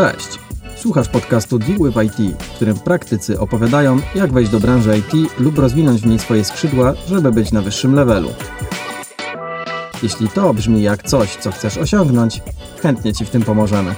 Cześć! 0.00 0.38
Słuchasz 0.76 1.08
podcastu 1.08 1.58
Deal 1.58 1.78
with 1.78 2.02
IT, 2.02 2.42
w 2.42 2.54
którym 2.54 2.78
praktycy 2.78 3.40
opowiadają, 3.40 3.98
jak 4.14 4.32
wejść 4.32 4.50
do 4.50 4.60
branży 4.60 4.98
IT 4.98 5.40
lub 5.40 5.58
rozwinąć 5.58 6.00
w 6.00 6.06
niej 6.06 6.18
swoje 6.18 6.44
skrzydła, 6.44 6.94
żeby 7.08 7.32
być 7.32 7.52
na 7.52 7.62
wyższym 7.62 7.94
levelu. 7.94 8.28
Jeśli 10.02 10.28
to 10.28 10.54
brzmi 10.54 10.82
jak 10.82 11.02
coś, 11.02 11.36
co 11.36 11.52
chcesz 11.52 11.78
osiągnąć, 11.78 12.42
chętnie 12.82 13.12
Ci 13.12 13.24
w 13.24 13.30
tym 13.30 13.42
pomożemy. 13.42 13.94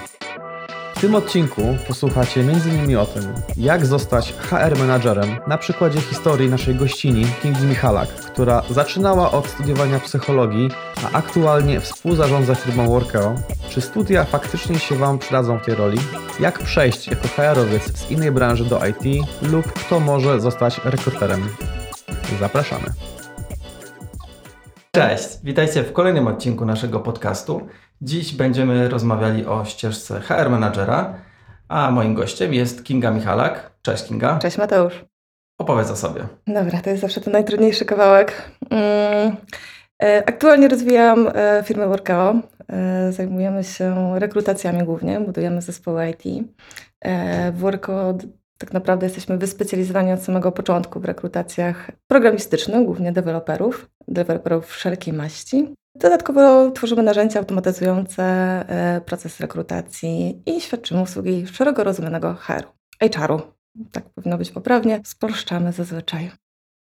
W 1.03 1.05
tym 1.05 1.14
odcinku 1.14 1.62
posłuchacie 1.89 2.41
m.in. 2.41 2.96
o 2.96 3.07
tym, 3.07 3.23
jak 3.57 3.87
zostać 3.87 4.32
HR 4.32 4.79
menadżerem 4.79 5.36
na 5.46 5.59
przykładzie 5.59 6.00
historii 6.00 6.50
naszej 6.50 6.75
gościni 6.75 7.27
Kingi 7.43 7.64
Michalak, 7.64 8.09
która 8.09 8.62
zaczynała 8.71 9.30
od 9.30 9.46
studiowania 9.46 10.00
psychologii, 10.00 10.71
a 11.04 11.17
aktualnie 11.18 11.80
współzarządza 11.80 12.54
firmą 12.54 12.86
Workeo. 12.86 13.35
Czy 13.71 13.80
studia 13.80 14.25
faktycznie 14.25 14.79
się 14.79 14.95
Wam 14.95 15.18
przydadzą 15.18 15.59
w 15.59 15.64
tej 15.64 15.75
roli? 15.75 15.99
Jak 16.40 16.59
przejść 16.59 17.09
jako 17.09 17.29
HR-owiec 17.29 17.98
z 17.98 18.11
innej 18.11 18.31
branży 18.31 18.64
do 18.64 18.81
IT 18.87 19.26
lub 19.43 19.73
kto 19.73 20.00
może 20.00 20.40
zostać 20.40 20.81
rekruterem? 20.84 21.48
Zapraszamy. 22.40 22.87
Cześć, 24.95 25.29
witajcie 25.45 25.82
w 25.82 25.93
kolejnym 25.93 26.26
odcinku 26.26 26.64
naszego 26.64 27.00
podcastu. 27.00 27.68
Dziś 28.04 28.34
będziemy 28.34 28.88
rozmawiali 28.88 29.46
o 29.46 29.64
ścieżce 29.64 30.20
HR 30.20 30.50
Managera, 30.50 31.14
a 31.68 31.90
moim 31.90 32.14
gościem 32.14 32.55
jest 32.55 32.84
Kinga 32.84 33.11
Michalak. 33.11 33.72
Cześć 33.83 34.05
Kinga. 34.05 34.38
Cześć 34.38 34.58
Mateusz. 34.58 35.05
Opowiedz 35.58 35.91
o 35.91 35.97
sobie. 35.97 36.27
Dobra, 36.47 36.80
to 36.80 36.91
jest 36.91 37.02
zawsze 37.02 37.20
ten 37.20 37.33
najtrudniejszy 37.33 37.84
kawałek. 37.84 38.50
Mm, 38.70 39.36
e, 40.02 40.22
Aktualnie 40.27 40.69
rozwijam 40.69 41.28
e, 41.34 41.62
firmę 41.66 41.86
Workeo. 41.88 42.34
E, 42.72 43.12
Zajmujemy 43.12 43.64
się 43.64 44.12
rekrutacjami 44.19 44.84
głównie, 44.84 45.20
budujemy 45.20 45.62
zespoły 45.62 46.11
IT. 46.11 46.22
W 47.53 47.59
Workeo 47.59 48.12
d- 48.12 48.27
tak 48.59 48.72
naprawdę 48.72 49.06
jesteśmy 49.06 49.39
wyspecjalizowani 49.39 50.12
od 50.12 50.22
samego 50.22 50.53
początku 50.53 51.00
w 51.00 51.05
rekrutacjach 51.05 51.91
programistycznych, 52.06 52.84
głównie 52.84 53.12
deweloperów, 53.12 53.91
deweloperów 54.09 54.66
wszelkiej 54.66 55.14
maści. 55.14 55.75
Dodatkowo 55.95 56.71
tworzymy 56.71 57.03
narzędzia 57.03 57.39
automatyzujące 57.41 58.23
e, 58.69 59.01
proces 59.01 59.41
rekrutacji 59.41 60.43
i 60.47 60.61
świadczymy 60.61 61.01
usługi 61.03 61.47
szeroko 61.47 61.84
rozumianego 61.84 62.34
HR-u, 62.34 63.09
HR-u. 63.09 63.41
Tak 63.93 64.05
powinno 64.15 64.39
być 64.39 64.51
poprawnie. 64.51 65.01
Spolszczamy 65.05 65.73
zazwyczaj. 65.73 66.31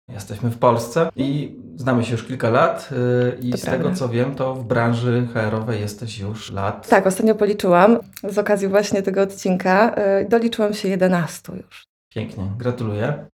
Jesteśmy 0.09 0.51
w 0.51 0.59
Polsce 0.59 1.11
i 1.17 1.57
znamy 1.77 2.05
się 2.05 2.13
już 2.13 2.25
kilka 2.25 2.51
lat 2.51 2.89
yy, 2.91 3.39
i 3.41 3.51
To 3.51 3.59
z 3.59 3.61
prawda. 3.63 3.85
tego 3.85 3.97
co 3.97 4.09
wiem, 4.09 4.35
to 4.35 4.55
w 4.55 4.65
branży 4.65 5.29
HR-owej 5.35 5.81
jesteś 5.81 6.19
już 6.19 6.53
lat. 6.53 6.89
Tak, 6.89 7.07
ostatnio 7.07 7.35
policzyłam 7.35 7.99
z 8.31 8.39
okazji 8.39 8.69
właśnie 8.69 9.03
tego 9.03 9.23
odcinka. 9.23 9.95
y, 10.23 10.29
Doliczyłam 10.29 10.75
się 10.75 10.89
11 10.89 11.53
już. 11.53 11.85
Pięknie, 12.15 12.45
gratuluję. 12.59 13.27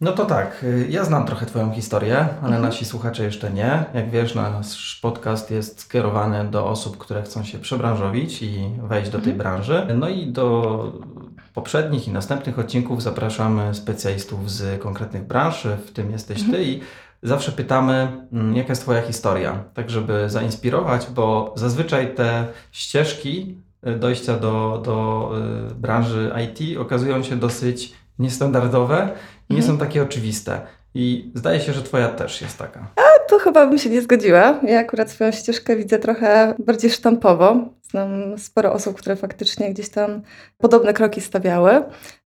No 0.00 0.12
to 0.12 0.26
tak, 0.26 0.64
y, 0.64 0.86
ja 0.90 1.04
znam 1.04 1.26
trochę 1.26 1.46
Twoją 1.46 1.72
historię, 1.72 2.16
ale 2.18 2.56
Mhm. 2.56 2.62
nasi 2.62 2.84
słuchacze 2.84 3.24
jeszcze 3.24 3.50
nie. 3.50 3.84
Jak 3.94 4.10
wiesz, 4.10 4.34
nasz 4.34 4.98
podcast 5.02 5.50
jest 5.50 5.80
skierowany 5.80 6.44
do 6.50 6.66
osób, 6.66 6.98
które 6.98 7.22
chcą 7.22 7.44
się 7.44 7.58
przebranżowić 7.58 8.42
i 8.42 8.70
wejść 8.82 9.10
do 9.10 9.18
tej 9.18 9.32
Mhm. 9.32 9.38
branży. 9.38 9.86
No 9.98 10.08
i 10.08 10.26
do 10.26 10.84
poprzednich 11.54 12.08
i 12.08 12.10
następnych 12.10 12.58
odcinków 12.58 13.02
zapraszamy 13.02 13.74
specjalistów 13.74 14.50
z 14.50 14.82
konkretnych 14.82 15.24
branż, 15.26 15.66
w 15.86 15.90
tym 15.92 16.10
jesteś 16.10 16.38
Ty 16.38 16.44
Mhm. 16.44 16.64
i 16.64 16.80
zawsze 17.22 17.52
pytamy, 17.52 18.08
mm, 18.32 18.56
jaka 18.56 18.68
jest 18.68 18.82
Twoja 18.82 19.02
historia, 19.02 19.64
tak 19.74 19.90
żeby 19.90 20.30
zainspirować, 20.30 21.06
bo 21.14 21.52
zazwyczaj 21.56 22.14
te 22.14 22.46
ścieżki 22.72 23.56
y, 23.86 23.96
dojścia 23.98 24.36
do, 24.38 24.82
do 24.84 25.30
y, 25.70 25.74
branży 25.74 26.32
IT 26.44 26.78
okazują 26.78 27.22
się 27.22 27.36
dosyć 27.36 27.92
niestandardowe 28.18 29.08
nie 29.50 29.56
Mhm. 29.58 29.78
są 29.78 29.78
takie 29.86 30.02
oczywiste. 30.02 30.60
I 30.94 31.32
zdaje 31.34 31.60
się, 31.60 31.72
że 31.72 31.82
Twoja 31.82 32.08
też 32.08 32.42
jest 32.42 32.58
taka. 32.58 32.86
Tu 33.28 33.38
chyba 33.38 33.66
bym 33.66 33.78
się 33.78 33.90
nie 33.90 34.02
zgodziła. 34.02 34.60
Ja 34.62 34.78
akurat 34.80 35.10
swoją 35.10 35.32
ścieżkę 35.32 35.76
widzę 35.76 35.98
trochę 35.98 36.54
bardziej 36.58 36.90
sztampowo. 36.90 37.56
Znam 37.90 38.38
sporo 38.38 38.72
osób, 38.72 38.98
które 38.98 39.16
faktycznie 39.16 39.70
gdzieś 39.74 39.88
tam 39.88 40.22
podobne 40.58 40.92
kroki 40.92 41.20
stawiały. 41.20 41.82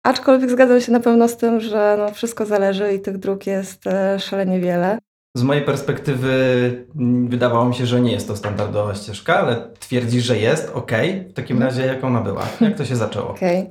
Aczkolwiek 0.03 0.49
zgadzam 0.51 0.81
się 0.81 0.91
na 0.91 0.99
pewno 0.99 1.27
z 1.27 1.37
tym, 1.37 1.59
że 1.61 1.95
no 1.99 2.11
wszystko 2.11 2.45
zależy 2.45 2.93
i 2.93 2.99
tych 2.99 3.17
dróg 3.17 3.47
jest 3.47 3.87
e, 3.87 4.19
szalenie 4.19 4.59
wiele. 4.59 4.99
Z 5.37 5.43
mojej 5.43 5.63
perspektywy 5.63 6.35
mm, 6.95 7.27
wydawało 7.27 7.65
mi 7.65 7.75
się, 7.75 7.85
że 7.85 8.01
nie 8.01 8.11
jest 8.11 8.27
to 8.27 8.35
standardowa 8.35 8.95
ścieżka, 8.95 9.39
ale 9.39 9.67
twierdzisz, 9.79 10.23
że 10.23 10.37
jest, 10.37 10.71
okej. 10.73 11.27
W 11.29 11.33
takim 11.33 11.57
Mhm. 11.57 11.71
razie 11.75 11.87
jak 11.87 12.03
ona 12.03 12.21
była? 12.21 12.43
Jak 12.61 12.77
to 12.77 12.85
się 12.85 12.95
zaczęło? 12.95 13.29
Okej. 13.29 13.69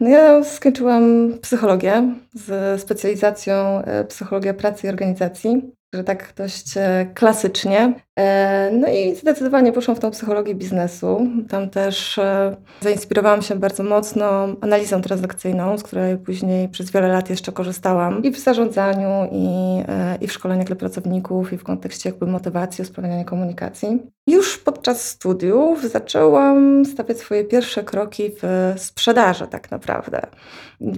No 0.00 0.08
ja 0.08 0.44
skończyłam 0.44 1.32
psychologię 1.42 2.14
z 2.34 2.80
specjalizacją 2.80 3.54
e, 3.54 4.04
psychologia 4.04 4.54
pracy 4.54 4.86
i 4.86 4.90
organizacji, 4.90 5.72
że 5.94 6.04
tak 6.04 6.32
dość 6.36 6.76
e, 6.76 7.06
klasycznie. 7.14 8.05
E, 8.18 8.70
No 8.72 8.88
i 8.88 9.14
zdecydowanie 9.16 9.72
poszłam 9.72 9.96
w 9.96 10.00
tą 10.00 10.10
psychologię 10.10 10.54
biznesu. 10.54 11.26
Tam 11.48 11.70
też 11.70 12.18
e, 12.18 12.56
zainspirowałam 12.80 13.42
się 13.42 13.54
bardzo 13.54 13.82
mocno 13.82 14.48
analizą 14.60 15.02
transakcyjną, 15.02 15.78
z 15.78 15.82
której 15.82 16.18
później 16.18 16.68
przez 16.68 16.90
wiele 16.90 17.08
lat 17.08 17.30
jeszcze 17.30 17.52
korzystałam 17.52 18.22
i 18.22 18.30
w 18.30 18.38
zarządzaniu, 18.38 19.28
i, 19.32 19.48
e, 19.88 20.18
i 20.20 20.26
w 20.26 20.32
szkoleniach 20.32 20.66
dla 20.66 20.76
pracowników, 20.76 21.52
i 21.52 21.58
w 21.58 21.64
kontekście 21.64 22.10
jakby 22.10 22.26
motywacji, 22.26 22.82
usprawniania 22.82 23.24
komunikacji. 23.24 24.02
Już 24.28 24.58
podczas 24.58 25.08
studiów 25.08 25.90
zaczęłam 25.90 26.84
stawiać 26.84 27.18
swoje 27.18 27.44
pierwsze 27.44 27.84
kroki 27.84 28.30
w 28.42 28.74
sprzedaży 28.76 29.46
tak 29.46 29.70
naprawdę. 29.70 30.20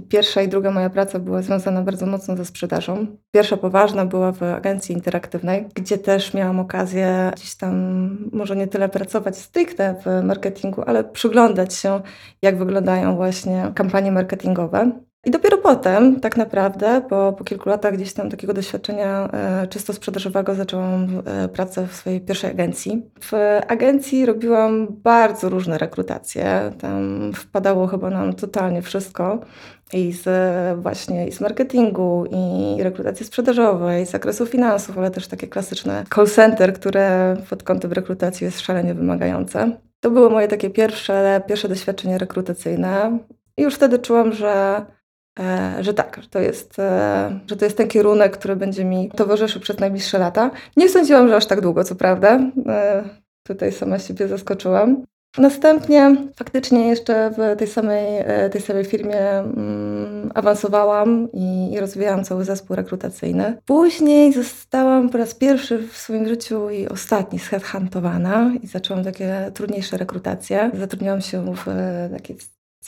Pierwsza 0.08 0.42
i 0.42 0.48
druga 0.48 0.70
moja 0.70 0.90
praca 0.90 1.18
była 1.18 1.42
związana 1.42 1.82
bardzo 1.82 2.06
mocno 2.06 2.36
ze 2.36 2.44
sprzedażą. 2.44 3.06
Pierwsza 3.30 3.56
poważna 3.56 4.06
była 4.06 4.32
w 4.32 4.42
agencji 4.42 4.94
interaktywnej, 4.94 5.66
gdzie 5.74 5.98
też 5.98 6.34
miałam 6.34 6.60
okazję 6.60 7.07
gdzieś 7.36 7.54
tam 7.54 7.74
może 8.32 8.56
nie 8.56 8.66
tyle 8.66 8.88
pracować 8.88 9.38
stricte 9.38 9.94
w 10.04 10.24
marketingu, 10.24 10.82
ale 10.86 11.04
przyglądać 11.04 11.74
się, 11.74 12.00
jak 12.42 12.58
wyglądają 12.58 13.16
właśnie 13.16 13.72
kampanie 13.74 14.12
marketingowe. 14.12 14.92
I 15.24 15.30
dopiero 15.30 15.58
potem, 15.58 16.20
tak 16.20 16.36
naprawdę, 16.36 17.02
po, 17.08 17.34
po 17.38 17.44
kilku 17.44 17.68
latach 17.68 17.94
gdzieś 17.94 18.12
tam 18.12 18.30
takiego 18.30 18.54
doświadczenia 18.54 19.28
e, 19.32 19.66
czysto 19.66 19.92
sprzedażowego, 19.92 20.54
zaczęłam 20.54 21.22
e, 21.24 21.48
pracę 21.48 21.86
w 21.86 21.94
swojej 21.94 22.20
pierwszej 22.20 22.50
agencji. 22.50 23.10
W 23.20 23.32
agencji 23.68 24.26
robiłam 24.26 24.86
bardzo 24.90 25.48
różne 25.48 25.78
rekrutacje. 25.78 26.72
Tam 26.80 27.32
wpadało 27.34 27.86
chyba 27.86 28.10
nam 28.10 28.32
totalnie 28.32 28.82
wszystko. 28.82 29.40
I 29.92 30.12
z 30.12 30.28
właśnie 30.80 31.28
i 31.28 31.32
z 31.32 31.40
marketingu, 31.40 32.24
i 32.30 32.82
rekrutacji 32.82 33.26
sprzedażowej, 33.26 34.06
z 34.06 34.10
zakresu 34.10 34.46
finansów, 34.46 34.98
ale 34.98 35.10
też 35.10 35.28
takie 35.28 35.46
klasyczne 35.46 36.04
call 36.14 36.26
center, 36.26 36.72
które 36.72 37.36
pod 37.50 37.62
kątem 37.62 37.92
rekrutacji 37.92 38.44
jest 38.44 38.60
szalenie 38.60 38.94
wymagające. 38.94 39.70
To 40.00 40.10
było 40.10 40.30
moje 40.30 40.48
takie 40.48 40.70
pierwsze, 40.70 41.42
pierwsze 41.46 41.68
doświadczenie 41.68 42.18
rekrutacyjne. 42.18 43.18
I 43.56 43.62
już 43.62 43.74
wtedy 43.74 43.98
czułam, 43.98 44.32
że 44.32 44.82
E, 44.82 44.97
że 45.80 45.94
tak, 45.94 46.18
że 46.22 46.28
to, 46.28 46.38
jest, 46.38 46.78
e, 46.78 47.40
że 47.46 47.56
to 47.56 47.64
jest 47.64 47.76
ten 47.76 47.88
kierunek, 47.88 48.36
który 48.36 48.56
będzie 48.56 48.84
mi 48.84 49.10
towarzyszył 49.10 49.60
przez 49.60 49.78
najbliższe 49.78 50.18
lata. 50.18 50.50
Nie 50.76 50.88
sądziłam, 50.88 51.28
że 51.28 51.36
aż 51.36 51.46
tak 51.46 51.60
długo, 51.60 51.84
co 51.84 51.94
prawda. 51.94 52.40
E, 52.66 53.04
Tutaj 53.48 53.72
sama 53.72 53.98
siebie 53.98 54.28
zaskoczyłam. 54.28 55.04
Następnie 55.38 56.16
faktycznie 56.36 56.88
jeszcze 56.88 57.30
w 57.30 57.58
tej 57.58 57.68
samej, 57.68 58.06
e, 58.18 58.50
tej 58.50 58.60
samej 58.60 58.84
firmie 58.84 59.20
mm, 59.20 60.30
awansowałam 60.34 61.28
i, 61.32 61.72
i 61.72 61.80
rozwijałam 61.80 62.24
cały 62.24 62.44
zespół 62.44 62.76
rekrutacyjny. 62.76 63.58
Później 63.64 64.32
zostałam 64.32 65.08
po 65.08 65.18
raz 65.18 65.34
pierwszy 65.34 65.78
w 65.78 65.96
swoim 65.96 66.28
życiu 66.28 66.70
i 66.70 66.88
ostatni 66.88 67.38
zheadhuntowana 67.38 68.52
i 68.62 68.66
zaczęłam 68.66 69.04
takie 69.04 69.50
trudniejsze 69.54 69.96
rekrutacje. 69.96 70.70
Zatrudniałam 70.74 71.20
się 71.20 71.54
w 71.54 71.68
e, 71.68 72.10
takiej 72.12 72.36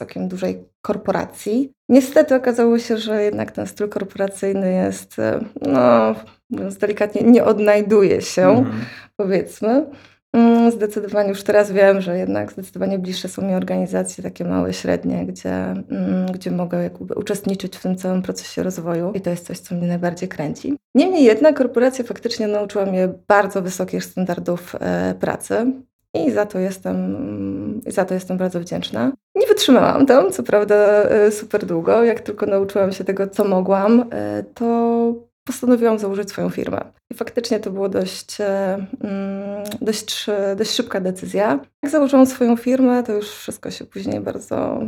całkiem 0.01 0.29
dużej 0.29 0.65
korporacji. 0.83 1.73
Niestety 1.89 2.35
okazało 2.35 2.79
się, 2.79 2.97
że 2.97 3.23
jednak 3.23 3.53
ten 3.53 3.67
styl 3.67 3.89
korporacyjny 3.89 4.73
jest, 4.73 5.19
e, 5.19 5.41
no, 5.63 6.15
mówiąc 6.51 6.77
delikatnie, 6.79 7.23
nie 7.23 7.45
odnajduje 7.45 8.21
się, 8.23 8.49
Mhm. 8.49 8.81
powiedzmy. 9.17 9.87
Mm, 10.33 10.71
Zdecydowanie 10.73 11.29
już 11.29 11.43
teraz 11.43 11.73
wiem, 11.73 12.01
że 12.01 12.19
jednak 12.19 12.53
zdecydowanie 12.53 12.99
bliższe 12.99 13.29
są 13.29 13.43
mi 13.43 13.55
organizacje 13.55 14.25
takie 14.25 14.45
małe, 14.45 14.73
średnie, 14.73 15.27
gdzie, 15.27 15.55
mm, 15.91 16.27
gdzie 16.33 16.51
mogę 16.51 16.83
jakby 16.83 17.15
uczestniczyć 17.15 17.77
w 17.77 17.83
tym 17.83 17.97
całym 17.97 18.23
procesie 18.23 18.63
rozwoju 18.63 19.13
i 19.15 19.21
to 19.21 19.31
jest 19.31 19.47
coś, 19.47 19.59
co 19.59 19.75
mnie 19.75 19.87
najbardziej 19.89 20.29
kręci. 20.29 20.77
Niemniej 20.95 21.25
jednak 21.25 21.57
korporacja 21.57 22.05
faktycznie 22.05 22.47
nauczyła 22.49 22.87
mnie 22.87 23.09
bardzo 23.29 23.63
wysokich 23.63 24.05
standardów 24.05 24.77
e, 24.81 25.15
pracy. 25.21 25.73
I 26.15 26.31
za 26.31 26.47
to 26.47 26.59
jestem, 26.59 27.81
i 27.87 27.91
za 27.91 28.05
to 28.05 28.15
jestem 28.15 28.39
bardzo 28.39 28.61
wdzięczna. 28.61 29.13
Nie 29.35 29.47
wytrzymałam 29.47 30.07
tam, 30.07 30.33
co 30.33 30.43
prawda, 30.43 30.75
e, 30.75 31.33
super 31.33 31.67
długo. 31.67 32.05
Jak 32.05 32.21
tylko 32.21 32.47
nauczyłam 32.47 32.93
się 32.93 33.05
tego, 33.05 33.29
co 33.29 33.45
mogłam, 33.45 34.05
e, 34.13 34.45
to 34.55 35.15
postanowiłam 35.45 35.99
założyć 35.99 36.29
swoją 36.29 36.51
firmę. 36.51 36.93
I 37.11 37.15
faktycznie 37.15 37.61
to 37.61 37.71
było 37.71 37.89
dość, 37.89 38.41
e, 38.41 38.87
mm, 39.01 39.65
dość, 39.81 40.27
dość 40.57 40.71
szybka 40.71 41.01
decyzja. 41.01 41.61
Jak 41.83 41.93
założyłam 41.93 42.27
swoją 42.27 42.57
firmę, 42.57 43.03
to 43.03 43.13
już 43.13 43.31
wszystko 43.31 43.71
się 43.71 43.85
później 43.85 44.21
bardzo, 44.21 44.81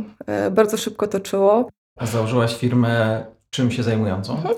bardzo 0.51 0.77
szybko 0.77 1.07
toczyło. 1.07 1.69
A 1.99 2.05
założyłaś 2.05 2.57
firmę 2.57 3.25
czym 3.49 3.71
się 3.71 3.83
zajmującą? 3.83 4.35
Mhm. 4.35 4.55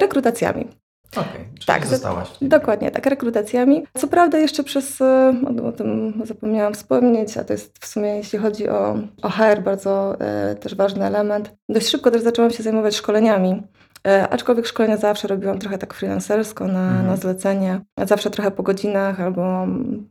Rekrutacjami. 0.00 0.81
Okay, 1.16 1.44
tak, 1.66 1.86
zostałaś. 1.86 2.28
Dokładnie, 2.42 2.90
tak, 2.90 3.06
rekrutacjami. 3.06 3.86
Co 3.98 4.08
prawda 4.08 4.38
jeszcze 4.38 4.64
przez, 4.64 5.00
e, 5.00 5.34
o 5.64 5.72
tym 5.72 6.22
zapomniałam 6.24 6.74
wspomnieć, 6.74 7.36
a 7.36 7.44
to 7.44 7.52
jest 7.52 7.78
w 7.78 7.86
sumie, 7.86 8.16
jeśli 8.16 8.38
chodzi 8.38 8.68
o, 8.68 8.96
o 9.22 9.30
HR, 9.30 9.62
bardzo 9.64 10.20
e, 10.20 10.54
też 10.54 10.74
ważny 10.74 11.04
element. 11.04 11.54
Dość 11.68 11.88
szybko 11.88 12.10
też 12.10 12.22
zaczęłam 12.22 12.50
się 12.50 12.62
zajmować 12.62 12.96
szkoleniami. 12.96 13.62
E, 14.06 14.28
aczkolwiek 14.28 14.66
szkolenia 14.66 14.96
zawsze 14.96 15.28
robiłam 15.28 15.58
trochę 15.58 15.78
tak 15.78 15.94
freelancersko 15.94 16.66
na, 16.66 16.88
mhm. 16.88 17.06
na 17.06 17.16
zlecenie. 17.16 17.80
Zawsze 18.06 18.30
trochę 18.30 18.50
po 18.50 18.62
godzinach 18.62 19.20
albo 19.20 19.66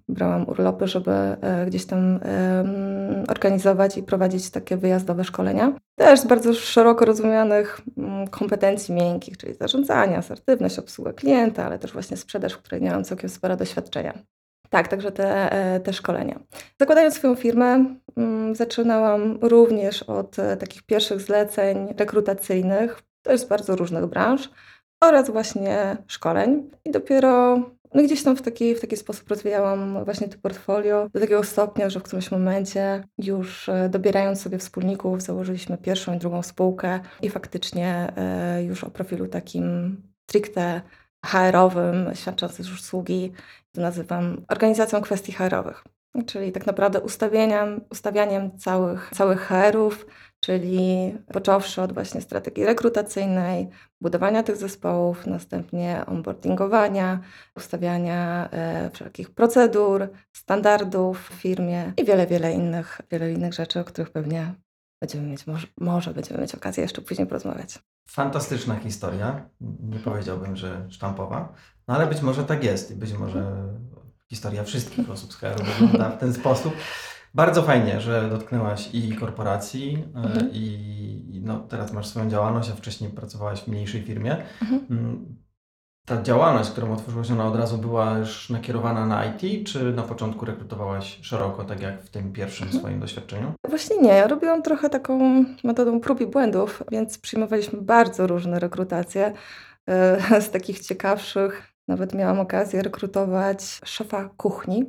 brałam 0.09 0.49
urlopy, 0.49 0.87
żeby 0.87 1.11
e, 1.11 1.65
gdzieś 1.67 1.85
tam 1.85 2.19
organizować 3.27 3.97
i 3.97 4.03
prowadzić 4.03 4.49
takie 4.49 4.77
wyjazdowe 4.77 5.23
szkolenia. 5.23 5.73
Też 5.95 6.19
z 6.19 6.25
bardzo 6.25 6.53
szeroko 6.53 7.05
rozumianych 7.05 7.81
mm, 7.97 8.27
kompetencji 8.27 8.95
miękkich, 8.95 9.37
czyli 9.37 9.53
zarządzania, 9.53 10.17
asertywność, 10.17 10.79
obsługa 10.79 11.13
klienta, 11.13 11.65
ale 11.65 11.79
też 11.79 11.93
właśnie 11.93 12.17
sprzedaż, 12.17 12.53
w 12.53 12.57
której 12.57 12.81
miałam 12.81 13.03
całkiem 13.03 13.29
sporo 13.29 13.55
doświadczenia. 13.55 14.13
Tak, 14.69 14.87
także 14.87 15.11
te, 15.11 15.51
e, 15.51 15.79
te 15.79 15.93
szkolenia. 15.93 16.39
Zakładając 16.79 17.15
swoją 17.15 17.35
firmę, 17.35 17.85
mm, 18.17 18.55
zaczynałam 18.55 19.39
również 19.41 20.03
od 20.03 20.35
takich 20.59 20.83
pierwszych 20.83 21.21
zleceń 21.21 21.87
rekrutacyjnych 21.97 23.01
to 23.21 23.31
jest 23.31 23.49
bardzo 23.49 23.75
różnych 23.75 24.05
branż 24.05 24.49
oraz 25.03 25.29
właśnie 25.29 25.97
szkoleń. 26.07 26.69
I 26.85 26.91
dopiero 26.91 27.57
no 27.93 28.03
gdzieś 28.03 28.23
tam 28.23 28.35
w 28.35 28.41
taki, 28.41 28.75
w 28.75 28.81
taki 28.81 28.97
sposób 28.97 29.29
rozwijałam 29.29 30.05
właśnie 30.05 30.27
to 30.27 30.37
portfolio 30.37 31.09
do 31.13 31.19
takiego 31.19 31.43
stopnia, 31.43 31.89
że 31.89 31.99
w 31.99 32.03
którymś 32.03 32.31
momencie 32.31 33.03
już 33.17 33.69
e, 33.69 33.89
dobierając 33.89 34.41
sobie 34.41 34.57
wspólników, 34.57 35.21
założyliśmy 35.21 35.77
pierwszą 35.77 36.15
i 36.15 36.17
drugą 36.17 36.43
spółkę 36.43 36.99
i 37.21 37.29
faktycznie 37.29 38.13
e, 38.15 38.63
już 38.63 38.83
o 38.83 38.89
profilu 38.89 39.27
takim 39.27 39.97
stricte 40.29 40.81
HR-owym, 41.25 42.09
świadcząc 42.13 42.59
już 42.59 42.73
usługi, 42.73 43.31
to 43.71 43.81
nazywam 43.81 44.45
organizacją 44.47 45.01
kwestii 45.01 45.31
HR-owych. 45.31 45.83
Czyli 46.25 46.51
tak 46.51 46.65
naprawdę 46.65 46.99
ustawianiem, 46.99 47.81
ustawianiem 47.89 48.57
całych, 48.57 49.11
całych 49.13 49.41
HR-ów, 49.41 50.05
czyli 50.43 51.13
począwszy 51.33 51.81
od 51.81 51.93
właśnie 51.93 52.21
strategii 52.21 52.65
rekrutacyjnej, 52.65 53.69
budowania 54.01 54.43
tych 54.43 54.57
zespołów, 54.57 55.27
następnie 55.27 56.03
onboardingowania, 56.07 57.19
ustawiania 57.55 58.49
e, 58.51 58.89
wszelkich 58.93 59.29
procedur, 59.29 60.09
standardów 60.33 61.29
w 61.29 61.33
firmie 61.33 61.93
i 61.97 62.05
wiele, 62.05 62.27
wiele 62.27 62.53
innych, 62.53 63.01
wiele 63.11 63.31
innych 63.31 63.53
rzeczy, 63.53 63.79
o 63.79 63.83
których 63.83 64.09
pewnie 64.09 64.53
będziemy 65.01 65.27
mieć, 65.27 65.47
może, 65.47 65.67
może 65.77 66.13
będziemy 66.13 66.41
mieć 66.41 66.55
okazję 66.55 66.83
jeszcze 66.83 67.01
później 67.01 67.27
porozmawiać. 67.27 67.79
Fantastyczna 68.09 68.75
historia. 68.75 69.49
Nie 69.61 69.99
powiedziałbym, 69.99 70.55
że 70.55 70.87
sztampowa, 70.89 71.53
no 71.87 71.95
ale 71.95 72.07
być 72.07 72.21
może 72.21 72.43
tak 72.43 72.63
jest 72.63 72.91
i 72.91 72.95
być 72.95 73.13
może 73.13 73.51
historia 74.31 74.63
wszystkich 74.63 75.09
osób 75.09 75.33
z 75.33 75.35
HR 75.35 75.63
wygląda 75.63 76.09
w 76.09 76.19
ten 76.19 76.33
sposób. 76.33 76.73
Bardzo 77.33 77.63
fajnie, 77.63 78.01
że 78.01 78.29
dotknęłaś 78.29 78.89
i 78.93 79.15
korporacji, 79.15 80.03
e, 80.15 80.17
mhm. 80.17 80.49
i 80.53 81.41
no, 81.43 81.59
teraz 81.59 81.93
masz 81.93 82.07
swoją 82.07 82.29
działalność, 82.29 82.69
a 82.69 82.75
wcześniej 82.75 83.09
pracowałaś 83.09 83.61
w 83.61 83.67
mniejszej 83.67 84.01
firmie. 84.01 84.37
Mhm. 84.61 84.85
Mm, 84.89 85.35
ta 86.05 86.21
działalność, 86.21 86.69
którą 86.69 86.93
otworzyłaś, 86.93 87.31
ona 87.31 87.47
od 87.47 87.55
razu 87.55 87.77
była 87.77 88.17
już 88.17 88.49
nakierowana 88.49 89.05
na 89.05 89.25
IT, 89.25 89.67
czy 89.67 89.93
na 89.93 90.03
początku 90.03 90.45
rekrutowałaś 90.45 91.19
szeroko, 91.21 91.63
tak 91.63 91.81
jak 91.81 92.03
w 92.03 92.09
tym 92.09 92.33
pierwszym 92.33 92.65
mhm. 92.65 92.83
swoim 92.83 92.99
doświadczeniu? 92.99 93.53
Właśnie 93.69 93.97
nie. 93.97 94.09
Ja 94.09 94.27
robiłam 94.27 94.61
trochę 94.61 94.89
taką 94.89 95.45
metodą 95.63 95.99
prób 95.99 96.21
i 96.21 96.27
błędów, 96.27 96.83
więc 96.91 97.17
przyjmowaliśmy 97.17 97.81
bardzo 97.81 98.27
różne 98.27 98.59
rekrutacje. 98.59 99.33
E, 99.87 100.41
z 100.47 100.51
takich 100.51 100.79
ciekawszych 100.79 101.70
nawet 101.91 102.13
miałam 102.13 102.39
okazję 102.39 102.81
rekrutować 102.81 103.81
szefa 103.85 104.29
kuchni 104.37 104.85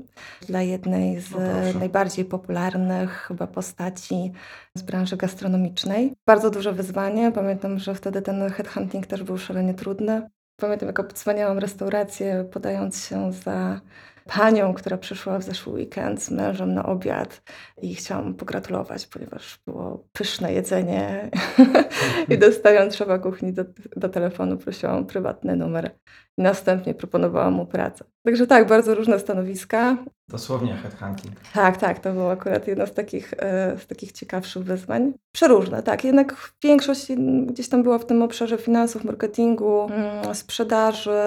dla 0.46 0.62
jednej 0.62 1.20
z 1.20 1.30
no 1.30 1.78
najbardziej 1.78 2.24
popularnych 2.24 3.10
chyba 3.10 3.46
postaci 3.46 4.32
z 4.74 4.82
branży 4.82 5.16
gastronomicznej. 5.16 6.12
Bardzo 6.26 6.50
duże 6.50 6.72
wyzwanie. 6.72 7.32
Pamiętam, 7.32 7.78
że 7.78 7.94
wtedy 7.94 8.22
ten 8.22 8.50
headhunting 8.50 9.06
też 9.06 9.22
był 9.22 9.38
szalenie 9.38 9.74
trudny. 9.74 10.22
Pamiętam, 10.56 10.86
jak 10.86 11.00
obcwaniałam 11.00 11.58
restaurację, 11.58 12.44
podając 12.52 13.04
się 13.04 13.32
za 13.32 13.80
panią, 14.26 14.74
która 14.74 14.98
przyszła 14.98 15.38
w 15.38 15.42
zeszły 15.42 15.72
weekend 15.72 16.22
z 16.22 16.30
mężem 16.30 16.74
na 16.74 16.86
obiad 16.86 17.42
i 17.82 17.94
chciałam 17.94 18.34
pogratulować, 18.34 19.06
ponieważ 19.06 19.58
było 19.66 20.04
pyszne 20.12 20.52
jedzenie 20.52 21.30
i 22.28 22.38
dostając 22.38 22.96
szefa 22.96 23.18
kuchni 23.18 23.52
do, 23.52 23.64
do 23.96 24.08
telefonu 24.08 24.56
prosiłam 24.56 25.06
prywatny 25.06 25.56
numer 25.56 25.90
i 26.38 26.42
następnie 26.42 26.94
proponowałam 26.94 27.54
mu 27.54 27.66
pracę. 27.66 28.04
Także 28.24 28.46
tak, 28.46 28.68
bardzo 28.68 28.94
różne 28.94 29.18
stanowiska. 29.18 29.96
Dosłownie 30.28 30.74
headhunting. 30.74 31.34
Tak, 31.54 31.76
tak, 31.76 31.98
to 31.98 32.12
było 32.12 32.30
akurat 32.30 32.66
jedno 32.66 32.86
z 32.86 32.92
takich, 32.92 33.34
e, 33.38 33.78
z 33.78 33.86
takich 33.86 34.12
ciekawszych 34.12 34.64
wyzwań. 34.64 35.12
Przeróżne, 35.34 35.82
tak, 35.82 36.04
jednak 36.04 36.52
większość 36.62 37.12
gdzieś 37.46 37.68
tam 37.68 37.82
była 37.82 37.98
w 37.98 38.06
tym 38.06 38.22
obszarze 38.22 38.58
finansów, 38.58 39.04
marketingu, 39.04 39.86
mm, 39.90 40.34
sprzedaży 40.34 41.20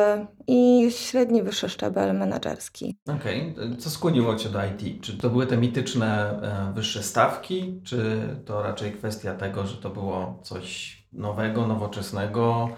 i 0.47 0.87
średni, 0.91 1.43
wyższy 1.43 1.69
szczebel 1.69 2.15
menedżerski. 2.15 2.84
Okej, 3.19 3.53
okay. 3.53 3.75
co 3.75 3.89
skłoniło 3.89 4.35
Cię 4.35 4.49
do 4.49 4.59
IT? 4.65 5.01
Czy 5.01 5.17
to 5.17 5.29
były 5.29 5.47
te 5.47 5.57
mityczne 5.57 6.39
e, 6.69 6.73
wyższe 6.73 7.03
stawki, 7.03 7.81
czy 7.83 8.27
to 8.45 8.63
raczej 8.63 8.91
kwestia 8.91 9.35
tego, 9.35 9.67
że 9.67 9.77
to 9.77 9.89
było 9.89 10.39
coś 10.43 10.97
nowego, 11.13 11.67
nowoczesnego 11.67 12.69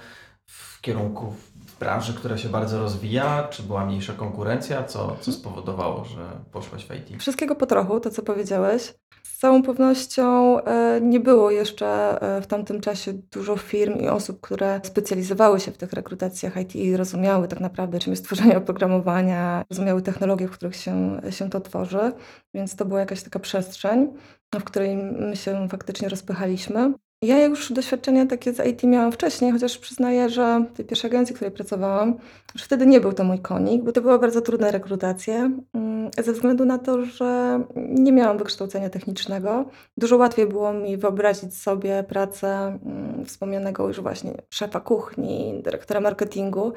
w 0.46 0.82
kierunku 0.82 1.36
branży, 1.80 2.14
która 2.14 2.38
się 2.38 2.50
bardzo 2.50 2.80
rozwija? 2.80 3.48
Czy 3.50 3.64
była 3.64 3.86
mniejsza 3.86 4.14
konkurencja? 4.14 4.84
Co, 4.84 5.18
co 5.22 5.32
spowodowało, 5.32 6.06
że 6.06 6.26
poszłaś 6.52 6.86
w 6.86 6.96
IT? 6.96 7.22
Wszystkiego 7.22 7.56
po 7.56 7.66
trochu, 7.66 8.00
to 8.00 8.10
co 8.10 8.22
powiedziałeś. 8.22 8.94
Z 9.24 9.40
całą 9.40 9.64
pewnością 9.64 10.58
e, 10.64 11.02
nie 11.02 11.20
było 11.20 11.52
jeszcze 11.52 12.22
e, 12.22 12.42
w 12.42 12.48
tamtym 12.48 12.82
czasie 12.82 13.14
dużo 13.14 13.58
firm 13.58 14.00
i 14.00 14.08
osób, 14.08 14.42
które 14.42 14.82
specjalizowały 14.84 15.60
się 15.60 15.72
w 15.72 15.78
tych 15.78 15.94
rekrutacjach 15.94 16.58
IT 16.58 16.76
i 16.76 16.98
rozumiały 16.98 17.48
tak 17.48 17.60
naprawdę, 17.60 18.00
czym 18.00 18.14
jest 18.14 18.26
tworzenie 18.26 18.58
oprogramowania, 18.58 19.66
rozumiały 19.70 20.02
technologie, 20.02 20.48
w 20.48 20.52
których 20.52 20.76
się, 20.76 21.22
się 21.30 21.50
to 21.50 21.62
tworzy, 21.62 22.12
więc 22.54 22.76
to 22.76 22.86
była 22.86 23.00
jakaś 23.00 23.24
taka 23.24 23.40
przestrzeń, 23.40 24.14
w 24.54 24.64
której 24.64 24.98
my 24.98 25.36
się 25.36 25.68
faktycznie 25.70 26.10
rozpychaliśmy. 26.10 26.94
Ja 27.22 27.46
już 27.46 27.74
doświadczenia 27.74 28.26
takie 28.26 28.54
z 28.54 28.68
IT 28.68 28.84
miałam 28.84 29.12
wcześniej, 29.12 29.52
chociaż 29.52 29.78
przyznaję, 29.78 30.30
że 30.30 30.66
w 30.74 30.78
tej 30.78 30.86
pierwszej 30.86 31.10
agencji, 31.10 31.36
w 31.36 31.38
której 31.38 31.52
pracowałam, 31.52 32.18
już 32.54 32.64
wtedy 32.64 32.86
nie 32.86 33.00
był 33.00 33.14
to 33.14 33.24
mój 33.24 33.40
konik, 33.40 33.84
bo 33.84 33.92
to 33.92 34.02
były 34.02 34.20
bardzo 34.20 34.42
trudne 34.42 34.72
rekrutacje, 34.72 35.52
mm, 35.74 36.12
ze 36.24 36.34
względu 36.34 36.66
na 36.66 36.78
to, 36.78 37.06
że 37.06 37.64
nie 37.76 38.12
miałam 38.12 38.38
wykształcenia 38.38 38.90
technicznego. 38.90 39.66
Dużo 39.98 40.18
łatwiej 40.18 40.48
było 40.48 40.74
mi 40.74 40.98
wyobrazić 40.98 41.58
sobie 41.58 42.04
pracę 42.04 42.80
mm, 42.86 43.26
wspomnianego 43.26 43.88
już 43.88 44.02
właśnie 44.02 44.34
szefa 44.50 44.80
kuchni, 44.80 45.62
dyrektora 45.64 46.02
marketingu, 46.02 46.74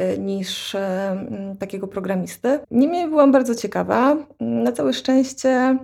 y, 0.00 0.18
niż 0.18 0.74
mm, 0.74 1.56
takiego 1.56 1.88
programisty. 1.88 2.58
Niemniej 2.70 3.08
byłam 3.08 3.32
bardzo 3.32 3.54
ciekawa. 3.54 4.16
Na 4.40 4.72
całe 4.72 4.92
szczęście 4.92 5.78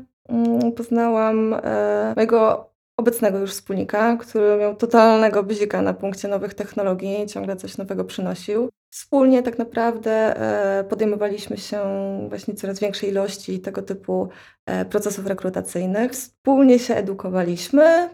poznałam 0.77 1.55
e, 1.55 2.13
mojego 2.17 2.71
obecnego 2.97 3.39
już 3.39 3.51
wspólnika, 3.51 4.17
który 4.17 4.57
miał 4.57 4.77
totalnego 4.77 5.43
bzika 5.43 5.83
na 5.83 5.95
punkcie 5.95 6.29
nowych 6.29 6.55
technologii, 6.55 7.27
ciągle 7.27 7.57
coś 7.57 7.79
nowego 7.79 8.05
przynosił. 8.05 8.69
Wspólnie 8.91 9.43
tak 9.43 9.59
naprawdę 9.59 10.11
e, 10.11 10.85
podejmowaliśmy 10.85 11.57
się 11.57 11.81
właśnie 12.29 12.55
coraz 12.55 12.81
większej 12.81 13.11
ilości 13.11 13.61
tego 13.61 13.83
typu 13.83 14.29
e, 14.67 14.85
procesów 14.85 15.27
rekrutacyjnych. 15.27 16.13
Wspólnie 16.13 16.79
się 16.79 16.95
edukowaliśmy 16.95 18.11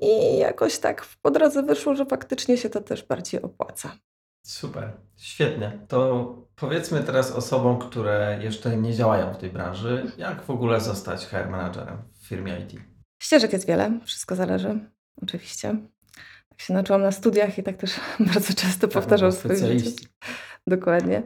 i 0.00 0.38
jakoś 0.38 0.78
tak 0.78 1.06
po 1.22 1.30
drodze 1.30 1.62
wyszło, 1.62 1.94
że 1.94 2.06
faktycznie 2.06 2.56
się 2.56 2.70
to 2.70 2.80
też 2.80 3.06
bardziej 3.06 3.42
opłaca. 3.42 3.92
Super, 4.42 4.92
świetnie. 5.16 5.86
To 5.88 6.34
powiedzmy 6.56 7.02
teraz 7.02 7.32
osobom, 7.32 7.78
które 7.78 8.38
jeszcze 8.42 8.76
nie 8.76 8.94
działają 8.94 9.34
w 9.34 9.38
tej 9.38 9.50
branży, 9.50 10.12
jak 10.18 10.42
w 10.42 10.50
ogóle 10.50 10.80
zostać 10.80 11.26
HR 11.26 11.48
managerem 11.48 11.98
w 12.12 12.26
firmie 12.26 12.58
IT? 12.58 12.89
Ścieżek 13.22 13.52
jest 13.52 13.66
wiele, 13.66 14.00
wszystko 14.04 14.36
zależy, 14.36 14.80
oczywiście. 15.22 15.76
Tak 16.48 16.60
się 16.60 16.74
nauczyłam 16.74 17.02
na 17.02 17.12
studiach 17.12 17.58
i 17.58 17.62
tak 17.62 17.76
też 17.76 17.90
bardzo 18.34 18.54
często 18.54 18.80
tak, 18.80 18.90
powtarzam 18.90 19.32
w 19.32 19.34
swoim 19.34 19.56
życiu. 19.56 20.04
Dokładnie. 20.66 21.22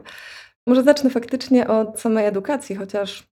Może 0.67 0.83
zacznę 0.83 1.11
faktycznie 1.11 1.69
od 1.69 2.01
samej 2.01 2.27
edukacji, 2.27 2.77
chociaż 2.77 3.27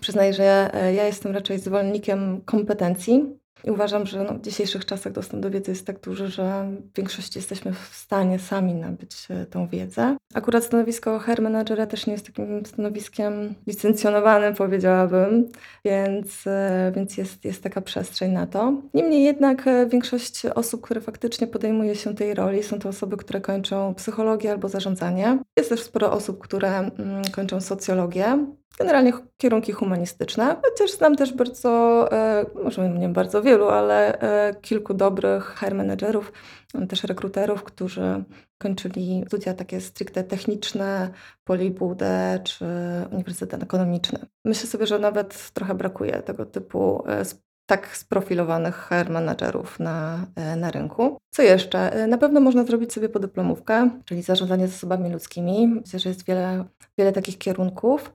przyznaję, 0.00 0.32
że 0.32 0.70
e, 0.74 0.94
ja 0.94 1.06
jestem 1.06 1.32
raczej 1.32 1.58
zwolennikiem 1.58 2.40
kompetencji 2.40 3.38
I 3.64 3.70
uważam, 3.70 4.06
że 4.06 4.24
no, 4.24 4.34
w 4.34 4.40
dzisiejszych 4.40 4.84
czasach 4.84 5.12
dostęp 5.12 5.42
do 5.42 5.50
wiedzy 5.50 5.70
jest 5.70 5.86
tak 5.86 6.00
duży, 6.00 6.28
że 6.28 6.70
w 6.92 6.96
większości 6.96 7.38
jesteśmy 7.38 7.72
w 7.72 7.94
stanie 7.94 8.38
sami 8.38 8.74
nabyć 8.74 9.26
e, 9.30 9.46
tą 9.46 9.66
wiedzę. 9.66 10.16
Akurat 10.34 10.64
stanowisko 10.64 11.18
HR 11.18 11.42
managera 11.42 11.86
też 11.86 12.06
nie 12.06 12.12
jest 12.12 12.26
takim 12.26 12.66
stanowiskiem 12.66 13.54
licencjonowanym, 13.66 14.54
powiedziałabym, 14.54 15.48
więc, 15.84 16.46
e, 16.46 16.92
więc 16.96 17.16
jest, 17.16 17.44
jest 17.44 17.62
taka 17.62 17.80
przestrzeń 17.80 18.32
na 18.32 18.46
to. 18.46 18.82
Niemniej 18.94 19.24
jednak 19.24 19.66
e, 19.66 19.86
większość 19.86 20.46
osób, 20.46 20.80
które 20.80 21.00
faktycznie 21.00 21.46
podejmuje 21.46 21.94
się 21.94 22.14
tej 22.14 22.34
roli, 22.34 22.62
są 22.62 22.78
to 22.78 22.88
osoby, 22.88 23.16
które 23.16 23.40
kończą 23.40 23.94
psychologię 23.94 24.50
albo 24.50 24.68
zarządzanie. 24.68 25.38
Jest 25.56 25.68
też 25.68 25.82
sporo 25.82 26.12
osób, 26.12 26.38
które 26.38 26.78
mm, 26.78 27.22
kończą 27.32 27.60
socjologię 27.60 28.46
generalnie 28.78 29.12
kierunki 29.36 29.72
humanistyczne, 29.72 30.56
chociaż 30.62 30.90
znam 30.90 31.16
też 31.16 31.32
bardzo, 31.32 32.08
e, 32.12 32.44
może 32.64 32.88
nie 32.88 33.08
bardzo 33.08 33.42
wielu, 33.42 33.68
ale 33.68 34.20
e, 34.20 34.54
kilku 34.54 34.94
dobrych 34.94 35.44
HR 35.44 35.74
managerów, 35.74 36.32
też 36.88 37.04
rekruterów, 37.04 37.64
którzy 37.64 38.24
kończyli 38.58 39.24
studia 39.26 39.54
takie 39.54 39.80
stricte 39.80 40.24
techniczne, 40.24 41.10
Polibudę 41.44 42.38
czy 42.44 42.66
Uniwersytet 43.12 43.62
Ekonomiczny. 43.62 44.18
Myślę 44.44 44.66
sobie, 44.66 44.86
że 44.86 44.98
nawet 44.98 45.50
trochę 45.50 45.74
brakuje 45.74 46.22
tego 46.22 46.46
typu 46.46 47.04
e, 47.08 47.24
tak 47.66 47.96
sprofilowanych 47.96 48.74
HR 48.74 49.10
managerów 49.10 49.80
na, 49.80 50.26
na 50.56 50.70
rynku. 50.70 51.18
Co 51.30 51.42
jeszcze? 51.42 52.06
Na 52.06 52.18
pewno 52.18 52.40
można 52.40 52.64
zrobić 52.64 52.92
sobie 52.92 53.08
podyplomówkę, 53.08 53.90
czyli 54.04 54.22
zarządzanie 54.22 54.68
zasobami 54.68 55.10
ludzkimi. 55.10 55.68
Myślę, 55.68 55.98
że 55.98 56.08
jest 56.08 56.26
wiele, 56.26 56.64
wiele 56.98 57.12
takich 57.12 57.38
kierunków. 57.38 58.12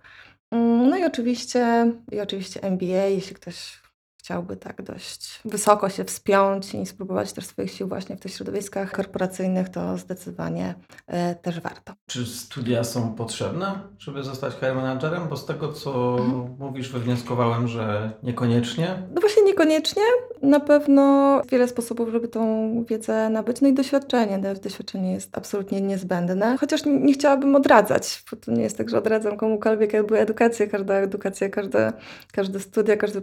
Mm, 0.53 0.89
no 0.89 0.98
i 0.98 1.03
oczywiście, 1.03 1.91
i 2.12 2.19
oczywiście 2.19 2.63
MBA, 2.63 3.05
jeśli 3.05 3.36
ktoś 3.36 3.83
chciałby 4.24 4.58
tak 4.58 4.82
dość 4.82 5.42
wysoko 5.46 5.89
się 5.89 6.03
wspiąć 6.03 6.74
i 6.74 6.86
spróbować 6.86 7.34
też 7.34 7.46
swoich 7.46 7.72
sił 7.72 7.88
właśnie 7.88 8.18
w 8.18 8.20
tych 8.20 8.34
środowiskach 8.34 8.92
korporacyjnych, 8.92 9.70
to 9.70 9.98
zdecydowanie 9.98 10.75
e, 11.08 11.36
też 11.36 11.60
warto. 11.60 11.94
Czy 12.06 12.25
studia 12.25 12.84
są 12.84 13.15
potrzebne, 13.15 13.80
żeby 14.00 14.24
zostać 14.24 14.53
HR 14.53 14.75
managerem? 14.75 15.27
Bo 15.30 15.38
z 15.38 15.46
tego, 15.46 15.74
co 15.74 16.18
mhm. 16.20 16.56
mówisz, 16.60 16.92
wywnioskowałem, 16.92 17.68
że 17.68 18.12
niekoniecznie. 18.24 19.03
No 19.15 19.22
właśnie 19.22 19.44
niekoniecznie. 19.44 20.03
Na 20.42 20.60
pewno 20.60 21.42
wiele 21.51 21.68
sposobów, 21.68 22.10
żeby 22.10 22.27
tą 22.27 22.84
wiedzę 22.89 23.30
nabyć. 23.30 23.62
No 23.62 23.68
i 23.68 23.74
doświadczenie. 23.74 24.39
Doświadczenie 24.63 25.13
jest 25.13 25.38
absolutnie 25.38 25.82
niezbędne. 25.82 26.58
Chociaż 26.60 26.86
nie, 26.86 27.13
chciałabym 27.13 27.56
odradzać, 27.56 28.24
bo 28.32 28.38
to 28.38 28.51
nie 28.51 28.62
jest 28.62 28.77
tak, 28.77 28.89
że 28.89 28.98
odradzam 28.98 29.38
komukolwiek 29.38 29.94
jakby 29.94 30.20
edukację. 30.20 30.68
Każda 30.68 30.94
edukacja, 30.94 31.50
każde, 31.50 31.94
każde 32.32 32.60
studia, 32.60 32.98
każdy 32.98 33.22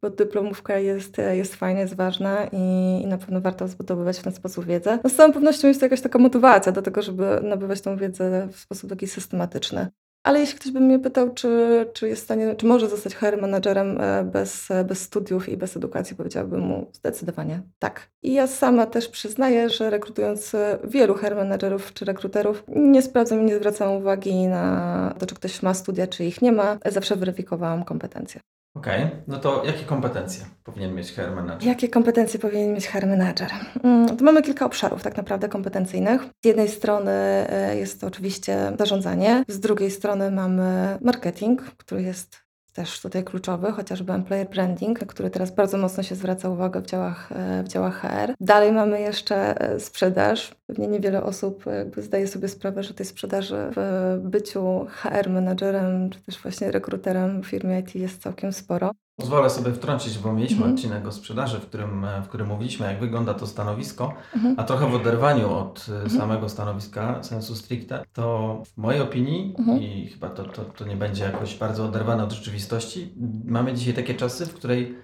podyplom 0.00 0.39
dyplomówka 0.40 0.78
jest, 0.78 1.16
jest 1.18 1.54
fajna, 1.54 1.80
jest 1.80 1.94
ważna 1.94 2.46
i, 2.52 2.56
i 3.02 3.06
na 3.06 3.18
pewno 3.18 3.40
warto 3.40 3.68
zbudowywać 3.68 4.18
w 4.18 4.22
ten 4.22 4.32
sposób 4.32 4.64
wiedzę. 4.64 4.98
No 5.04 5.10
z 5.10 5.14
całą 5.14 5.32
pewnością 5.32 5.68
jest 5.68 5.80
to 5.80 5.86
jakaś 5.86 6.00
taka 6.00 6.18
motywacja 6.18 6.72
do 6.72 6.82
tego, 6.82 7.02
żeby 7.02 7.40
nabywać 7.42 7.80
tą 7.80 7.96
wiedzę 7.96 8.48
w 8.52 8.58
sposób 8.58 8.90
taki 8.90 9.06
systematyczny. 9.06 9.86
Ale 10.22 10.40
jeśli 10.40 10.58
ktoś 10.58 10.72
by 10.72 10.80
mnie 10.80 10.98
pytał, 10.98 11.34
czy, 11.34 11.86
czy 11.92 12.08
jest 12.08 12.22
w 12.22 12.24
stanie, 12.24 12.54
czy 12.54 12.66
może 12.66 12.88
zostać 12.88 13.14
HR 13.14 13.40
managerem 13.40 14.00
e, 14.00 14.24
bez, 14.24 14.68
bez 14.84 15.00
studiów 15.00 15.48
i 15.48 15.56
bez 15.56 15.76
edukacji, 15.76 16.16
powiedziałabym 16.16 16.60
mu 16.60 16.86
zdecydowanie 16.92 17.62
tak. 17.78 18.10
I 18.22 18.32
ja 18.32 18.46
sama 18.46 18.86
też 18.86 19.08
przyznaję, 19.08 19.68
że 19.68 19.90
rekrutując 19.90 20.54
e, 20.54 20.78
wielu 20.84 21.14
HR 21.14 21.36
managerów 21.36 21.92
czy 21.94 22.04
rekruterów, 22.04 22.64
nie 22.68 23.02
sprawdzam 23.02 23.40
i 23.40 23.44
nie 23.44 23.56
zwracam 23.56 23.92
uwagi 23.92 24.46
na 24.46 25.14
to, 25.18 25.26
czy 25.26 25.34
ktoś 25.34 25.62
ma 25.62 25.74
studia, 25.74 26.06
czy 26.06 26.24
ich 26.24 26.42
nie 26.42 26.52
ma. 26.52 26.78
Zawsze 26.86 27.16
weryfikowałam 27.16 27.84
kompetencje. 27.84 28.40
Okej, 28.74 29.04
okay. 29.04 29.22
no 29.26 29.38
to 29.38 29.64
jakie 29.64 29.84
kompetencje 29.84 30.44
powinien 30.64 30.94
mieć 30.94 31.12
HR 31.12 31.34
manager? 31.34 31.68
Jakie 31.68 31.88
kompetencje 31.88 32.40
powinien 32.40 32.74
mieć 32.74 32.88
HR 32.88 33.06
manager? 33.06 33.50
Mm, 33.84 34.16
to 34.16 34.24
mamy 34.24 34.42
kilka 34.42 34.66
obszarów 34.66 35.02
tak 35.02 35.16
naprawdę 35.16 35.48
kompetencyjnych. 35.48 36.22
Z 36.22 36.46
jednej 36.46 36.68
strony 36.68 37.10
e, 37.10 37.76
jest 37.76 38.00
to 38.00 38.06
oczywiście 38.06 38.72
zarządzanie, 38.78 39.44
z 39.48 39.60
drugiej 39.60 39.90
strony 39.90 40.30
mamy 40.30 40.98
marketing, 41.00 41.62
który 41.62 42.02
jest 42.02 42.49
też 42.72 43.00
tutaj 43.00 43.24
kluczowy, 43.24 43.72
chociażby 43.72 44.12
employer 44.12 44.50
branding, 44.50 44.98
który 44.98 45.30
teraz 45.30 45.54
bardzo 45.54 45.78
mocno 45.78 46.02
się 46.02 46.14
zwraca 46.14 46.48
uwagę 46.48 46.80
w 46.80 46.86
działach, 46.86 47.32
e, 47.32 47.62
w 47.62 47.68
działach 47.68 48.00
HR. 48.00 48.34
Dalej 48.40 48.72
mamy 48.72 49.00
jeszcze 49.00 49.60
e, 49.60 49.80
sprzedaż. 49.80 50.54
Pewnie 50.66 50.88
niewiele 50.88 51.22
osób 51.22 51.66
jakby 51.66 52.02
zdaje 52.02 52.26
sobie 52.26 52.48
sprawę, 52.48 52.82
że 52.82 52.94
tej 52.94 53.06
sprzedaży 53.06 53.56
w 53.76 54.18
byciu 54.22 54.86
HR 54.88 55.30
menadżerem, 55.30 56.10
czy 56.10 56.20
też 56.22 56.42
właśnie 56.42 56.70
rekruterem 56.70 57.42
w 57.42 57.46
firmie 57.46 57.78
IT 57.78 57.94
jest 57.94 58.22
całkiem 58.22 58.52
sporo. 58.52 58.90
Pozwolę 59.20 59.50
sobie 59.50 59.72
wtrącić, 59.72 60.18
bo 60.18 60.32
mieliśmy 60.32 60.56
mhm. 60.56 60.74
odcinek 60.74 61.06
o 61.06 61.12
sprzedaży, 61.12 61.60
w 61.60 61.66
którym, 61.66 62.06
w 62.24 62.28
którym 62.28 62.48
mówiliśmy, 62.48 62.86
jak 62.86 63.00
wygląda 63.00 63.34
to 63.34 63.46
stanowisko, 63.46 64.14
mhm. 64.34 64.54
a 64.58 64.64
trochę 64.64 64.90
w 64.90 64.94
oderwaniu 64.94 65.54
od 65.54 65.86
e, 65.88 65.92
mhm. 65.92 66.10
samego 66.10 66.48
stanowiska, 66.48 67.22
sensu 67.22 67.56
stricte, 67.56 68.04
to 68.12 68.62
w 68.66 68.76
mojej 68.76 69.00
opinii, 69.00 69.54
mhm. 69.58 69.82
i 69.82 70.08
chyba 70.08 70.30
to, 70.30 70.44
to, 70.44 70.64
to 70.64 70.84
nie 70.84 70.96
będzie 70.96 71.24
jakoś 71.24 71.58
bardzo 71.58 71.84
oderwane 71.84 72.24
od 72.24 72.32
rzeczywistości, 72.32 73.14
mamy 73.44 73.74
dzisiaj 73.74 73.94
takie 73.94 74.14
czasy, 74.14 74.46
w 74.46 74.54
której 74.54 74.98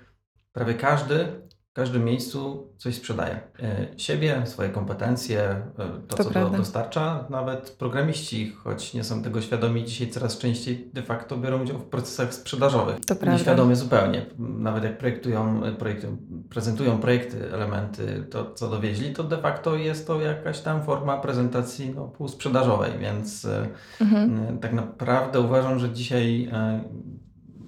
prawie 0.53 0.75
każdy 0.75 1.46
w 1.77 1.79
każdym 1.79 2.05
miejscu 2.05 2.69
coś 2.77 2.95
sprzedaje. 2.95 3.41
E, 3.63 3.87
siebie, 3.97 4.43
swoje 4.45 4.69
kompetencje, 4.69 5.41
e, 5.41 5.63
to, 6.09 6.17
to 6.17 6.25
co 6.25 6.31
do, 6.31 6.51
dostarcza. 6.51 7.25
Nawet 7.31 7.71
programiści, 7.71 8.53
choć 8.65 8.95
nie 8.95 9.05
są 9.05 9.23
tego 9.23 9.41
świadomi, 9.41 9.85
dzisiaj 9.85 10.09
coraz 10.09 10.39
częściej 10.39 10.91
de 10.93 11.03
facto 11.03 11.37
biorą 11.37 11.63
udział 11.63 11.79
w 11.79 11.85
procesach 11.85 12.35
sprzedażowych. 12.35 12.97
To 13.01 13.17
prawda. 13.17 13.33
Nieświadomie 13.33 13.77
zupełnie. 13.77 14.27
Nawet 14.39 14.85
jak 14.85 14.99
projektują, 14.99 15.63
projektują, 15.79 16.17
prezentują 16.51 16.99
projekty, 16.99 17.53
elementy, 17.53 18.27
to 18.31 18.55
co 18.55 18.69
dowieźli, 18.69 19.13
to 19.13 19.25
de 19.25 19.39
facto 19.39 19.75
jest 19.75 20.07
to 20.07 20.21
jakaś 20.21 20.61
tam 20.61 20.85
forma 20.85 21.19
prezentacji 21.19 21.93
no, 21.95 22.09
półsprzedażowej, 22.09 22.93
więc 23.01 23.45
e, 23.45 23.69
mhm. 24.01 24.59
tak 24.59 24.73
naprawdę 24.73 25.41
uważam, 25.41 25.79
że 25.79 25.91
dzisiaj 25.91 26.51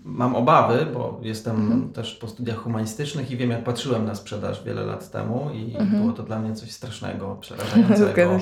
mam 0.09 0.37
obawy, 0.37 0.87
bo 0.95 1.21
jestem 1.23 1.57
mhm. 1.57 1.93
też 1.93 2.15
po 2.15 2.29
studiach 2.29 2.57
humanistycznych 2.57 3.31
i 3.31 3.37
wiem, 3.37 3.51
jak 3.51 3.65
patrzyłem 3.65 4.05
na 4.05 4.15
sprzedaż 4.15 4.65
wiele 4.65 4.85
lat 4.85 5.11
temu 5.11 5.51
i 5.55 5.77
mhm. 5.77 6.03
było 6.03 6.13
to 6.13 6.23
dla 6.23 6.39
mnie 6.39 6.55
coś 6.55 6.71
strasznego, 6.71 7.37
przerażającego. 7.41 8.39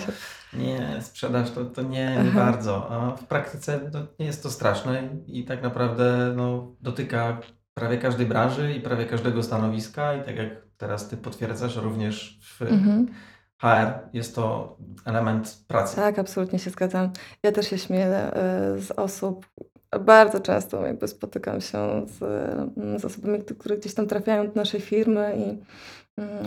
nie, 0.53 0.99
sprzedaż 1.01 1.51
to, 1.51 1.65
to 1.65 1.83
nie, 1.83 2.23
nie 2.25 2.31
bardzo. 2.31 2.91
A 2.91 3.17
w 3.17 3.25
praktyce 3.25 3.91
nie 4.19 4.27
jest 4.27 4.43
to 4.43 4.51
straszne 4.51 5.09
i 5.27 5.45
tak 5.45 5.63
naprawdę 5.63 6.33
no, 6.37 6.75
dotyka 6.81 7.41
prawie 7.75 7.99
każdej 7.99 8.27
branży 8.27 8.75
i 8.75 8.81
prawie 8.81 9.07
każdego 9.07 9.43
stanowiska 9.43 10.15
i 10.15 10.25
tak 10.25 10.37
jak 10.37 10.49
teraz 10.77 11.09
Ty 11.09 11.17
potwierdzasz, 11.17 11.77
również 11.77 12.39
w 12.43 12.63
mhm. 12.63 13.07
HR 13.59 14.09
jest 14.13 14.35
to 14.35 14.77
element 15.05 15.65
pracy. 15.69 15.97
Tak, 15.97 16.19
absolutnie 16.19 16.59
się 16.59 16.71
zgadzam. 16.71 17.11
Ja 17.43 17.53
też 17.53 17.71
się 17.71 17.79
śmieję 17.79 18.07
e, 18.07 18.33
z 18.79 18.91
osób, 18.91 19.47
bardzo 20.01 20.41
często 20.41 20.87
jakby 20.87 21.09
spotykam 21.09 21.61
się 21.61 22.07
z, 22.07 22.19
z 23.01 23.05
osobami, 23.05 23.43
które 23.59 23.77
gdzieś 23.77 23.95
tam 23.95 24.07
trafiają 24.07 24.47
do 24.47 24.55
naszej 24.55 24.81
firmy 24.81 25.37
i 25.39 25.43
Mm, 25.43 25.67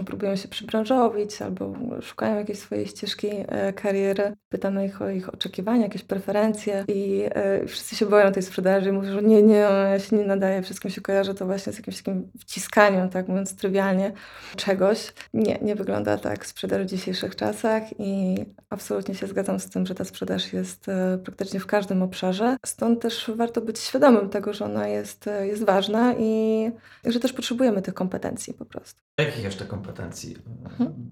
próbują 0.05 0.35
się 0.35 0.47
przybranżowić 0.47 1.41
albo 1.41 1.73
szukają 2.01 2.35
jakiejś 2.37 2.59
swojej 2.59 2.87
ścieżki 2.87 3.27
e, 3.47 3.73
kariery. 3.73 4.33
Pytamy 4.49 4.85
ich 4.85 5.01
o 5.01 5.09
ich 5.09 5.33
oczekiwania, 5.33 5.83
jakieś 5.83 6.03
preferencje 6.03 6.85
i 6.87 7.23
e, 7.29 7.65
wszyscy 7.65 7.95
się 7.95 8.05
boją 8.05 8.31
tej 8.31 8.43
sprzedaży 8.43 8.89
i 8.89 8.91
mówią, 8.91 9.13
że 9.13 9.21
nie, 9.21 9.43
nie, 9.43 9.55
ja 9.55 9.99
się 9.99 10.15
nie 10.15 10.25
nadaje, 10.25 10.61
wszystkim 10.61 10.91
się 10.91 11.01
kojarzy 11.01 11.33
to 11.33 11.45
właśnie 11.45 11.73
z 11.73 11.77
jakimś 11.77 11.97
takim 11.97 12.31
wciskaniem, 12.39 13.09
tak 13.09 13.27
mówiąc 13.27 13.55
trywialnie, 13.55 14.11
czegoś. 14.55 15.13
Nie, 15.33 15.59
nie 15.61 15.75
wygląda 15.75 16.17
tak 16.17 16.45
sprzedaż 16.45 16.83
w 16.83 16.85
dzisiejszych 16.85 17.35
czasach 17.35 17.83
i 17.99 18.35
absolutnie 18.69 19.15
się 19.15 19.27
zgadzam 19.27 19.59
z 19.59 19.69
tym, 19.69 19.85
że 19.85 19.95
ta 19.95 20.05
sprzedaż 20.05 20.53
jest 20.53 20.89
e, 20.89 21.17
praktycznie 21.23 21.59
w 21.59 21.67
każdym 21.67 22.01
obszarze. 22.01 22.57
Stąd 22.65 23.01
też 23.01 23.31
warto 23.35 23.61
być 23.61 23.79
świadomym 23.79 24.29
tego, 24.29 24.53
że 24.53 24.65
ona 24.65 24.87
jest, 24.87 25.29
jest 25.41 25.63
ważna 25.63 26.13
i 26.19 26.71
że 27.05 27.19
też 27.19 27.33
potrzebujemy 27.33 27.81
tych 27.81 27.93
kompetencji 27.93 28.53
po 28.53 28.65
prostu. 28.65 29.01
Jakich 29.19 29.43
jeszcze 29.43 29.58
kompetencji 29.65 30.35
mhm. 30.63 31.11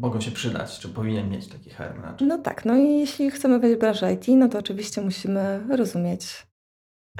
mogą 0.00 0.20
się 0.20 0.30
przydać? 0.30 0.78
Czy 0.78 0.88
powinien 0.88 1.30
mieć 1.30 1.46
taki 1.46 1.70
HR 1.70 1.94
manager? 1.96 2.28
No 2.28 2.38
tak, 2.38 2.64
no 2.64 2.76
i 2.76 2.98
jeśli 2.98 3.30
chcemy 3.30 3.58
wejść 3.58 3.76
w 3.76 3.80
branżę 3.80 4.12
IT, 4.12 4.28
no 4.28 4.48
to 4.48 4.58
oczywiście 4.58 5.00
musimy 5.00 5.66
rozumieć 5.76 6.46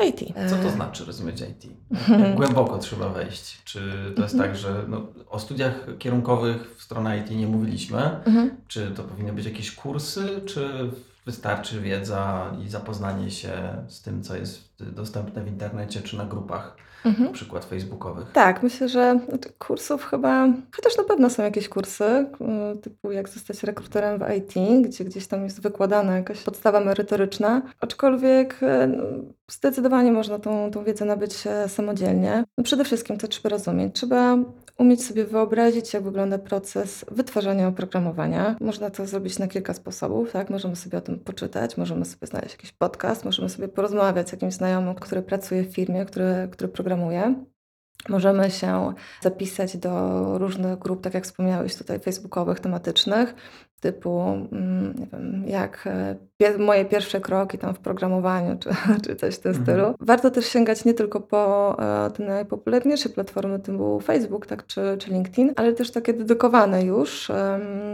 IT. 0.08 0.34
Co 0.50 0.56
to 0.56 0.70
znaczy 0.70 1.04
rozumieć 1.04 1.40
IT? 1.40 1.72
Jak 2.08 2.34
głęboko 2.40 2.78
trzeba 2.78 3.08
wejść? 3.08 3.64
Czy 3.64 3.80
to 4.16 4.22
jest 4.22 4.34
mhm. 4.34 4.50
tak, 4.50 4.60
że 4.60 4.84
no, 4.88 5.06
o 5.28 5.38
studiach 5.38 5.86
kierunkowych 5.98 6.76
w 6.76 6.82
stronę 6.82 7.18
IT 7.18 7.30
nie 7.30 7.46
mówiliśmy? 7.46 8.24
Mhm. 8.24 8.50
Czy 8.68 8.90
to 8.90 9.02
powinny 9.02 9.32
być 9.32 9.44
jakieś 9.44 9.74
kursy, 9.74 10.40
czy 10.46 10.90
wystarczy 11.26 11.80
wiedza 11.80 12.56
i 12.64 12.68
zapoznanie 12.68 13.30
się 13.30 13.84
z 13.88 14.02
tym, 14.02 14.22
co 14.22 14.36
jest 14.36 14.74
dostępne 14.78 15.44
w 15.44 15.48
internecie 15.48 16.02
czy 16.02 16.16
na 16.16 16.24
grupach? 16.24 16.76
Mhm. 17.04 17.24
na 17.24 17.32
przykład 17.32 17.64
facebookowych. 17.64 18.26
Tak, 18.32 18.62
myślę, 18.62 18.88
że 18.88 19.20
znaczy 19.28 19.52
kursów 19.58 20.04
chyba, 20.04 20.48
chociaż 20.76 20.96
na 20.96 21.04
pewno 21.04 21.30
są 21.30 21.42
jakieś 21.42 21.68
kursy, 21.68 22.04
y, 22.74 22.78
typu 22.78 23.12
jak 23.12 23.28
zostać 23.28 23.62
rekruterem 23.62 24.18
w 24.18 24.22
IT, 24.36 24.82
gdzie 24.88 25.04
gdzieś 25.04 25.26
tam 25.26 25.44
jest 25.44 25.60
wykładana 25.60 26.16
jakaś 26.16 26.42
podstawa 26.42 26.80
merytoryczna, 26.80 27.62
aczkolwiek 27.80 28.62
y, 28.62 28.86
no, 28.86 29.04
zdecydowanie 29.50 30.12
można 30.12 30.38
tą, 30.38 30.70
tą 30.70 30.84
wiedzę 30.84 31.04
nabyć 31.04 31.46
e, 31.46 31.68
samodzielnie. 31.68 32.44
No 32.58 32.64
przede 32.64 32.84
wszystkim 32.84 33.18
to 33.18 33.28
trzeba 33.28 33.48
rozumieć, 33.48 33.94
trzeba 33.94 34.38
umieć 34.80 35.04
sobie 35.04 35.24
wyobrazić, 35.24 35.94
jak 35.94 36.02
wygląda 36.02 36.38
proces 36.38 37.04
wytwarzania 37.10 37.68
oprogramowania. 37.68 38.56
Można 38.60 38.90
to 38.90 39.06
zrobić 39.06 39.38
na 39.38 39.48
kilka 39.48 39.74
sposobów, 39.74 40.32
tak? 40.32 40.50
Możemy 40.50 40.76
sobie 40.76 40.98
o 40.98 41.00
tym 41.00 41.18
poczytać, 41.18 41.76
możemy 41.76 42.04
sobie 42.04 42.26
znaleźć 42.26 42.54
jakiś 42.54 42.72
podcast, 42.72 43.24
możemy 43.24 43.48
sobie 43.48 43.68
porozmawiać 43.68 44.28
z 44.28 44.32
jakimś 44.32 44.54
znajomym, 44.54 44.94
który 44.94 45.22
pracuje 45.22 45.62
w 45.62 45.74
firmie, 45.74 46.04
który, 46.04 46.48
który 46.52 46.68
programuje. 46.68 47.44
Możemy 48.08 48.50
się 48.50 48.92
zapisać 49.20 49.76
do 49.76 50.38
różnych 50.38 50.78
grup, 50.78 51.00
tak 51.02 51.14
jak 51.14 51.24
wspomniałeś 51.24 51.76
tutaj, 51.76 51.98
facebookowych, 52.00 52.60
tematycznych, 52.60 53.34
typu 53.80 54.20
mm, 54.52 54.94
nie 54.98 55.06
wiem, 55.06 55.44
jak 55.46 55.86
e, 55.86 56.58
moje 56.58 56.84
pierwsze 56.84 57.20
kroki 57.20 57.58
tam 57.58 57.74
w 57.74 57.78
programowaniu, 57.78 58.58
czy, 58.58 58.70
czy 59.04 59.16
coś 59.16 59.34
w 59.34 59.38
tym 59.38 59.50
Mhm. 59.52 59.66
stylu. 59.66 59.94
Warto 60.00 60.30
też 60.30 60.46
sięgać 60.46 60.84
nie 60.84 60.94
tylko 60.94 61.20
po 61.20 61.76
e, 62.06 62.10
te 62.10 62.24
najpopularniejsze 62.24 63.08
platformy 63.08 63.58
typu 63.58 64.00
Facebook 64.00 64.46
tak, 64.46 64.66
czy, 64.66 64.96
czy 64.98 65.10
LinkedIn, 65.10 65.52
ale 65.56 65.72
też 65.72 65.90
takie 65.90 66.12
dedykowane 66.14 66.84
już 66.84 67.30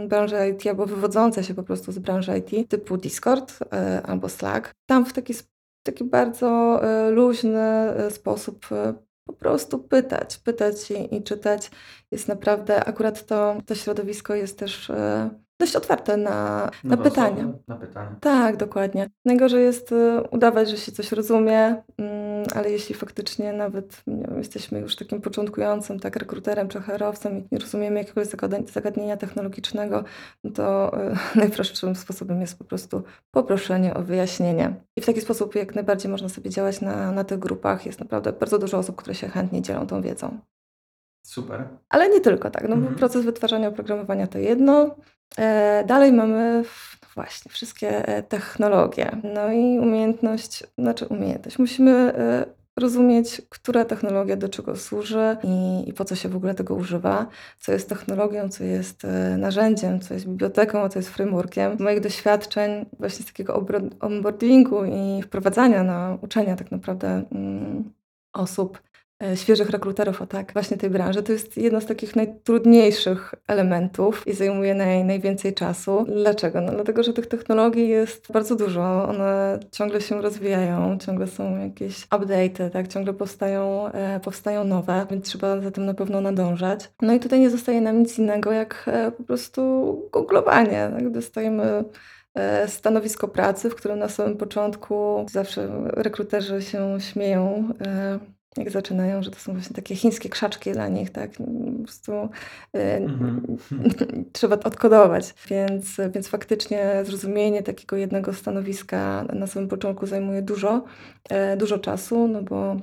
branży 0.07 0.35
IT 0.49 0.67
albo 0.67 0.85
wywodzące 0.85 1.43
się 1.43 1.53
po 1.53 1.63
prostu 1.63 1.91
z 1.91 1.99
branży 1.99 2.37
IT, 2.37 2.69
typu 2.69 2.97
Discord 2.97 3.59
e, 3.73 4.01
albo 4.05 4.29
Slack. 4.29 4.71
Tam 4.85 5.05
w 5.05 5.13
taki, 5.13 5.33
taki 5.83 6.03
bardzo 6.03 6.81
luźny 7.11 7.93
sposób 8.09 8.65
po 9.27 9.33
prostu 9.33 9.79
pytać, 9.79 10.37
pytać 10.37 10.91
i, 10.91 11.15
i 11.15 11.23
czytać. 11.23 11.71
Jest 12.11 12.27
naprawdę, 12.27 12.85
akurat 12.85 13.25
to, 13.25 13.57
to 13.65 13.75
środowisko 13.75 14.35
jest 14.35 14.59
też 14.59 14.89
e, 14.89 15.29
dość 15.59 15.75
otwarte 15.75 16.17
na, 16.17 16.69
na 16.83 16.97
pytania. 16.97 17.53
Na 17.67 17.75
pytania. 17.75 18.15
Tak, 18.21 18.57
dokładnie. 18.57 19.09
Najgorzej 19.25 19.63
jest 19.63 19.91
y, 19.91 20.21
udawać, 20.31 20.69
że 20.69 20.77
się 20.77 20.91
coś 20.91 21.11
rozumie, 21.11 21.83
mm, 21.97 22.45
ale 22.55 22.71
jeśli 22.71 22.95
faktycznie 22.95 23.53
nawet 23.53 24.03
wiem, 24.07 24.37
jesteśmy 24.37 24.79
już 24.79 24.95
takim 24.95 25.21
początkującym 25.21 25.99
tak, 25.99 26.15
rekruterem 26.15 26.67
czy 26.67 26.81
HR-owcem 26.81 27.37
i 27.37 27.47
nie 27.51 27.59
rozumiemy 27.59 27.99
jakiegoś 27.99 28.27
zagadnienia 28.73 29.17
technologicznego, 29.17 30.03
no 30.43 30.51
to 30.51 30.97
y, 31.11 31.15
najprostszym 31.39 31.95
sposobem 31.95 32.41
jest 32.41 32.57
po 32.57 32.63
prostu 32.63 33.03
poproszenie 33.31 33.93
o 33.93 34.01
wyjaśnienie. 34.01 34.75
I 34.97 35.01
w 35.01 35.05
taki 35.05 35.21
sposób 35.21 35.55
jak 35.55 35.75
najbardziej 35.75 36.11
można 36.11 36.29
sobie 36.29 36.49
działać 36.49 36.81
na, 36.81 37.11
na 37.11 37.23
tych 37.23 37.39
grupach. 37.39 37.85
Jest 37.85 37.99
naprawdę 37.99 38.33
bardzo 38.33 38.59
dużo 38.59 38.77
osób, 38.77 38.95
które 38.95 39.15
się 39.15 39.27
chętnie 39.27 39.61
dzielą 39.61 39.87
tą 39.87 40.01
wiedzą. 40.01 40.39
Super. 41.27 41.67
Ale 41.89 42.09
nie 42.09 42.21
tylko 42.21 42.49
tak, 42.49 42.63
no 42.63 42.69
bo 42.69 42.81
Mhm. 42.81 42.95
proces 42.95 43.25
wytwarzania 43.25 43.67
oprogramowania 43.67 44.27
to 44.27 44.37
jedno. 44.37 44.95
E, 45.37 45.83
dalej 45.87 46.13
mamy 46.13 46.63
właśnie 47.15 47.51
wszystkie 47.51 48.07
e, 48.07 48.23
technologie. 48.23 49.17
No 49.23 49.51
i 49.51 49.79
umiejętność, 49.79 50.63
znaczy 50.77 51.05
umiejętność. 51.05 51.59
Musimy 51.59 51.91
e, 51.91 52.45
rozumieć, 52.79 53.41
która 53.49 53.85
technologia 53.85 54.35
do 54.35 54.49
czego 54.49 54.75
służy 54.75 55.37
i, 55.43 55.89
i 55.89 55.93
po 55.93 56.05
co 56.05 56.15
się 56.15 56.29
w 56.29 56.35
ogóle 56.35 56.55
tego 56.55 56.75
używa, 56.75 57.27
co 57.59 57.71
jest 57.71 57.89
technologią, 57.89 58.49
co 58.49 58.63
jest 58.63 59.05
e, 59.05 59.37
narzędziem, 59.37 59.99
co 59.99 60.13
jest 60.13 60.27
biblioteką, 60.27 60.79
a 60.81 60.89
co 60.89 60.99
jest 60.99 61.09
frameworkiem. 61.09 61.77
Z 61.77 61.79
moich 61.79 61.99
doświadczeń 61.99 62.85
właśnie 62.99 63.23
z 63.23 63.27
takiego 63.27 63.65
onboardingu 63.99 64.85
i 64.85 65.21
wprowadzania 65.21 65.83
na 65.83 66.17
uczenia 66.21 66.55
tak 66.55 66.71
naprawdę 66.71 67.23
mm, 67.31 67.93
osób, 68.33 68.81
świeżych 69.35 69.69
rekruterów, 69.69 70.21
o 70.21 70.27
tak, 70.27 70.53
właśnie 70.53 70.77
tej 70.77 70.89
branży. 70.89 71.23
To 71.23 71.31
jest 71.31 71.57
jedno 71.57 71.81
z 71.81 71.85
takich 71.85 72.15
najtrudniejszych 72.15 73.33
elementów 73.47 74.27
i 74.27 74.33
zajmuje 74.33 74.75
naj, 74.75 75.05
najwięcej 75.05 75.53
czasu. 75.53 76.05
Dlaczego? 76.07 76.61
No 76.61 76.71
dlatego, 76.71 77.03
że 77.03 77.13
tych 77.13 77.27
technologii 77.27 77.89
jest 77.89 78.31
bardzo 78.31 78.55
dużo. 78.55 79.07
One 79.09 79.59
ciągle 79.71 80.01
się 80.01 80.21
rozwijają, 80.21 80.97
ciągle 80.97 81.27
są 81.27 81.57
jakieś 81.57 82.07
update'y, 82.07 82.69
tak? 82.69 82.87
Ciągle 82.87 83.13
powstają, 83.13 83.91
e, 83.91 84.19
powstają 84.19 84.63
nowe, 84.63 85.05
więc 85.11 85.25
trzeba 85.25 85.61
za 85.61 85.71
tym 85.71 85.85
na 85.85 85.93
pewno 85.93 86.21
nadążać. 86.21 86.91
No 87.01 87.13
i 87.13 87.19
tutaj 87.19 87.39
nie 87.39 87.49
zostaje 87.49 87.81
nam 87.81 87.99
nic 87.99 88.19
innego, 88.19 88.51
jak 88.51 88.83
e, 88.87 89.11
po 89.11 89.23
prostu 89.23 89.61
googlowanie. 90.11 90.91
Tak? 90.93 91.09
Dostajemy 91.09 91.83
e, 92.35 92.67
stanowisko 92.67 93.27
pracy, 93.27 93.69
w 93.69 93.75
którym 93.75 93.99
na 93.99 94.09
samym 94.09 94.37
początku 94.37 95.25
zawsze 95.31 95.69
rekruterzy 95.85 96.61
się 96.61 96.97
śmieją, 96.99 97.69
e, 97.81 98.19
jak 98.57 98.71
zaczynają, 98.71 99.23
że 99.23 99.31
to 99.31 99.39
są 99.39 99.53
właśnie 99.53 99.75
takie 99.75 99.95
chińskie 99.95 100.29
krzaczki 100.29 100.71
dla 100.71 100.87
nich, 100.87 101.09
tak? 101.09 101.31
Po 101.31 101.83
prostu 101.83 102.11
e, 102.73 102.97
Mhm. 102.97 103.57
trzeba 104.33 104.55
odkodować. 104.59 105.33
Więc, 105.49 105.97
więc 106.13 106.27
faktycznie 106.27 107.01
zrozumienie 107.05 107.63
takiego 107.63 107.95
jednego 107.95 108.33
stanowiska 108.33 109.25
na 109.33 109.47
samym 109.47 109.69
początku 109.69 110.05
zajmuje 110.07 110.41
dużo, 110.41 110.83
e, 111.29 111.57
dużo 111.57 111.79
czasu, 111.79 112.27
no 112.27 112.41
bo 112.41 112.75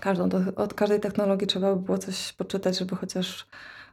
każdą, 0.00 0.28
od 0.56 0.74
każdej 0.74 1.00
technologii 1.00 1.46
trzeba 1.46 1.74
by 1.74 1.82
było 1.82 1.98
coś 1.98 2.32
poczytać, 2.32 2.78
żeby 2.78 2.96
chociaż 2.96 3.46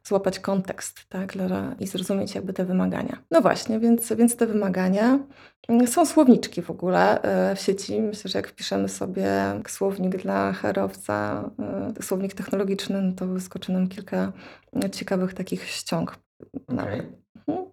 złapać 0.07 0.39
kontekst 0.39 1.05
tak, 1.09 1.33
dla- 1.33 1.75
i 1.79 1.87
zrozumieć 1.87 2.35
jakby 2.35 2.53
te 2.53 2.65
wymagania. 2.65 3.17
No 3.31 3.41
właśnie, 3.41 3.79
więc, 3.79 4.13
więc 4.13 4.35
te 4.35 4.47
wymagania. 4.47 5.19
mm, 5.69 5.87
Są 5.87 6.05
słowniczki 6.05 6.61
w 6.61 6.69
ogóle 6.71 7.21
e, 7.21 7.55
w 7.55 7.59
sieci. 7.59 8.01
Myślę, 8.01 8.29
że 8.31 8.39
jak 8.39 8.47
wpiszemy 8.47 8.89
sobie 8.89 9.29
słownik 9.67 10.17
dla 10.17 10.53
herowca, 10.53 11.49
e, 11.99 12.03
słownik 12.03 12.33
technologiczny, 12.33 13.01
no 13.01 13.13
to 13.13 13.27
wyskoczy 13.27 13.71
nam 13.71 13.87
kilka 13.87 14.31
e, 14.83 14.89
ciekawych 14.89 15.33
takich 15.33 15.67
ściąg. 15.67 16.17
Okej. 16.67 17.01
Mhm. 17.47 17.65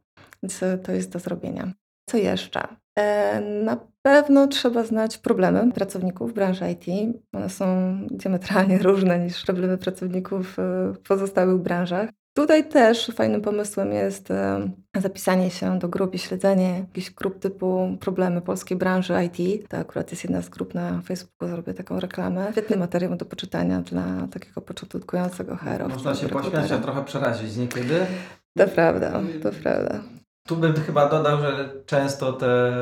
Więc 0.43 0.63
e, 0.63 0.79
to 0.79 0.93
jest 0.93 1.11
do 1.13 1.19
zrobienia. 1.19 1.73
Co 2.11 2.17
jeszcze? 2.17 2.61
Na 3.65 3.77
pewno 4.03 4.47
trzeba 4.47 4.85
znać 4.85 5.19
problemy 5.19 5.73
pracowników 5.73 6.35
branży 6.35 6.65
IT. 6.71 6.85
One 7.33 7.51
są 7.51 7.97
diametralnie 8.11 8.79
różne 8.89 9.19
niż 9.19 9.45
problemy 9.45 9.79
pracowników 9.79 10.55
w 10.95 10.99
pozostałych 11.09 11.59
branżach. 11.63 12.11
Tutaj 12.35 12.69
też 12.69 13.11
fajnym 13.15 13.41
pomysłem 13.43 13.93
jest 13.93 14.31
e, 14.31 14.71
zapisanie 15.01 15.51
się 15.51 15.79
do 15.79 15.89
grup 15.89 16.15
i 16.15 16.19
śledzenie 16.19 16.79
jakichś 16.79 17.11
grup 17.11 17.39
typu 17.39 17.97
problemy 18.01 18.41
polskiej 18.41 18.77
branży 18.79 19.15
IT. 19.25 19.69
To 19.69 19.77
akurat 19.77 20.11
jest 20.11 20.25
jedna 20.25 20.43
z 20.43 20.49
grup 20.49 20.75
na 20.75 21.01
Facebooku, 21.01 21.49
zrobię 21.49 21.75
taką 21.75 22.01
reklamę. 22.01 22.49
Świetny 22.53 22.77
materiał 22.77 23.17
do 23.17 23.25
poczytania 23.25 23.81
dla 23.81 24.05
takiego 24.33 24.61
początkującego 24.61 25.57
HR-owca. 25.57 25.89
Można 25.89 26.15
się 26.15 26.29
pośmiać, 26.29 26.73
a 26.73 26.79
trochę 26.79 27.05
przerazić 27.05 27.57
niekiedy. 27.57 28.07
To 28.59 28.67
prawda, 28.69 29.13
to 29.43 29.51
prawda. 29.63 30.01
Tu 30.49 30.57
bym 30.57 30.75
chyba 30.75 31.09
dodał, 31.09 31.41
że 31.41 31.71
często 31.87 32.33
te 32.33 32.73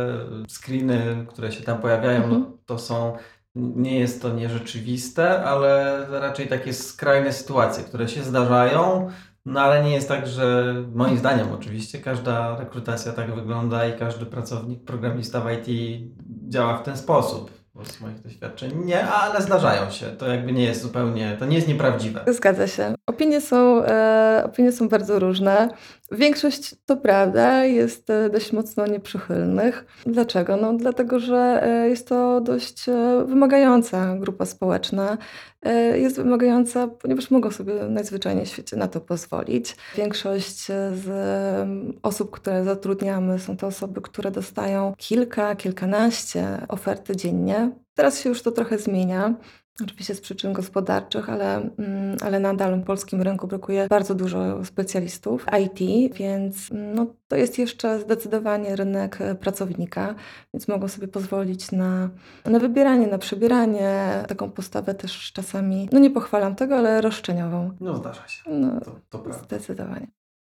screeny, 0.49 1.27
które 1.29 1.53
się 1.53 1.65
tam 1.65 1.79
pojawiają, 1.79 2.23
Mhm. 2.23 2.41
no, 2.41 2.51
to 2.67 2.79
są, 2.79 3.17
nie 3.55 3.99
jest 3.99 4.23
to 4.23 4.29
nierzeczywiste, 4.33 5.45
ale 5.45 6.07
raczej 6.11 6.49
takie 6.49 6.75
skrajne 6.75 7.33
sytuacje, 7.33 7.85
które 7.85 8.09
się 8.09 8.23
zdarzają, 8.23 9.11
no 9.49 9.61
ale 9.61 9.85
nie 9.85 9.95
jest 9.95 10.09
tak, 10.09 10.27
że 10.27 10.75
moim 10.95 11.19
zdaniem 11.19 11.53
oczywiście 11.53 11.99
każda 11.99 12.57
rekrutacja 12.59 13.13
tak 13.13 13.35
wygląda 13.35 13.87
i 13.87 13.99
każdy 13.99 14.27
pracownik, 14.27 14.85
programista 14.85 15.41
w 15.41 15.47
IT 15.53 16.01
działa 16.49 16.79
w 16.79 16.83
ten 16.83 16.97
sposób. 16.97 17.59
Z 17.85 18.01
moich 18.01 18.21
doświadczeń 18.23 18.73
nie, 18.85 19.05
ale 19.09 19.43
zdarzają 19.43 19.91
się. 19.91 20.07
To 20.07 20.27
jakby 20.27 20.53
nie 20.53 20.65
jest 20.65 20.83
zupełnie, 20.83 21.37
to 21.39 21.47
nie 21.47 21.57
jest 21.57 21.69
nieprawdziwe. 21.69 22.25
Zgadza 22.27 22.67
się. 22.67 22.95
Opinie 23.07 23.41
są, 23.41 23.85
e, 23.85 24.43
opinie 24.47 24.73
są 24.73 24.89
bardzo 24.89 25.19
różne. 25.19 25.69
Większość, 26.13 26.75
to 26.87 26.97
prawda, 26.97 27.65
jest 27.65 28.11
e, 28.11 28.31
dość 28.31 28.53
mocno 28.53 28.87
nieprzychylnych. 28.87 29.85
Dlaczego? 30.07 30.57
No, 30.57 30.73
dlatego, 30.73 31.19
że 31.19 31.61
e, 31.63 31.89
jest 31.89 32.09
to 32.09 32.41
dość 32.41 32.89
e, 32.89 33.25
wymagająca 33.27 34.17
grupa 34.17 34.45
społeczna. 34.45 35.19
E, 35.62 35.99
Jest 35.99 36.16
wymagająca, 36.16 36.88
ponieważ 36.88 37.31
mogą 37.31 37.51
sobie 37.51 37.75
najzwyczajniej 37.75 38.47
w 38.47 38.49
świecie 38.49 38.77
na 38.77 38.88
to 38.88 39.01
pozwolić. 39.01 39.77
Większość 39.97 40.71
e, 40.71 40.90
z 40.94 41.09
osób, 42.03 42.31
które 42.31 42.64
zatrudniamy, 42.64 43.38
są 43.38 43.57
to 43.57 43.66
osoby, 43.66 44.01
które 44.01 44.31
dostają 44.31 44.94
kilka, 44.97 45.57
kilkanaście 45.57 46.66
ofert 46.68 47.12
dziennie. 47.12 47.71
Teraz 47.94 48.21
się 48.21 48.29
już 48.29 48.42
to 48.42 48.53
trochę 48.53 48.79
zmienia. 48.79 49.35
Oczywiście 49.85 50.14
z 50.14 50.21
przyczyn 50.21 50.53
gospodarczych, 50.53 51.31
ale, 51.31 51.57
mm, 51.57 52.17
ale 52.21 52.41
nadal 52.41 52.81
w 52.81 52.85
polskim 52.85 53.23
rynku 53.23 53.47
brakuje 53.47 53.87
bardzo 53.88 54.14
dużo 54.14 54.64
specjalistów 54.64 55.47
IT, 55.64 56.14
więc 56.14 56.73
mm, 56.73 56.95
no, 56.95 57.07
to 57.29 57.37
jest 57.37 57.59
jeszcze 57.59 58.01
zdecydowanie 58.01 58.77
rynek 58.77 59.21
e, 59.21 59.35
pracownika, 59.35 60.14
więc 60.55 60.69
mogą 60.69 60.88
sobie 60.88 61.09
pozwolić 61.09 61.73
na, 61.73 62.11
na 62.45 62.59
wybieranie, 62.59 63.07
na 63.07 63.19
przebieranie, 63.19 64.25
taką 64.29 64.51
postawę 64.51 64.95
też 64.95 65.33
czasami, 65.33 65.88
no 65.93 65.99
nie 65.99 66.11
pochwalam 66.11 66.55
tego, 66.55 66.77
ale 66.77 67.01
roszczeniową. 67.01 67.71
No 67.81 67.97
zdarza 67.97 68.29
się. 68.29 68.51
No, 68.51 68.81
To, 68.81 69.01
to 69.09 69.19
prawda. 69.19 69.45
Zdecydowanie. 69.45 70.07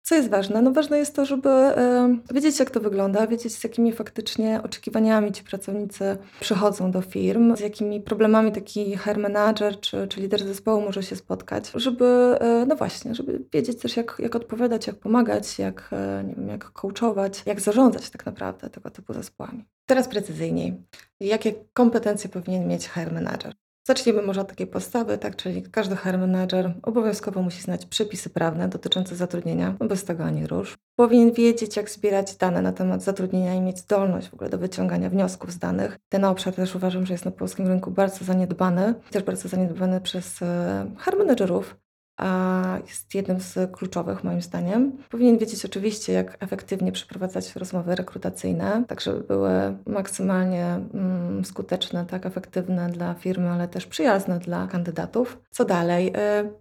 Co 0.06 0.14
jest 0.14 0.30
ważne? 0.30 0.62
No 0.62 0.72
ważne 0.72 0.98
jest 0.98 1.16
to, 1.16 1.24
żeby 1.24 1.48
e, 1.48 2.18
wiedzieć, 2.34 2.58
jak 2.58 2.70
to 2.70 2.80
wygląda, 2.80 3.26
wiedzieć, 3.26 3.54
z 3.54 3.64
jakimi 3.64 3.92
faktycznie 3.92 4.60
oczekiwaniami 4.62 5.32
ci 5.32 5.44
pracownicy 5.44 6.16
przychodzą 6.40 6.90
do 6.90 7.00
firm, 7.00 7.56
z 7.56 7.60
jakimi 7.60 8.00
problemami 8.00 8.52
taki 8.52 8.96
hair 8.96 9.18
manager 9.18 9.80
czy, 9.80 10.08
czy 10.08 10.20
lider 10.20 10.44
zespołu 10.44 10.80
może 10.80 11.02
się 11.02 11.16
spotkać, 11.16 11.72
żeby, 11.74 12.04
e, 12.40 12.66
no 12.66 12.76
właśnie, 12.76 13.14
żeby 13.14 13.44
wiedzieć 13.52 13.80
też, 13.80 13.96
jak, 13.96 14.16
jak 14.18 14.36
odpowiadać, 14.36 14.86
jak 14.86 14.96
pomagać, 14.96 15.58
jak, 15.58 15.90
e, 15.92 16.24
nie 16.24 16.34
wiem, 16.34 16.48
jak 16.48 16.64
coachować, 16.64 17.42
jak 17.46 17.60
zarządzać 17.60 18.10
tak 18.10 18.26
naprawdę 18.26 18.70
tego 18.70 18.90
typu 18.90 19.12
zespołami. 19.12 19.64
Teraz 19.86 20.08
precyzyjniej. 20.08 20.82
Jakie 21.20 21.54
kompetencje 21.72 22.30
powinien 22.30 22.68
mieć 22.68 22.88
hair 22.88 23.12
manager? 23.12 23.54
Zacznijmy 23.86 24.22
może 24.22 24.40
od 24.40 24.48
takiej 24.48 24.66
podstawy, 24.66 25.18
tak, 25.18 25.36
czyli 25.36 25.62
każdy 25.62 25.96
HR 25.96 26.18
manager 26.18 26.74
obowiązkowo 26.82 27.42
musi 27.42 27.62
znać 27.62 27.86
przepisy 27.86 28.30
prawne 28.30 28.68
dotyczące 28.68 29.16
zatrudnienia, 29.16 29.74
bez 29.88 30.04
tego 30.04 30.24
ani 30.24 30.46
rusz. 30.46 30.74
Powinien 30.96 31.32
wiedzieć, 31.32 31.76
jak 31.76 31.90
zbierać 31.90 32.36
dane 32.36 32.62
na 32.62 32.72
temat 32.72 33.02
zatrudnienia 33.02 33.54
i 33.54 33.60
mieć 33.60 33.78
zdolność 33.78 34.28
w 34.28 34.34
ogóle 34.34 34.50
do 34.50 34.58
wyciągania 34.58 35.10
wniosków 35.10 35.52
z 35.52 35.58
danych. 35.58 35.98
Ten 36.08 36.24
obszar 36.24 36.54
też 36.54 36.74
uważam, 36.74 37.06
że 37.06 37.14
jest 37.14 37.24
na 37.24 37.30
polskim 37.30 37.66
rynku 37.66 37.90
bardzo 37.90 38.24
zaniedbany, 38.24 38.94
też 39.10 39.22
bardzo 39.22 39.48
zaniedbany 39.48 40.00
przez 40.00 40.42
e, 40.42 40.86
HR 40.98 41.18
managerów, 41.18 41.76
a 42.16 42.79
jest 42.87 43.14
jednym 43.14 43.40
z 43.40 43.72
kluczowych 43.72 44.24
moim 44.24 44.42
zdaniem. 44.42 44.92
Powinien 45.11 45.38
wiedzieć 45.38 45.64
oczywiście, 45.64 46.12
jak 46.12 46.37
efektywnie 46.40 46.92
przeprowadzać 46.92 47.57
rozmowy 47.57 47.94
rekrutacyjne, 47.94 48.85
tak 48.88 49.00
żeby 49.00 49.20
były 49.20 49.50
maksymalnie 49.87 50.66
mm, 50.94 51.44
skuteczne, 51.44 52.07
tak 52.07 52.27
efektywne 52.27 52.90
dla 52.90 53.14
firmy, 53.14 53.48
ale 53.50 53.68
też 53.68 53.87
przyjazne 53.87 54.38
dla 54.38 54.66
kandydatów. 54.66 55.38
Co 55.50 55.64
dalej? 55.64 56.09
Y, 56.09 56.12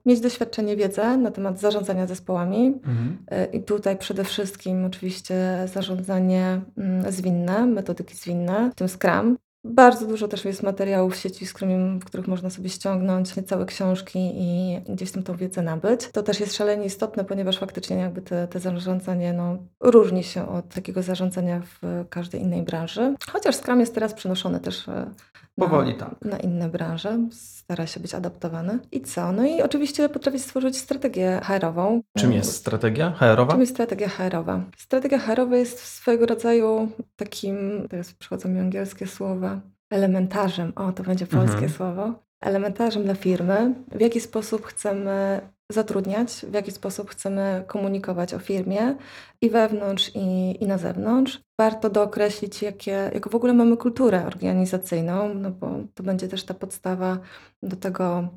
mieć 0.05 0.19
doświadczenie, 0.19 0.75
wiedzę 0.75 1.17
na 1.17 1.31
temat 1.31 1.59
zarządzania 1.59 2.07
zespołami 2.07 2.73
Mhm. 2.85 3.17
y, 3.31 3.57
i 3.57 3.63
tutaj 3.63 3.97
przede 3.97 4.23
wszystkim 4.23 4.85
oczywiście 4.85 5.67
zarządzanie 5.73 6.61
mm, 6.77 7.11
zwinne, 7.11 7.65
metodyki 7.65 8.15
zwinne, 8.15 8.71
w 8.71 8.75
tym 8.75 8.87
Scrum. 8.87 9.37
Bardzo 9.65 10.07
dużo 10.07 10.27
też 10.27 10.45
jest 10.45 10.63
materiałów 10.63 11.13
w 11.13 11.17
sieci, 11.17 11.45
z 11.45 11.53
którymi, 11.53 11.99
w 11.99 12.05
których 12.05 12.27
można 12.27 12.49
sobie 12.49 12.69
ściągnąć 12.69 13.33
całe 13.45 13.65
książki 13.65 14.31
i 14.33 14.79
gdzieś 14.89 15.11
tam 15.11 15.23
tą 15.23 15.37
wiedzę 15.37 15.61
nabyć. 15.61 16.09
To 16.11 16.23
też 16.23 16.39
jest 16.39 16.55
szalenie 16.55 16.85
istotne, 16.85 17.25
ponieważ 17.25 17.57
faktycznie 17.57 17.97
jakby 17.97 18.21
te, 18.21 18.47
te 18.47 18.59
zarządzanie 18.59 19.33
no, 19.33 19.57
różni 19.79 20.23
się 20.23 20.49
od 20.49 20.69
takiego 20.69 21.03
zarządzania 21.03 21.61
w 21.61 22.05
każdej 22.09 22.41
innej 22.41 22.63
branży. 22.63 23.15
Chociaż 23.31 23.55
Scrum 23.55 23.79
jest 23.79 23.95
teraz 23.95 24.13
przenoszony 24.13 24.59
też 24.59 24.87
e, 24.87 25.11
Powoli 25.59 25.93
tak. 25.95 26.15
na 26.21 26.37
inne 26.37 26.69
branże, 26.69 27.17
stara 27.31 27.87
się 27.87 27.99
być 27.99 28.15
adaptowany. 28.15 28.79
I 28.91 29.01
co? 29.01 29.31
No 29.31 29.45
i 29.45 29.61
oczywiście 29.61 30.09
potrafi 30.09 30.39
stworzyć 30.39 30.77
strategię 30.77 31.41
HR-ową. 31.43 32.01
Czym 32.17 32.33
jest 32.33 32.55
strategia 32.55 33.11
HR-owa? 33.11 33.51
Czym 33.51 33.61
jest 33.61 33.71
strategia 33.73 34.09
HR-owa? 34.09 34.61
Strategia 34.77 35.17
HR-owa 35.19 35.55
jest 35.57 35.79
swego 35.79 36.25
rodzaju 36.25 36.89
takim, 37.15 37.87
teraz 37.89 38.13
przychodzą 38.13 38.49
mi 38.49 38.59
angielskie 38.59 39.07
słowa, 39.07 39.59
elementarzem, 39.89 40.73
o 40.75 40.91
to 40.91 41.03
będzie 41.03 41.27
polskie 41.27 41.53
Mhm. 41.53 41.71
słowo, 41.71 42.13
elementarzem 42.41 43.03
dla 43.03 43.15
firmy, 43.15 43.73
w 43.91 44.01
jaki 44.01 44.19
sposób 44.19 44.65
chcemy 44.65 45.41
zatrudniać, 45.71 46.31
w 46.31 46.53
jaki 46.53 46.71
sposób 46.71 47.09
chcemy 47.09 47.63
komunikować 47.67 48.33
o 48.33 48.39
firmie 48.39 48.95
i 49.41 49.49
wewnątrz, 49.49 50.11
i, 50.15 50.57
i 50.63 50.67
na 50.67 50.77
zewnątrz. 50.77 51.41
Warto 51.59 51.89
dookreślić, 51.89 52.61
jakie, 52.61 53.11
jaką 53.13 53.29
w 53.29 53.35
ogóle 53.35 53.53
mamy 53.53 53.77
kulturę 53.77 54.25
organizacyjną, 54.25 55.33
no 55.33 55.51
bo 55.51 55.79
to 55.93 56.03
będzie 56.03 56.27
też 56.27 56.43
ta 56.43 56.53
podstawa 56.53 57.19
do 57.63 57.75
tego, 57.75 58.27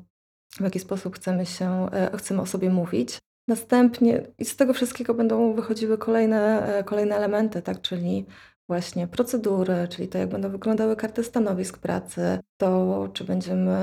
w 0.51 0.63
jaki 0.63 0.79
sposób 0.79 1.15
chcemy 1.15 1.45
się, 1.45 1.91
e, 1.91 2.17
chcemy 2.17 2.41
o 2.41 2.45
sobie 2.45 2.69
mówić. 2.69 3.17
Następnie 3.47 4.27
i 4.39 4.45
z 4.45 4.55
tego 4.55 4.73
wszystkiego 4.73 5.13
będą 5.13 5.53
wychodziły 5.53 5.97
kolejne, 5.97 6.67
e, 6.77 6.83
kolejne 6.83 7.15
elementy, 7.15 7.61
tak, 7.61 7.81
czyli 7.81 8.25
właśnie 8.67 9.07
procedury, 9.07 9.87
czyli 9.89 10.07
to, 10.07 10.17
jak 10.17 10.29
będą 10.29 10.49
wyglądały 10.49 10.95
karty 10.95 11.23
stanowisk 11.23 11.77
pracy, 11.77 12.39
to 12.57 13.09
czy 13.13 13.23
będziemy, 13.23 13.77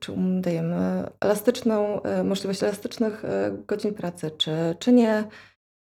czy 0.00 0.12
dajemy 0.40 1.04
elastyczną, 1.20 2.02
e, 2.02 2.24
możliwość 2.24 2.62
elastycznych 2.62 3.24
e, 3.24 3.56
godzin 3.66 3.94
pracy, 3.94 4.30
czy, 4.30 4.52
czy 4.78 4.92
nie 4.92 5.24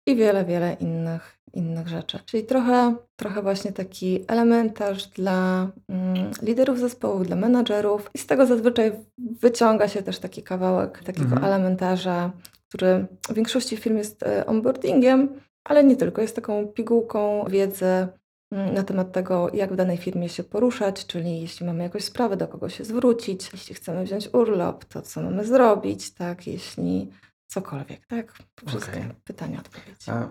i 0.06 0.16
wiele, 0.16 0.44
wiele 0.44 0.76
innych, 0.80 1.38
innych 1.52 1.88
rzeczy. 1.88 2.18
Czyli 2.26 2.44
trochę, 2.44 2.94
trochę 3.16 3.42
właśnie 3.42 3.72
taki 3.72 4.24
elementarz 4.28 5.06
dla 5.06 5.68
mm, 5.88 6.30
liderów 6.42 6.78
zespołów, 6.78 7.26
dla 7.26 7.36
menadżerów 7.36 8.10
i 8.14 8.18
z 8.18 8.26
tego 8.26 8.46
zazwyczaj 8.46 8.92
wyciąga 9.18 9.88
się 9.88 10.02
też 10.02 10.18
taki 10.18 10.42
kawałek 10.42 11.02
takiego 11.04 11.24
Mhm. 11.24 11.44
elementarza, 11.44 12.30
który 12.68 13.06
w 13.28 13.34
większości 13.34 13.76
firm 13.76 13.96
jest 13.96 14.22
e, 14.22 14.46
onboardingiem, 14.46 15.28
ale 15.64 15.84
nie 15.84 15.96
tylko, 15.96 16.22
jest 16.22 16.36
taką 16.36 16.66
pigułką 16.66 17.44
wiedzy 17.48 18.08
na 18.50 18.82
temat 18.82 19.12
tego, 19.12 19.50
jak 19.54 19.72
w 19.72 19.76
danej 19.76 19.96
firmie 19.96 20.28
się 20.28 20.44
poruszać, 20.44 21.06
czyli 21.06 21.40
jeśli 21.40 21.66
mamy 21.66 21.82
jakąś 21.82 22.04
sprawę, 22.04 22.36
do 22.36 22.48
kogo 22.48 22.68
się 22.68 22.84
zwrócić, 22.84 23.50
jeśli 23.52 23.74
chcemy 23.74 24.04
wziąć 24.04 24.28
urlop, 24.32 24.84
to 24.84 25.02
co 25.02 25.22
mamy 25.22 25.44
zrobić, 25.44 26.10
tak, 26.14 26.46
jeśli 26.46 27.10
cokolwiek, 27.46 28.06
tak, 28.06 28.32
wszystkie 28.66 28.92
Okej. 28.92 29.10
pytania, 29.24 29.58
odpowiedzi. 29.58 30.10
A 30.10 30.28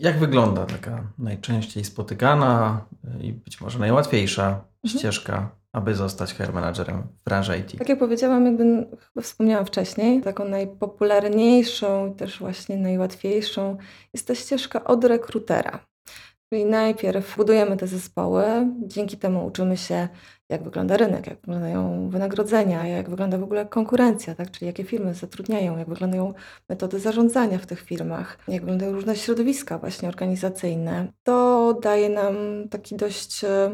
jak 0.00 0.18
wygląda 0.18 0.66
taka 0.66 1.04
najczęściej 1.18 1.84
spotykana 1.84 2.84
i 3.20 3.32
być 3.32 3.60
może 3.60 3.78
najłatwiejsza 3.78 4.64
Mhm. 4.84 4.98
ścieżka, 4.98 5.50
aby 5.72 5.94
zostać 5.94 6.34
HR 6.34 6.52
managerem 6.52 7.02
w 7.02 7.24
branży 7.24 7.58
IT? 7.58 7.78
Tak 7.78 7.88
jak 7.88 7.98
powiedziałam, 7.98 8.46
jakby 8.46 8.64
chyba 8.98 9.22
wspomniałam 9.22 9.66
wcześniej, 9.66 10.22
taką 10.22 10.44
najpopularniejszą 10.48 12.06
i 12.12 12.14
też 12.14 12.38
właśnie 12.38 12.76
najłatwiejszą 12.76 13.76
jest 14.14 14.26
ta 14.26 14.34
ścieżka 14.34 14.84
od 14.84 15.04
rekrutera. 15.04 15.78
Czyli 16.52 16.64
najpierw 16.64 17.36
budujemy 17.36 17.76
te 17.76 17.86
zespoły, 17.86 18.44
dzięki 18.86 19.16
temu 19.16 19.46
uczymy 19.46 19.76
się, 19.76 20.08
jak 20.48 20.62
wygląda 20.62 20.96
rynek, 20.96 21.26
jak 21.26 21.40
wyglądają 21.40 22.08
wynagrodzenia, 22.10 22.86
jak 22.86 23.10
wygląda 23.10 23.38
w 23.38 23.42
ogóle 23.42 23.66
konkurencja, 23.66 24.34
tak? 24.34 24.50
czyli 24.50 24.66
jakie 24.66 24.84
firmy 24.84 25.14
zatrudniają, 25.14 25.78
jak 25.78 25.88
wyglądają 25.88 26.34
metody 26.68 27.00
zarządzania 27.00 27.58
w 27.58 27.66
tych 27.66 27.80
firmach, 27.80 28.38
jak 28.48 28.60
wyglądają 28.60 28.92
różne 28.92 29.16
środowiska 29.16 29.78
właśnie 29.78 30.08
organizacyjne. 30.08 31.06
To 31.22 31.74
daje 31.82 32.08
nam 32.08 32.34
taki 32.70 32.96
dość, 32.96 33.44
e, 33.44 33.70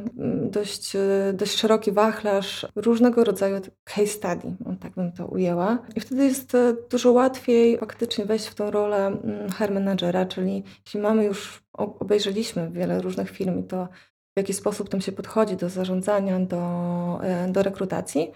dość, 0.51 0.97
e, 0.97 1.33
dość 1.35 1.59
szeroki 1.59 1.93
wachlarz 1.93 2.67
różnego 2.77 3.25
rodzaju 3.25 3.61
case 3.85 4.07
study, 4.07 4.57
tak 4.81 4.93
bym 4.93 5.13
to 5.13 5.27
ujęła. 5.27 5.79
I 5.97 6.01
wtedy 6.01 6.25
jest 6.25 6.55
e, 6.55 6.77
dużo 6.91 7.13
łatwiej 7.13 7.79
faktycznie 7.79 8.25
wejść 8.25 8.47
w 8.47 8.55
tą 8.55 8.71
rolę 8.71 9.07
mm, 9.07 9.51
HR 9.51 9.71
managera, 9.73 10.27
czyli 10.27 10.65
jeśli 10.85 11.01
mamy 11.01 11.25
już, 11.25 11.63
obejrzeliśmy 11.73 12.71
wiele 12.71 13.03
różnych 13.03 13.31
firm 13.31 13.59
i 13.59 13.65
to 13.65 13.89
w 14.35 14.37
jaki 14.37 14.53
sposób 14.53 14.89
tam 14.89 15.01
się 15.01 15.13
podchodzi 15.13 15.57
do 15.57 15.69
zarządzania, 15.69 16.41
do, 16.41 16.61
e, 17.23 17.49
do 17.53 17.63
rekrutacji, 17.63 18.33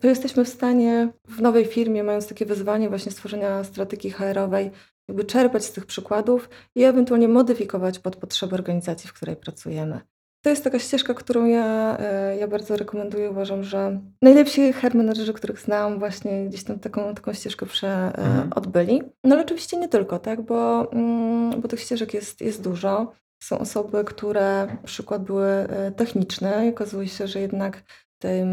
to 0.00 0.08
jesteśmy 0.08 0.44
w 0.44 0.48
stanie 0.48 1.12
w 1.24 1.40
nowej 1.40 1.64
firmie, 1.64 2.04
mając 2.04 2.28
takie 2.28 2.46
wyzwanie 2.46 2.88
właśnie 2.88 3.12
stworzenia 3.12 3.64
strategii 3.64 4.10
HR-owej, 4.10 4.70
jakby 5.08 5.24
czerpać 5.24 5.64
z 5.64 5.72
tych 5.72 5.86
przykładów 5.86 6.48
i 6.74 6.84
ewentualnie 6.84 7.28
modyfikować 7.28 7.98
pod 7.98 8.16
potrzeby 8.16 8.54
organizacji, 8.54 9.08
w 9.08 9.12
której 9.12 9.36
pracujemy. 9.36 10.00
To 10.44 10.50
jest 10.50 10.64
taka 10.64 10.78
ścieżka, 10.78 11.14
którą 11.14 11.44
ja, 11.46 11.96
e, 12.00 12.36
ja 12.36 12.48
bardzo 12.48 12.76
rekomenduję. 12.76 13.30
Uważam, 13.30 13.64
że 13.64 14.00
najlepsi 14.22 14.72
HR 14.72 14.94
menedżerzy, 14.94 15.32
których 15.32 15.60
znam, 15.60 15.98
właśnie 15.98 16.46
gdzieś 16.46 16.64
tam 16.64 16.78
taką, 16.78 17.14
taką 17.14 17.32
ścieżkę 17.32 17.66
prze, 17.66 17.88
e, 17.88 18.18
Mhm. 18.18 18.52
odbyli. 18.56 19.02
No 19.24 19.34
ale 19.34 19.44
oczywiście 19.44 19.76
nie 19.76 19.88
tylko, 19.88 20.18
tak, 20.18 20.42
bo, 20.42 20.90
mm, 20.92 21.60
bo 21.60 21.68
tych 21.68 21.80
ścieżek 21.80 22.14
jest, 22.14 22.40
jest 22.40 22.62
dużo. 22.62 23.12
Są 23.42 23.58
osoby, 23.58 24.04
które 24.04 24.66
na 24.66 24.76
przykład 24.86 25.24
były 25.24 25.46
e, 25.46 25.92
techniczne 25.92 26.66
i 26.66 26.70
okazuje 26.70 27.08
się, 27.08 27.26
że 27.26 27.40
jednak 27.40 27.82
w 27.88 28.22
tym, 28.22 28.48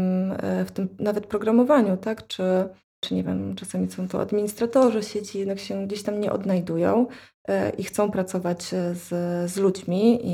w 0.66 0.70
tym 0.70 0.88
nawet 0.98 1.26
programowaniu, 1.26 1.96
tak, 1.96 2.26
czy, 2.26 2.42
czy 3.00 3.14
nie 3.14 3.24
wiem, 3.24 3.54
czasami 3.54 3.90
są 3.90 4.08
to 4.08 4.20
administratorzy 4.20 5.02
sieci, 5.02 5.38
jednak 5.38 5.58
się 5.58 5.86
gdzieś 5.86 6.02
tam 6.02 6.20
nie 6.20 6.32
odnajdują 6.32 7.06
e, 7.48 7.70
i 7.70 7.84
chcą 7.84 8.10
pracować 8.10 8.74
e, 8.74 8.94
z, 8.94 9.08
z 9.50 9.56
ludźmi 9.56 10.26
i, 10.26 10.30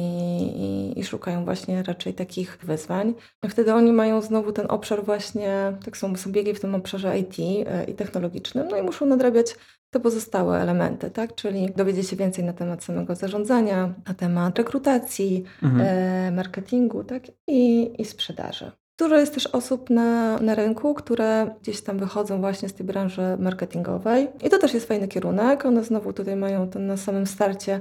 i, 0.63 1.01
i 1.01 1.05
szukają 1.05 1.45
właśnie 1.45 1.83
raczej 1.83 2.15
takich 2.15 2.59
wyzwań. 2.63 3.15
Wtedy 3.49 3.75
oni 3.75 3.93
mają 3.93 4.23
znowu 4.23 4.53
ten 4.53 4.67
obszar 4.69 5.05
właśnie, 5.05 5.73
tak 5.85 5.97
są, 5.97 6.17
są 6.17 6.33
biegi 6.33 6.55
w 6.55 6.61
tym 6.61 6.75
obszarze 6.75 7.19
IT 7.19 7.37
e, 7.39 7.85
i 7.85 7.95
technologicznym, 7.95 8.69
no 8.69 8.77
i 8.77 8.83
muszą 8.83 9.07
nadrabiać 9.07 9.57
te 9.91 10.01
pozostałe 10.01 10.61
elementy, 10.61 11.11
tak? 11.11 11.35
Czyli 11.35 11.73
dowiedzieć 11.77 12.09
się 12.09 12.17
więcej 12.17 12.45
na 12.45 12.53
temat 12.53 12.85
samego 12.85 13.15
zarządzania, 13.15 13.95
na 14.09 14.15
temat 14.15 14.59
rekrutacji, 14.59 15.45
Mhm. 15.63 16.35
marketingu, 16.35 17.05
tak? 17.05 17.23
I, 17.47 17.93
i 18.03 18.05
sprzedaży. 18.05 18.71
Dużo 18.99 19.17
jest 19.17 19.35
też 19.35 19.47
osób 19.47 19.91
na, 19.91 20.39
na 20.39 20.55
rynku, 20.55 20.95
które 20.95 21.55
gdzieś 21.63 21.81
tam 21.81 21.99
wychodzą 21.99 22.41
właśnie 22.41 22.69
z 22.69 22.75
tej 22.75 22.87
branży 22.87 23.23
marketingowej. 23.39 24.29
I 24.45 24.51
to 24.51 24.59
też 24.59 24.75
jest 24.75 24.89
fajny 24.89 25.09
kierunek. 25.09 25.67
One 25.67 25.85
znowu 25.85 26.13
tutaj 26.13 26.37
mają 26.37 26.71
ten 26.71 26.87
na 26.87 26.97
samym 26.97 27.27
starcie 27.27 27.81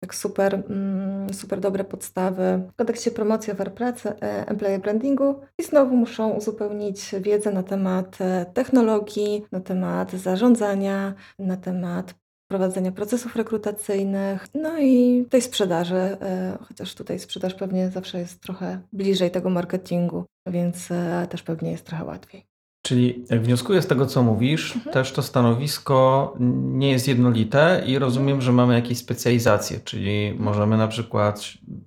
tak 0.00 0.14
super, 0.14 0.62
mm, 0.70 1.34
super 1.34 1.60
dobre 1.60 1.84
podstawy 1.84 2.62
w 2.72 2.76
kontekście 2.76 3.10
promocji 3.10 3.52
ofert 3.52 3.74
pracy, 3.74 4.08
e, 4.08 4.48
employer 4.48 4.80
brandingu 4.80 5.40
i 5.58 5.62
znowu 5.62 5.96
muszą 5.96 6.30
uzupełnić 6.30 7.14
wiedzę 7.20 7.52
na 7.52 7.62
temat 7.62 8.20
e, 8.20 8.46
technologii, 8.54 9.44
na 9.52 9.60
temat 9.60 10.12
zarządzania, 10.12 11.14
na 11.38 11.56
temat 11.56 12.14
prowadzenia 12.48 12.92
procesów 12.92 13.36
rekrutacyjnych, 13.36 14.46
no 14.54 14.78
i 14.78 15.24
tej 15.30 15.42
sprzedaży, 15.42 15.94
e, 15.96 16.58
chociaż 16.68 16.94
tutaj 16.94 17.18
sprzedaż 17.18 17.54
pewnie 17.54 17.90
zawsze 17.90 18.18
jest 18.18 18.40
trochę 18.40 18.80
bliżej 18.92 19.30
tego 19.30 19.50
marketingu, 19.50 20.24
więc 20.46 20.90
e, 20.90 21.26
też 21.30 21.42
pewnie 21.42 21.70
jest 21.70 21.86
trochę 21.86 22.04
łatwiej. 22.04 22.46
Czyli 22.86 23.24
wnioskuję 23.30 23.82
z 23.82 23.86
tego, 23.86 24.06
co 24.06 24.22
mówisz, 24.22 24.76
Mhm. 24.76 24.92
też 24.92 25.12
to 25.12 25.22
stanowisko 25.22 26.34
nie 26.60 26.90
jest 26.90 27.08
jednolite 27.08 27.82
i 27.86 27.98
rozumiem, 27.98 28.40
że 28.40 28.52
mamy 28.52 28.74
jakieś 28.74 28.98
specjalizacje, 28.98 29.80
czyli 29.80 30.34
możemy 30.38 30.76
na 30.76 30.88
przykład 30.88 31.40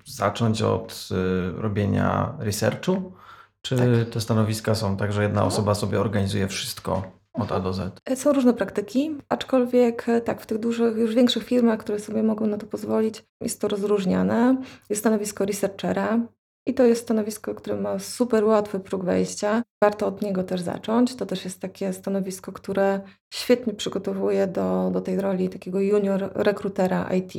zacząć 0.06 0.62
od 0.62 1.10
y, 1.12 1.62
robienia 1.62 2.34
researchu, 2.40 3.14
Czy 3.62 4.06
te 4.12 4.22
stanowiska 4.22 4.76
są 4.76 4.98
tak, 4.98 5.14
że 5.14 5.22
jedna 5.24 5.42
Mhm. 5.42 5.48
osoba 5.48 5.76
sobie 5.76 6.00
organizuje 6.00 6.48
wszystko 6.48 7.17
od 7.38 7.52
A 7.52 7.60
do 7.60 7.74
Z? 7.74 8.02
E, 8.06 8.16
Są 8.16 8.34
różne 8.34 8.54
praktyki, 8.54 9.16
aczkolwiek 9.30 10.10
e, 10.10 10.22
tak, 10.22 10.42
w 10.42 10.46
tych 10.46 10.58
dużych, 10.58 10.98
już 10.98 11.16
większych 11.16 11.44
firmach, 11.44 11.80
które 11.80 12.00
sobie 12.00 12.24
mogą 12.24 12.48
na 12.48 12.58
to 12.58 12.66
pozwolić, 12.66 13.26
jest 13.42 13.62
to 13.62 13.68
rozróżniane. 13.68 14.58
Jest 14.90 15.02
stanowisko 15.02 15.46
researchera 15.46 16.20
i 16.68 16.74
to 16.74 16.86
jest 16.86 17.02
stanowisko, 17.02 17.56
które 17.56 17.82
ma 17.82 18.00
super 18.00 18.44
łatwy 18.44 18.80
próg 18.80 19.04
wejścia. 19.04 19.64
Warto 19.84 20.08
od 20.08 20.22
niego 20.22 20.44
też 20.44 20.62
zacząć. 20.62 21.16
To 21.16 21.26
też 21.26 21.46
jest 21.46 21.62
takie 21.62 21.94
stanowisko, 21.94 22.52
które 22.52 23.02
świetnie 23.34 23.74
przygotowuje 23.74 24.48
do, 24.48 24.90
do 24.94 25.02
tej 25.02 25.22
roli 25.22 25.50
takiego 25.50 25.80
junior 25.80 26.32
rekrutera 26.36 27.10
IT. 27.14 27.34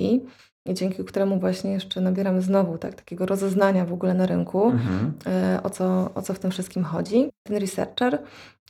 I 0.68 0.74
dzięki 0.74 1.04
któremu 1.04 1.40
właśnie 1.40 1.72
jeszcze 1.72 2.00
nabieramy 2.00 2.40
znowu 2.42 2.78
tak, 2.78 2.94
takiego 2.94 3.26
rozeznania 3.26 3.84
w 3.84 3.92
ogóle 3.92 4.14
na 4.14 4.26
rynku 4.26 4.64
Mhm. 4.66 5.12
e, 5.26 5.60
o 5.62 5.70
co, 5.70 6.10
o 6.14 6.22
co 6.22 6.34
w 6.34 6.38
tym 6.38 6.50
wszystkim 6.50 6.84
chodzi. 6.84 7.30
Ten 7.42 7.56
researcher, 7.56 8.18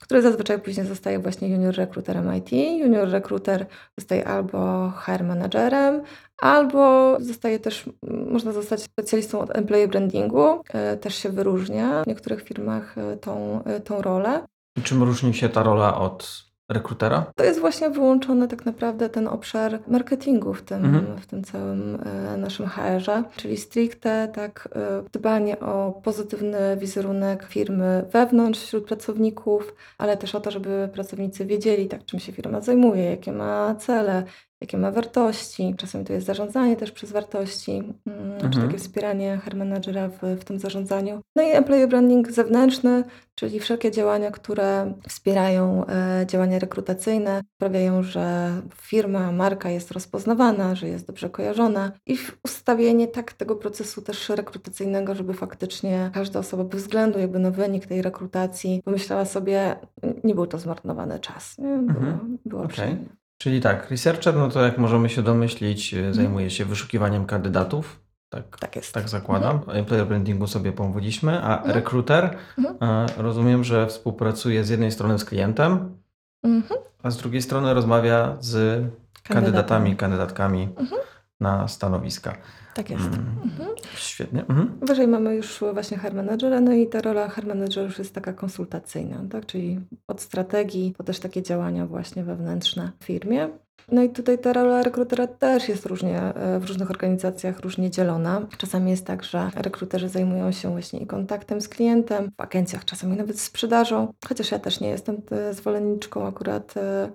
który 0.01 0.23
zazwyczaj 0.23 0.59
później 0.61 0.87
zostaje 0.87 1.19
właśnie 1.19 1.49
junior 1.49 1.75
rekruterem 1.77 2.35
IT. 2.37 2.53
Junior 2.53 3.09
rekruter 3.09 3.67
zostaje 3.99 4.29
albo 4.29 4.91
HR 4.97 5.25
managerem, 5.25 6.03
albo 6.43 7.17
zostaje 7.21 7.59
też, 7.59 7.91
można 8.31 8.53
zostać 8.53 8.83
specjalistą 8.83 9.41
od 9.41 9.57
employee 9.57 9.89
brandingu. 9.89 10.63
E, 10.75 10.97
Też 10.97 11.15
się 11.15 11.29
wyróżnia 11.29 12.03
w 12.05 12.07
niektórych 12.07 12.43
firmach 12.43 12.99
e, 12.99 13.17
tą, 13.17 13.61
tą 13.85 14.03
rolę. 14.03 14.41
I 14.79 14.83
czym 14.83 15.03
różni 15.03 15.35
się 15.35 15.49
ta 15.49 15.63
rola 15.63 15.99
od 15.99 16.48
rekrutera? 16.69 17.27
To 17.37 17.45
jest 17.45 17.61
właśnie 17.61 17.91
wyłączony 17.91 18.49
tak 18.49 18.67
naprawdę 18.67 19.09
ten 19.09 19.29
obszar 19.29 19.79
marketingu 19.87 20.55
w 20.55 20.63
tym, 20.63 20.85
Mhm. 20.85 21.17
w 21.19 21.27
tym 21.27 21.45
całym 21.45 21.99
e, 22.05 22.37
naszym 22.37 22.67
HR-ze, 22.67 23.23
czyli 23.37 23.57
stricte 23.57 24.29
tak 24.35 24.69
e, 24.77 25.03
dbanie 25.13 25.61
o 25.61 26.01
pozytywny 26.05 26.77
wizerunek 26.77 27.45
firmy 27.45 28.05
wewnątrz, 28.13 28.61
wśród 28.61 28.85
pracowników, 28.87 29.75
ale 29.99 30.17
też 30.17 30.35
o 30.35 30.41
to, 30.41 30.51
żeby 30.51 30.89
pracownicy 30.93 31.47
wiedzieli, 31.47 31.89
tak, 31.89 32.05
czym 32.05 32.21
się 32.21 32.33
firma 32.33 32.61
zajmuje, 32.61 33.05
jakie 33.11 33.33
ma 33.33 33.75
cele, 33.75 34.23
jakie 34.61 34.79
ma 34.79 34.91
wartości. 34.91 35.75
Czasami 35.79 36.05
to 36.05 36.13
jest 36.13 36.27
zarządzanie 36.27 36.77
też 36.77 36.93
przez 36.93 37.13
wartości, 37.13 37.73
mm, 38.07 38.41
czy 38.41 38.47
Mhm. 38.47 38.67
takie 38.67 38.79
wspieranie 38.79 39.37
HR 39.45 39.57
managera 39.57 40.09
w, 40.09 40.19
w 40.41 40.45
tym 40.45 40.59
zarządzaniu. 40.59 41.21
No 41.37 41.43
i 41.43 41.47
employee 41.51 41.87
branding 41.87 42.31
zewnętrzny, 42.33 43.05
czyli 43.35 43.61
wszelkie 43.61 43.91
działania, 43.91 44.31
które 44.31 44.95
wspierają 45.09 45.87
e, 45.87 46.27
działania 46.27 46.59
rekrutacyjne, 46.59 47.41
sprawiają, 47.55 48.03
że 48.03 48.51
firma, 48.77 49.33
marka 49.33 49.71
jest 49.71 49.91
rozpoznawana, 49.91 50.75
że 50.75 50.89
jest 50.89 51.07
dobrze 51.07 51.31
kojarzona 51.31 51.93
i 52.07 52.17
ustawienie 52.45 53.09
tak 53.09 53.33
tego 53.33 53.57
procesu 53.57 54.03
też 54.03 54.29
rekrutacyjnego, 54.29 55.15
żeby 55.15 55.35
faktycznie 55.35 56.11
każda 56.15 56.41
osoba 56.41 56.65
bez 56.65 56.83
względu 56.83 57.19
jakby 57.19 57.39
na 57.39 57.51
wynik 57.51 57.87
tej 57.87 58.03
rekrutacji 58.03 58.83
pomyślała 58.85 59.25
sobie, 59.25 59.77
nie 60.25 60.35
był 60.35 60.47
to 60.47 60.59
zmarnowany 60.59 61.21
czas. 61.21 61.59
Nie? 61.59 61.65
Było, 61.79 62.01
Mhm. 62.01 62.39
było 62.47 62.63
Okej. 62.63 62.97
Czyli 63.39 63.61
tak, 63.61 63.91
researcher, 63.91 64.37
no 64.37 64.49
to 64.49 64.63
jak 64.63 64.79
możemy 64.79 65.09
się 65.09 65.23
domyślić, 65.23 65.95
Mhm. 65.95 66.11
e, 66.11 66.15
zajmuje 66.15 66.51
się 66.51 66.65
wyszukiwaniem 66.65 67.27
kandydatów. 67.27 68.01
Tak, 68.29 68.59
Tak 68.59 68.77
jest. 68.77 68.93
tak 68.95 69.09
zakładam. 69.09 69.61
O 69.67 69.73
Employer 69.75 70.07
brandingu 70.07 70.47
sobie 70.47 70.73
pomówiliśmy, 70.73 71.43
a 71.43 71.57
Mhm. 71.57 71.75
rekruter 71.75 72.37
Mhm. 72.59 72.77
e, 72.81 73.07
rozumiem, 73.23 73.65
że 73.65 73.87
współpracuje 73.87 74.65
z 74.65 74.69
jednej 74.69 74.93
strony 74.93 75.19
z 75.19 75.25
klientem, 75.25 75.97
Mhm. 76.43 76.81
a 77.03 77.11
z 77.11 77.17
drugiej 77.17 77.43
strony 77.43 77.75
rozmawia 77.75 78.37
z 78.41 78.85
kandydatami, 79.23 79.97
kandydatkami 79.97 80.63
Mhm. 80.77 81.01
Na 81.41 81.69
stanowiska. 81.69 82.37
Tak 82.75 82.91
jest. 82.91 83.05
Mm, 83.05 83.27
Mhm. 83.45 83.71
Świetnie. 83.95 84.41
Mhm. 84.41 84.79
Wyżej 84.83 85.09
mamy 85.09 85.35
już 85.35 85.65
właśnie 85.73 85.99
HR 85.99 86.15
managera, 86.15 86.61
no 86.61 86.73
i 86.73 86.87
ta 86.87 87.01
rola 87.01 87.29
HR 87.29 87.47
managera 87.47 87.83
już 87.83 87.99
jest 87.99 88.15
taka 88.15 88.33
konsultacyjna, 88.33 89.25
tak? 89.31 89.47
czyli 89.47 89.81
od 90.09 90.21
strategii 90.21 90.95
po 90.99 91.05
też 91.05 91.21
takie 91.21 91.43
działania 91.43 91.87
właśnie 91.87 92.25
wewnętrzne 92.25 92.93
w 93.01 93.05
firmie. 93.05 93.49
No 93.93 94.03
i 94.03 94.11
tutaj 94.11 94.39
ta 94.39 94.53
rola 94.53 94.83
rekrutera 94.83 95.27
też 95.27 95.69
jest 95.69 95.87
różnie, 95.87 96.21
e, 96.35 96.61
w 96.61 96.65
różnych 96.65 96.91
organizacjach 96.91 97.61
różnie 97.61 97.91
dzielona. 97.91 98.47
Czasami 98.59 98.91
jest 98.91 99.07
tak, 99.07 99.25
że 99.25 99.51
rekruterzy 99.57 100.09
zajmują 100.09 100.53
się 100.53 100.71
właśnie 100.71 101.01
i 101.01 101.07
kontaktem 101.07 101.61
z 101.61 101.69
klientem, 101.69 102.31
w 102.39 102.41
agencjach 102.41 102.85
czasami 102.85 103.17
nawet 103.17 103.41
sprzedażą, 103.41 104.13
chociaż 104.29 104.51
ja 104.51 104.59
też 104.59 104.81
nie 104.81 104.89
jestem 104.89 105.17
e, 105.31 105.55
zwolenniczką 105.55 106.27
akurat 106.27 106.77
e, 106.77 107.11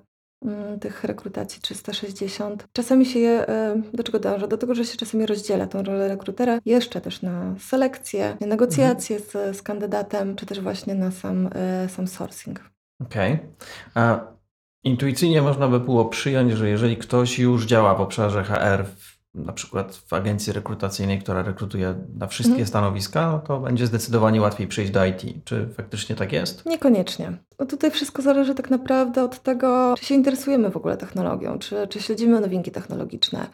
tych 0.82 1.03
rekrutacji 1.03 1.62
360. 1.62 2.67
Czasami 2.73 3.06
się 3.06 3.19
je, 3.19 3.47
e, 3.47 3.82
do 3.93 4.03
czego 4.03 4.19
dążę? 4.19 4.47
Do 4.47 4.58
tego, 4.58 4.75
że 4.75 4.86
się 4.86 4.97
czasami 4.97 5.25
rozdziela 5.25 5.67
tą 5.67 5.84
rolę 5.84 6.08
rekrutera 6.08 6.60
jeszcze 6.65 7.01
też 7.01 7.21
na 7.21 7.56
selekcję, 7.60 8.38
negocjacje 8.41 9.19
z, 9.19 9.58
z 9.58 9.62
kandydatem, 9.62 10.36
czy 10.36 10.45
też 10.45 10.60
właśnie 10.62 10.95
na 10.95 11.12
sam, 11.12 11.49
e, 11.56 11.89
sam 11.89 12.08
sourcing. 12.08 12.60
Okej. 13.01 13.39
A 13.95 14.34
Intuicyjnie 14.86 15.41
można 15.41 15.67
by 15.67 15.79
było 15.79 16.06
przyjąć, 16.06 16.53
że 16.53 16.69
jeżeli 16.69 16.97
ktoś 16.97 17.39
już 17.39 17.65
działa 17.65 17.95
w 17.95 18.01
obszarze 18.01 18.43
HR, 18.43 18.86
w, 18.86 19.12
na 19.36 19.54
przykład 19.54 19.96
w 19.96 20.13
agencji 20.13 20.54
rekrutacyjnej, 20.54 21.19
która 21.22 21.43
rekrutuje 21.43 21.96
na 22.17 22.28
wszystkie 22.28 22.52
Mhm. 22.52 22.67
stanowiska, 22.67 23.32
no 23.32 23.39
to 23.39 23.60
będzie 23.60 23.88
zdecydowanie 23.88 24.41
łatwiej 24.41 24.67
przejść 24.67 24.91
do 24.91 25.06
IT. 25.06 25.22
Czy 25.46 25.67
faktycznie 25.78 26.15
tak 26.15 26.32
jest? 26.32 26.65
Niekoniecznie. 26.65 27.38
No 27.60 27.65
tutaj 27.65 27.91
wszystko 27.91 28.22
zależy 28.22 28.56
tak 28.56 28.69
naprawdę 28.69 29.24
od 29.24 29.43
tego, 29.43 29.96
czy 30.00 30.06
się 30.06 30.15
interesujemy 30.15 30.69
w 30.69 30.78
ogóle 30.78 30.98
technologią, 30.98 31.60
czy, 31.60 31.88
czy 31.89 32.02
śledzimy 32.02 32.41
nowinki 32.41 32.72
technologiczne. 32.72 33.48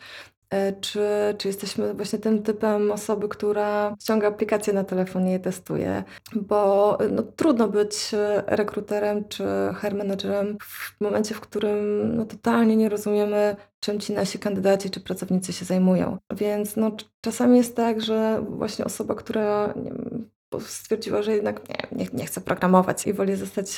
E, 0.50 0.74
Czy, 0.82 1.00
czy 1.38 1.48
jesteśmy 1.48 1.94
właśnie 1.94 2.20
tym 2.20 2.44
typem 2.44 2.92
osoby, 2.92 3.30
która 3.30 3.96
ściąga 4.02 4.28
aplikacje 4.28 4.74
na 4.74 4.84
telefon 4.84 5.28
i 5.28 5.32
je 5.32 5.40
testuje? 5.40 6.04
Bo 6.36 6.98
no, 7.12 7.24
trudno 7.24 7.68
być 7.68 8.14
e, 8.14 8.44
rekruterem 8.48 9.28
czy 9.28 9.44
HR 9.76 9.96
managerem 9.96 10.58
w 10.60 11.02
momencie, 11.02 11.36
w 11.36 11.42
którym 11.42 11.78
no, 12.16 12.26
totalnie 12.26 12.76
nie 12.76 12.90
rozumiemy, 12.90 13.56
czym 13.80 14.00
ci 14.00 14.14
nasi 14.14 14.40
kandydaci 14.40 14.90
czy 14.90 15.00
pracownicy 15.00 15.54
się 15.54 15.66
zajmują. 15.66 16.18
Więc 16.34 16.76
no, 16.76 16.90
cz- 16.92 17.06
czasami 17.22 17.58
jest 17.58 17.76
tak, 17.76 18.02
że 18.02 18.46
właśnie 18.50 18.86
osoba, 18.86 19.16
która 19.16 19.74
wiem, 19.76 20.30
stwierdziła, 20.60 21.22
że 21.22 21.34
jednak 21.36 21.70
nie, 21.70 21.76
nie, 21.92 22.08
nie 22.14 22.26
chce 22.26 22.42
programować 22.42 23.08
i 23.08 23.14
woli 23.14 23.36
zostać 23.36 23.78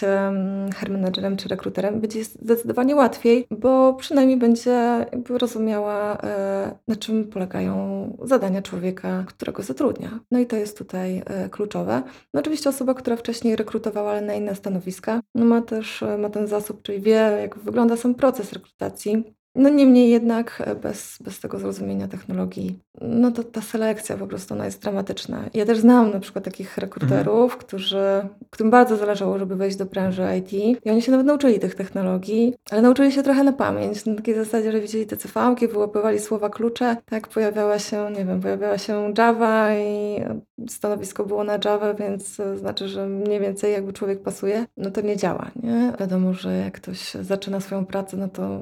hair 0.75 0.91
managerem 0.91 1.37
czy 1.37 1.49
rekruterem, 1.49 2.01
będzie 2.01 2.23
zdecydowanie 2.23 2.95
łatwiej, 2.95 3.47
bo 3.51 3.93
przynajmniej 3.93 4.37
będzie 4.37 5.05
rozumiała, 5.29 6.17
e, 6.23 6.75
na 6.87 6.95
czym 6.95 7.27
polegają 7.27 8.17
zadania 8.23 8.61
człowieka, 8.61 9.23
którego 9.27 9.63
zatrudnia. 9.63 10.19
No 10.31 10.39
i 10.39 10.45
to 10.45 10.55
jest 10.55 10.77
tutaj 10.77 11.23
e, 11.25 11.49
kluczowe. 11.49 12.03
No 12.33 12.39
oczywiście 12.39 12.69
osoba, 12.69 12.93
która 12.93 13.15
wcześniej 13.15 13.55
rekrutowała, 13.55 14.11
ale 14.11 14.21
na 14.21 14.33
inne 14.33 14.55
stanowiska, 14.55 15.21
no 15.35 15.45
ma 15.45 15.61
też 15.61 16.03
e, 16.03 16.17
ma 16.17 16.29
ten 16.29 16.47
zasób, 16.47 16.81
czyli 16.81 17.01
wie, 17.01 17.37
jak 17.41 17.57
wygląda 17.59 17.97
sam 17.97 18.15
proces 18.15 18.53
rekrutacji. 18.53 19.40
No 19.55 19.69
niemniej 19.69 20.09
jednak 20.09 20.63
e, 20.65 20.75
bez, 20.75 21.17
bez 21.21 21.39
tego 21.39 21.59
zrozumienia 21.59 22.07
technologii, 22.07 22.79
no 23.01 23.31
to 23.31 23.43
ta 23.43 23.61
selekcja 23.61 24.17
po 24.17 24.27
prostu 24.27 24.53
ona 24.53 24.65
jest 24.65 24.81
dramatyczna. 24.81 25.43
Ja 25.53 25.65
też 25.65 25.79
znam 25.79 26.11
na 26.11 26.19
przykład 26.19 26.45
takich 26.45 26.77
rekruterów, 26.77 27.57
którzy, 27.57 28.27
którym 28.49 28.71
bardzo 28.71 28.97
zależało, 28.97 29.39
żeby 29.39 29.55
wejść 29.55 29.77
do 29.77 29.85
branży 29.85 30.23
IT 30.39 30.53
i 30.85 30.89
oni 30.89 31.01
się 31.01 31.11
nawet 31.11 31.25
nauczyli 31.25 31.59
tych 31.59 31.75
technologii, 31.75 32.53
ale 32.71 32.81
nauczyli 32.81 33.11
się 33.11 33.23
trochę 33.23 33.43
na 33.43 33.53
pamięć, 33.53 34.05
na 34.05 34.15
takiej 34.15 34.35
zasadzie, 34.35 34.71
że 34.71 34.79
widzieli 34.79 35.05
te 35.05 35.15
CV-ki, 35.15 35.67
wyłapywali 35.67 36.19
słowa 36.19 36.49
klucze, 36.49 36.97
tak 37.05 37.27
pojawiała 37.27 37.79
się, 37.79 38.11
nie 38.17 38.25
wiem, 38.25 38.41
pojawiała 38.41 38.77
się 38.77 39.13
Java 39.17 39.75
i 39.75 40.21
stanowisko 40.69 41.25
było 41.25 41.43
na 41.43 41.59
Java, 41.65 41.93
więc 41.93 42.37
znaczy, 42.55 42.87
że 42.87 43.07
mniej 43.07 43.39
więcej 43.39 43.73
jakby 43.73 43.93
człowiek 43.93 44.21
pasuje, 44.21 44.65
no 44.77 44.91
to 44.91 45.01
nie 45.01 45.17
działa, 45.17 45.51
nie? 45.63 45.93
Wiadomo, 45.99 46.33
że 46.33 46.57
jak 46.57 46.73
ktoś 46.73 47.13
zaczyna 47.13 47.59
swoją 47.59 47.85
pracę, 47.85 48.17
no 48.17 48.27
to 48.27 48.59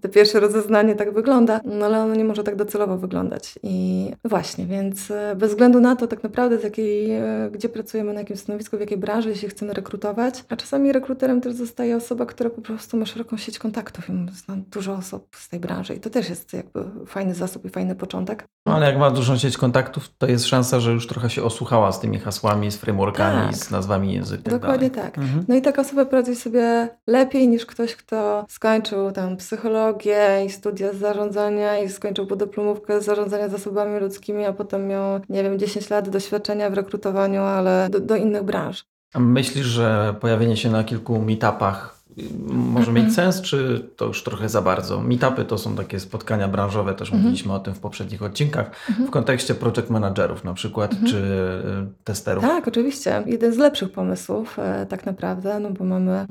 te 0.00 0.08
pierwsze 0.08 0.31
rozeznanie 0.40 0.94
tak 0.94 1.14
wygląda, 1.14 1.60
no 1.64 1.86
ale 1.86 2.02
ono 2.02 2.14
nie 2.14 2.24
może 2.24 2.44
tak 2.44 2.56
docelowo 2.56 2.98
wyglądać. 2.98 3.58
I 3.62 4.10
właśnie, 4.24 4.66
więc 4.66 5.10
e, 5.10 5.36
bez 5.36 5.50
względu 5.50 5.80
na 5.80 5.96
to 5.96 6.06
tak 6.06 6.22
naprawdę 6.22 6.58
z 6.58 6.64
jakiej, 6.64 7.10
e, 7.10 7.50
gdzie 7.52 7.68
pracujemy, 7.68 8.12
na 8.12 8.20
jakim 8.20 8.36
stanowisku, 8.36 8.76
w 8.76 8.80
jakiej 8.80 8.98
branży, 8.98 9.28
jeśli 9.28 9.48
chcemy 9.48 9.72
rekrutować, 9.72 10.44
a 10.48 10.56
czasami 10.56 10.92
rekruterem 10.92 11.40
też 11.40 11.54
zostaje 11.54 11.96
osoba, 11.96 12.26
która 12.26 12.50
po 12.50 12.62
prostu 12.62 12.96
ma 12.96 13.06
szeroką 13.06 13.36
sieć 13.36 13.58
kontaktów 13.58 14.08
i 14.10 14.12
zna 14.32 14.56
dużo 14.70 14.92
osób 14.92 15.28
z 15.36 15.48
tej 15.48 15.60
branży 15.60 15.94
i 15.94 16.00
to 16.00 16.10
też 16.10 16.28
jest 16.28 16.52
jakby 16.52 16.84
fajny 17.06 17.34
zasób 17.34 17.64
i 17.64 17.68
fajny 17.68 17.94
początek. 17.94 18.44
No, 18.66 18.74
ale 18.74 18.86
jak 18.86 18.98
ma 18.98 19.10
dużą 19.10 19.38
sieć 19.38 19.56
kontaktów, 19.56 20.08
to 20.18 20.26
jest 20.26 20.46
szansa, 20.46 20.80
że 20.80 20.92
już 20.92 21.06
trochę 21.06 21.30
się 21.30 21.42
osłuchała 21.42 21.92
z 21.92 22.00
tymi 22.00 22.18
hasłami, 22.18 22.70
z 22.70 22.76
frameworkami, 22.76 23.46
Tak. 23.46 23.56
z 23.56 23.70
nazwami 23.70 24.14
języka. 24.14 24.50
Dokładnie 24.50 24.90
tak. 24.90 25.18
Mhm. 25.18 25.44
No 25.48 25.54
i 25.54 25.62
taka 25.62 25.82
osoba 25.82 26.04
poradzi 26.04 26.36
sobie 26.36 26.88
lepiej 27.06 27.48
niż 27.48 27.66
ktoś, 27.66 27.96
kto 27.96 28.44
skończył 28.48 29.12
tam 29.12 29.36
psychologię 29.36 30.21
i 30.46 30.50
studia 30.50 30.92
z 30.92 30.96
zarządzania 30.96 31.78
i 31.78 31.88
skończył 31.88 32.26
podyplomówkę 32.26 33.00
z 33.00 33.04
zarządzania 33.04 33.48
zasobami 33.48 34.00
ludzkimi, 34.00 34.44
a 34.44 34.52
potem 34.52 34.86
miał, 34.88 35.20
nie 35.28 35.42
wiem, 35.42 35.58
10 35.58 35.90
lat 35.90 36.08
doświadczenia 36.08 36.70
w 36.70 36.74
rekrutowaniu, 36.74 37.42
ale 37.42 37.88
do, 37.90 38.00
do 38.00 38.16
innych 38.16 38.42
branż. 38.42 38.84
A 39.14 39.20
myślisz, 39.20 39.66
że 39.66 40.14
pojawienie 40.20 40.56
się 40.56 40.70
na 40.70 40.84
kilku 40.84 41.18
meetupach 41.18 42.02
może 42.48 42.92
mieć 42.92 43.14
sens, 43.14 43.40
czy 43.40 43.88
to 43.96 44.04
już 44.04 44.22
trochę 44.22 44.48
za 44.48 44.62
bardzo? 44.62 45.00
Meetupy 45.00 45.44
to 45.44 45.58
są 45.58 45.76
takie 45.76 46.00
spotkania 46.00 46.48
branżowe, 46.48 46.94
też 46.94 47.12
mówiliśmy 47.12 47.52
o 47.52 47.60
tym 47.60 47.74
w 47.74 47.80
poprzednich 47.80 48.22
odcinkach, 48.22 48.70
w 49.06 49.10
kontekście 49.10 49.54
project 49.54 49.90
managerów 49.90 50.44
na 50.44 50.54
przykład, 50.54 50.94
czy 51.06 51.16
y, 51.16 52.04
testerów. 52.04 52.44
Tak, 52.44 52.68
oczywiście. 52.68 53.22
Jeden 53.26 53.52
z 53.52 53.58
lepszych 53.58 53.92
pomysłów 53.92 54.58
e, 54.58 54.86
tak 54.86 55.06
naprawdę, 55.06 55.60
no 55.60 55.70
bo 55.70 55.84
mamy, 55.84 56.26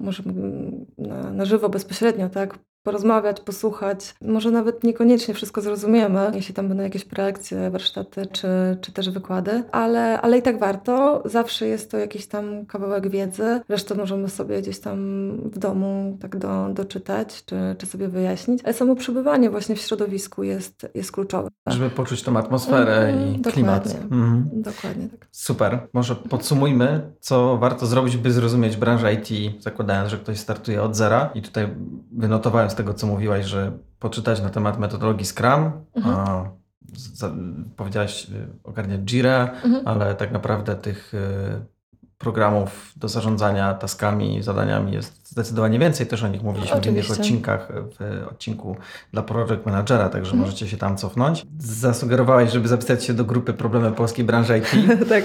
na, 0.97 1.31
na 1.31 1.45
żywo 1.45 1.69
bezpośrednio, 1.69 2.29
tak, 2.29 2.59
porozmawiać, 2.83 3.39
posłuchać. 3.39 4.15
Może 4.21 4.51
nawet 4.51 4.83
niekoniecznie 4.83 5.33
wszystko 5.33 5.61
zrozumiemy, 5.61 6.31
jeśli 6.35 6.53
tam 6.53 6.67
będą 6.67 6.83
jakieś 6.83 7.05
prelekcje, 7.05 7.69
warsztaty 7.69 8.25
czy, 8.25 8.47
czy 8.81 8.91
też 8.91 9.09
wykłady, 9.09 9.63
ale, 9.71 10.21
ale 10.21 10.37
i 10.37 10.41
tak 10.41 10.59
warto. 10.59 11.23
Zawsze 11.25 11.67
jest 11.67 11.91
to 11.91 11.97
jakiś 11.97 12.27
tam 12.27 12.65
kawałek 12.65 13.09
wiedzy. 13.09 13.61
Resztę 13.69 13.95
możemy 13.95 14.29
sobie 14.29 14.61
gdzieś 14.61 14.79
tam 14.79 14.97
w 15.51 15.59
domu 15.59 16.17
tak 16.21 16.37
do, 16.37 16.67
doczytać 16.73 17.45
czy, 17.45 17.55
czy 17.77 17.85
sobie 17.85 18.07
wyjaśnić. 18.07 18.61
Ale 18.63 18.73
samo 18.73 18.95
przebywanie 18.95 19.49
właśnie 19.49 19.75
w 19.75 19.81
środowisku 19.81 20.43
jest, 20.43 20.87
jest 20.95 21.11
kluczowe. 21.11 21.49
Żeby 21.67 21.89
poczuć 21.89 22.23
tą 22.23 22.37
atmosferę 22.37 22.97
Mhm, 22.97 23.35
i 23.35 23.41
klimat. 23.41 23.83
dokładnie. 23.87 24.03
Mhm. 24.17 24.49
Dokładnie 24.53 25.07
tak. 25.09 25.27
Super. 25.31 25.87
Może 25.93 26.15
podsumujmy, 26.15 27.01
co 27.19 27.57
warto 27.57 27.85
zrobić, 27.85 28.17
by 28.17 28.31
zrozumieć 28.31 28.77
branżę 28.77 29.13
IT, 29.13 29.61
zakładając, 29.63 30.09
że 30.09 30.17
ktoś 30.17 30.39
startuje 30.39 30.83
od 30.83 30.95
zera. 30.95 31.29
I 31.35 31.41
tutaj 31.41 31.67
wynotowałem 32.11 32.69
z 32.71 32.75
tego, 32.75 32.93
co 32.93 33.07
mówiłaś, 33.07 33.45
że 33.45 33.71
poczytać 33.99 34.41
na 34.41 34.49
temat 34.49 34.79
metodologii 34.79 35.25
Scrum. 35.25 35.71
Mhm. 35.95 36.15
A, 36.15 36.45
za, 37.13 37.31
powiedziałaś 37.75 38.27
y, 38.29 38.47
ogarniać 38.63 39.01
Jira, 39.01 39.49
Mhm. 39.63 39.87
ale 39.87 40.15
tak 40.15 40.31
naprawdę 40.31 40.75
tych 40.75 41.13
y, 41.13 41.17
programów 42.17 42.93
do 42.95 43.07
zarządzania 43.07 43.73
taskami, 43.73 44.43
zadaniami 44.43 44.91
jest 44.93 45.29
zdecydowanie 45.29 45.79
więcej. 45.79 46.07
Też 46.07 46.23
o 46.23 46.27
nich 46.27 46.43
mówiliśmy 46.43 46.81
w 46.81 46.85
innych 46.85 46.97
Oczywiście. 47.05 47.21
odcinkach, 47.21 47.67
w 47.99 48.27
odcinku 48.31 48.75
dla 49.13 49.21
Project 49.21 49.65
Managera, 49.65 50.09
także 50.09 50.31
Mhm. 50.31 50.39
możecie 50.41 50.67
się 50.67 50.77
tam 50.77 50.97
cofnąć. 50.97 51.45
Zasugerowałaś, 51.59 52.51
żeby 52.51 52.67
zapisać 52.67 53.03
się 53.03 53.13
do 53.13 53.23
grupy 53.23 53.53
Problemy 53.53 53.91
Polskiej 53.91 54.25
Branży 54.25 54.57
IT. 54.57 54.71
tak. 55.09 55.23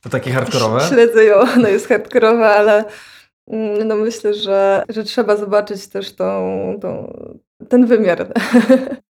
To 0.00 0.08
takie 0.10 0.32
hardkorowe. 0.32 0.80
Śledzę 0.80 1.24
ją, 1.24 1.36
ona 1.56 1.68
jest 1.68 1.88
hardkorowa, 1.88 2.48
ale 2.54 2.84
no 3.84 3.96
myślę, 3.96 4.34
że, 4.34 4.84
że 4.88 5.04
trzeba 5.04 5.36
zobaczyć 5.36 5.86
też 5.86 6.14
tą, 6.14 6.78
tą, 6.82 7.16
ten 7.68 7.86
wymiar. 7.86 8.26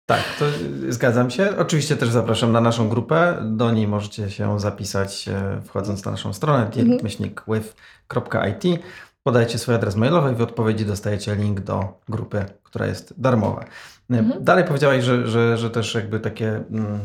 Tak, 0.05 0.21
to 0.39 0.45
zgadzam 0.89 1.31
się. 1.31 1.57
Oczywiście 1.57 1.95
też 1.95 2.09
zapraszam 2.09 2.51
na 2.51 2.61
naszą 2.61 2.89
grupę. 2.89 3.37
Do 3.41 3.71
niej 3.71 3.87
możecie 3.87 4.29
się 4.29 4.59
zapisać 4.59 5.27
e, 5.27 5.61
wchodząc 5.61 6.05
na 6.05 6.11
naszą 6.11 6.33
stronę 6.33 6.65
Mhm. 6.65 6.99
myślnikwith.it. 7.03 8.81
Podajcie 9.23 9.57
swój 9.57 9.75
adres 9.75 9.95
mailowy 9.95 10.31
i 10.31 10.35
w 10.35 10.41
odpowiedzi 10.41 10.85
dostajecie 10.85 11.35
link 11.35 11.59
do 11.59 12.01
grupy, 12.09 12.45
która 12.63 12.85
jest 12.85 13.21
darmowa. 13.21 13.65
E, 14.11 14.19
Mhm. 14.19 14.43
Dalej 14.43 14.63
powiedziałaś, 14.63 15.03
że, 15.03 15.27
że, 15.27 15.57
że 15.57 15.69
też 15.69 15.95
jakby 15.95 16.19
takie 16.19 16.47
mm, 16.71 16.99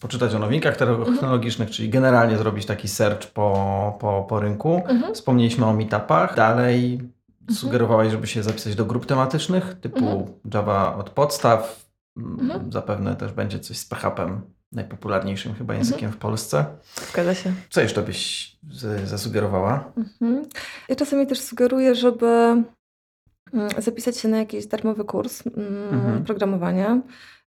poczytać 0.00 0.34
o 0.34 0.38
nowinkach 0.38 0.82
Mhm. 0.82 1.04
technologicznych, 1.04 1.70
czyli 1.70 1.88
generalnie 1.88 2.38
zrobić 2.38 2.66
taki 2.66 2.88
search 2.88 3.26
po, 3.26 3.96
po, 4.00 4.26
po 4.28 4.40
rynku. 4.40 4.82
Mhm. 4.88 5.14
Wspomnieliśmy 5.14 5.66
o 5.66 5.72
meetupach. 5.72 6.36
Dalej 6.36 7.00
sugerowałaś, 7.50 8.10
żeby 8.10 8.26
się 8.26 8.42
zapisać 8.42 8.74
do 8.74 8.84
grup 8.84 9.06
tematycznych 9.06 9.76
typu 9.80 9.98
Mhm. 9.98 10.24
Java 10.54 10.96
od 10.96 11.10
podstaw. 11.10 11.84
Mm, 12.16 12.40
Mhm. 12.40 12.72
Zapewne 12.72 13.16
też 13.16 13.32
będzie 13.32 13.58
coś 13.60 13.78
z 13.78 13.86
PHP, 13.86 14.40
najpopularniejszym 14.72 15.54
chyba 15.54 15.74
językiem 15.74 16.12
w 16.12 16.16
Polsce. 16.16 16.64
Zgadza 17.12 17.34
się. 17.34 17.52
Co 17.70 17.80
jeszcze 17.80 18.02
byś 18.02 18.56
zasugerowała? 19.04 19.84
Mhm. 19.96 20.44
Ja 20.88 20.96
czasami 20.96 21.26
też 21.26 21.40
sugeruję, 21.40 21.94
żeby 21.94 22.62
zapisać 23.78 24.16
się 24.16 24.28
na 24.28 24.38
jakiś 24.38 24.66
darmowy 24.66 25.04
kurs 25.04 25.46
mm, 25.46 25.88
Mhm. 25.92 26.24
programowania. 26.24 27.00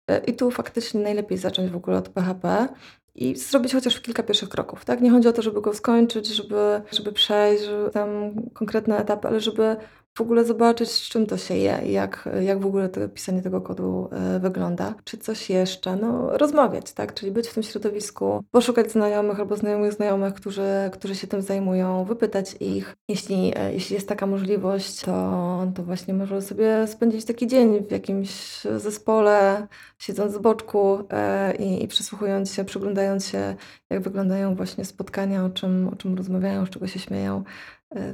E, 0.07 0.17
I 0.17 0.33
tu 0.33 0.51
faktycznie 0.51 1.01
najlepiej 1.01 1.37
zacząć 1.37 1.71
w 1.71 1.75
ogóle 1.75 1.97
od 1.97 2.09
PHP 2.09 2.67
i 3.15 3.35
zrobić 3.35 3.73
chociaż 3.73 4.01
kilka 4.01 4.23
pierwszych 4.23 4.49
kroków. 4.49 4.85
Tak? 4.85 5.01
Nie 5.01 5.11
chodzi 5.11 5.27
o 5.27 5.33
to, 5.33 5.41
żeby 5.41 5.61
go 5.61 5.73
skończyć, 5.73 6.27
żeby, 6.27 6.81
żeby 6.91 7.11
przejść 7.11 7.63
żeby 7.63 7.89
tam 7.89 8.09
konkretne 8.53 8.97
etapy, 8.97 9.27
ale 9.27 9.39
żeby 9.39 9.75
w 10.17 10.21
ogóle 10.21 10.45
zobaczyć, 10.45 10.91
z 10.91 11.09
czym 11.09 11.25
to 11.25 11.37
się 11.37 11.55
je 11.55 11.79
jak, 11.85 12.29
jak 12.41 12.59
w 12.59 12.65
ogóle 12.65 12.89
to 12.89 13.09
pisanie 13.09 13.41
tego 13.41 13.61
kodu 13.61 14.09
e, 14.11 14.39
wygląda. 14.39 14.95
Czy 15.03 15.17
coś 15.17 15.49
jeszcze? 15.49 15.95
No, 15.95 16.37
rozmawiać, 16.37 16.93
tak? 16.93 17.13
Czyli 17.13 17.31
być 17.31 17.47
w 17.47 17.53
tym 17.53 17.63
środowisku, 17.63 18.43
poszukać 18.51 18.91
znajomych 18.91 19.39
albo 19.39 19.57
znajomych 19.57 19.93
znajomych, 19.93 20.33
którzy, 20.33 20.89
którzy 20.91 21.15
się 21.15 21.27
tym 21.27 21.41
zajmują, 21.41 22.05
wypytać 22.05 22.55
ich. 22.59 22.95
Jeśli, 23.07 23.53
e, 23.55 23.73
jeśli 23.73 23.93
jest 23.93 24.09
taka 24.09 24.27
możliwość, 24.27 25.01
to, 25.01 25.67
to 25.75 25.83
właśnie 25.83 26.13
może 26.13 26.41
sobie 26.41 26.87
spędzić 26.87 27.25
taki 27.25 27.47
dzień 27.47 27.85
w 27.87 27.91
jakimś 27.91 28.61
zespole, 28.77 29.67
siedząc 29.99 30.33
z 30.33 30.37
boczku 30.37 30.99
e, 31.09 31.55
i, 31.55 31.83
i 31.83 31.87
przysłuchując 31.87 32.53
się, 32.53 32.65
przyglądając 32.65 33.27
się, 33.27 33.55
jak 33.89 34.01
wyglądają 34.01 34.55
właśnie 34.55 34.85
spotkania, 34.85 35.45
o 35.45 35.49
czym, 35.49 35.87
o 35.87 35.95
czym 35.95 36.15
rozmawiają, 36.15 36.65
z 36.65 36.69
czego 36.69 36.87
się 36.87 36.99
śmieją. 36.99 37.43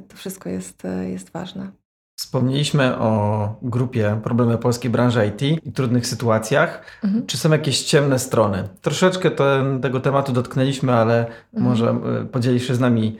To 0.07 0.17
wszystko 0.17 0.49
jest, 0.49 0.83
jest 1.07 1.29
ważne. 1.29 1.80
Wspomnieliśmy 2.21 2.97
o 2.97 3.55
grupie 3.61 4.19
Problemy 4.23 4.57
Polskiej 4.57 4.91
Branży 4.91 5.27
IT 5.27 5.65
i 5.65 5.71
trudnych 5.71 6.07
sytuacjach. 6.07 6.81
Mhm. 7.03 7.25
Czy 7.27 7.37
są 7.37 7.51
jakieś 7.51 7.83
ciemne 7.83 8.19
strony? 8.19 8.69
Troszeczkę 8.81 9.31
ten, 9.31 9.81
tego 9.81 9.99
tematu 9.99 10.31
dotknęliśmy, 10.33 10.93
ale 10.93 11.19
Mhm. 11.19 11.35
może 11.53 11.95
y, 12.21 12.25
podzielisz 12.25 12.67
się 12.67 12.75
z 12.75 12.79
nami, 12.79 13.17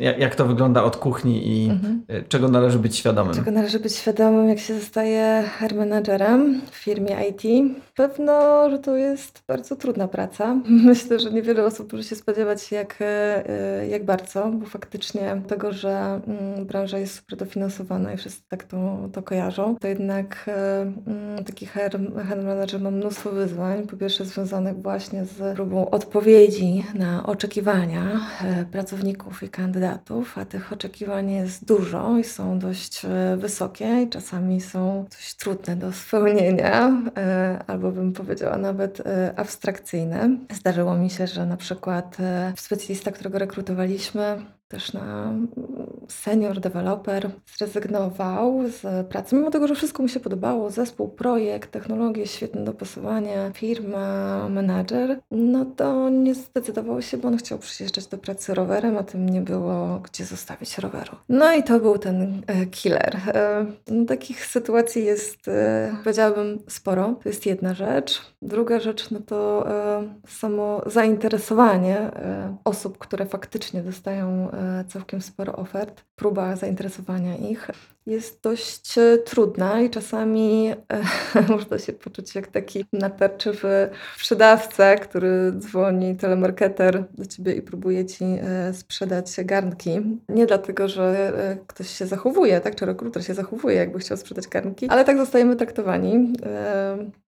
jak, 0.00 0.18
jak 0.18 0.34
to 0.34 0.46
wygląda 0.46 0.84
od 0.84 0.96
kuchni 0.96 1.48
i 1.48 1.70
Mhm. 1.70 2.02
y, 2.10 2.24
czego 2.28 2.48
należy 2.48 2.78
być 2.78 2.96
świadomym. 2.96 3.34
Czego 3.34 3.50
należy 3.50 3.80
być 3.80 3.94
świadomym, 3.96 4.48
jak 4.48 4.58
się 4.58 4.74
zostaje 4.74 5.44
hair 5.58 5.74
managerem 5.74 6.60
w 6.70 6.74
firmie 6.74 7.16
IT? 7.30 7.72
Pewno, 7.94 8.70
że 8.70 8.78
to 8.78 8.96
jest 8.96 9.42
bardzo 9.48 9.76
trudna 9.76 10.08
praca. 10.08 10.56
Myślę, 10.86 11.18
że 11.18 11.30
niewiele 11.30 11.64
osób 11.64 11.92
może 11.92 12.04
się 12.04 12.16
spodziewać, 12.16 12.72
jak, 12.72 12.96
e, 13.00 13.88
jak 13.88 14.04
bardzo, 14.04 14.50
bo 14.54 14.66
faktycznie 14.66 15.42
tego, 15.48 15.72
że 15.72 16.20
mm, 16.26 16.66
branża 16.66 16.98
jest 16.98 17.14
super 17.14 17.38
dofinansowana 17.38 18.12
i 18.12 18.16
wszyscy 18.16 18.42
tak 18.48 18.64
to, 18.64 19.08
to 19.12 19.22
kojarzą, 19.22 19.76
to 19.80 19.88
jednak 19.88 20.44
e, 20.48 20.80
mm, 20.80 21.44
taki 21.44 21.66
hair, 21.66 21.98
hair 22.28 22.44
manager 22.44 22.80
ma 22.80 22.90
mnóstwo 22.90 23.30
wyzwań. 23.30 23.86
Po 23.86 23.96
pierwsze 23.96 24.24
związanych 24.24 24.82
właśnie 24.82 25.24
z 25.24 25.54
próbą 25.54 25.90
odpowiedzi 25.90 26.84
na 26.94 27.26
oczekiwania 27.26 28.20
e, 28.44 28.64
pracowników 28.64 29.42
i 29.42 29.48
kandydatów, 29.58 30.38
a 30.38 30.44
tych 30.44 30.72
oczekiwań 30.72 31.30
jest 31.30 31.64
dużo 31.64 32.18
i 32.18 32.24
są 32.24 32.58
dość 32.58 33.04
e, 33.04 33.36
wysokie 33.36 34.02
i 34.02 34.08
czasami 34.08 34.60
są 34.60 35.06
dość 35.10 35.34
trudne 35.34 35.76
do 35.76 35.92
spełnienia, 35.92 37.02
e, 37.16 37.58
albo 37.66 37.92
bym 37.92 38.12
powiedziała 38.12 38.58
nawet 38.58 39.00
e, 39.00 39.32
abstrakcyjne. 39.36 40.38
Zdarzyło 40.52 40.94
mi 40.94 41.10
się, 41.10 41.26
że 41.26 41.46
na 41.46 41.56
przykład 41.56 42.16
specjalista, 42.56 43.12
którego 43.12 43.38
rekrutowaliśmy, 43.38 44.44
też 44.68 44.92
na 44.92 45.34
senior 46.08 46.60
developer 46.60 47.30
zrezygnował 47.56 48.68
z 48.68 49.06
pracy, 49.06 49.36
mimo 49.36 49.50
tego, 49.50 49.68
że 49.68 49.74
wszystko 49.74 50.02
mu 50.02 50.08
się 50.08 50.20
podobało, 50.20 50.70
zespół, 50.70 51.08
projekt, 51.08 51.70
technologie, 51.70 52.26
świetne 52.26 52.64
dopasowanie, 52.64 53.50
firma, 53.54 54.48
menadżer, 54.48 55.20
no 55.30 55.64
to 55.64 56.08
nie 56.08 56.34
zdecydował 56.34 57.02
się, 57.02 57.16
bo 57.16 57.28
on 57.28 57.36
chciał 57.36 57.58
przyjeżdżać 57.58 58.06
do 58.06 58.18
pracy 58.18 58.54
rowerem, 58.54 58.98
a 58.98 59.02
tym 59.02 59.28
nie 59.28 59.40
było 59.40 60.00
gdzie 60.04 60.24
zostawić 60.24 60.78
roweru. 60.78 61.16
No 61.28 61.52
i 61.52 61.62
to 61.62 61.80
był 61.80 61.98
ten 61.98 62.42
e, 62.46 62.66
killer. 62.66 63.16
E, 63.26 63.66
no, 63.90 64.04
takich 64.04 64.46
sytuacji 64.46 65.04
jest, 65.04 65.48
e, 65.48 65.96
powiedziałabym, 66.02 66.58
sporo. 66.68 67.14
To 67.22 67.28
jest 67.28 67.46
jedna 67.46 67.74
rzecz. 67.74 68.20
Druga 68.42 68.80
rzecz, 68.80 69.10
no 69.10 69.20
to 69.26 69.66
samo 70.28 70.82
zainteresowanie 70.86 72.10
osób, 72.64 72.98
które 72.98 73.26
faktycznie 73.26 73.82
dostają 73.82 74.50
całkiem 74.88 75.20
sporo 75.20 75.56
ofert, 75.56 76.04
próba 76.16 76.56
zainteresowania 76.56 77.36
ich 77.36 77.70
jest 78.08 78.42
dość 78.42 78.98
e, 78.98 79.18
trudna 79.18 79.80
i 79.80 79.90
czasami 79.90 80.70
e, 80.70 81.42
można 81.52 81.78
się 81.78 81.92
poczuć 81.92 82.34
jak 82.34 82.46
taki 82.46 82.84
natarczywy 82.92 83.90
sprzedawca, 84.16 84.96
który 84.96 85.52
dzwoni, 85.58 86.16
telemarketer 86.16 87.04
do 87.14 87.26
ciebie 87.26 87.52
i 87.52 87.62
próbuje 87.62 88.06
ci 88.06 88.24
e, 88.24 88.74
sprzedać 88.74 89.36
garnki. 89.44 90.00
Nie 90.28 90.46
dlatego, 90.46 90.88
że 90.88 91.32
e, 91.36 91.56
ktoś 91.66 91.90
się 91.90 92.06
zachowuje, 92.06 92.60
tak, 92.60 92.74
czy 92.74 92.86
rekruter 92.86 93.24
się 93.24 93.34
zachowuje, 93.34 93.76
jakby 93.76 93.98
chciał 93.98 94.16
sprzedać 94.16 94.48
garnki, 94.48 94.88
ale 94.88 95.04
tak 95.04 95.16
zostajemy 95.16 95.56
traktowani. 95.56 96.32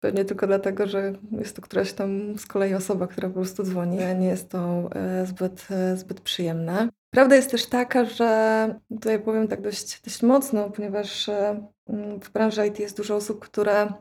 Pewnie 0.03 0.25
tylko 0.25 0.47
dlatego, 0.47 0.87
że 0.87 1.13
jest 1.31 1.57
to 1.57 1.63
któraś 1.63 1.93
tam 1.93 2.39
z 2.39 2.47
kolei 2.47 2.75
osoba, 2.75 3.07
która 3.07 3.29
po 3.29 3.35
prostu 3.35 3.63
dzwoni, 3.63 4.03
a 4.03 4.13
nie 4.13 4.27
jest 4.27 4.49
to 4.49 4.91
e, 4.95 5.27
zbyt, 5.27 5.69
e, 5.71 5.97
zbyt 5.97 6.21
przyjemne. 6.21 6.89
Prawda 7.11 7.37
jest 7.37 7.51
też 7.51 7.67
taka, 7.67 8.05
że 8.05 8.75
tutaj 8.91 9.21
powiem 9.21 9.49
tak 9.49 9.61
dość, 9.61 10.01
dość 10.01 10.23
mocno, 10.23 10.71
ponieważ 10.71 11.29
e, 11.29 11.67
w 12.23 12.31
branży 12.31 12.67
IT 12.67 12.79
jest 12.79 12.97
dużo 12.97 13.17
osób, 13.17 13.41
które 13.41 13.93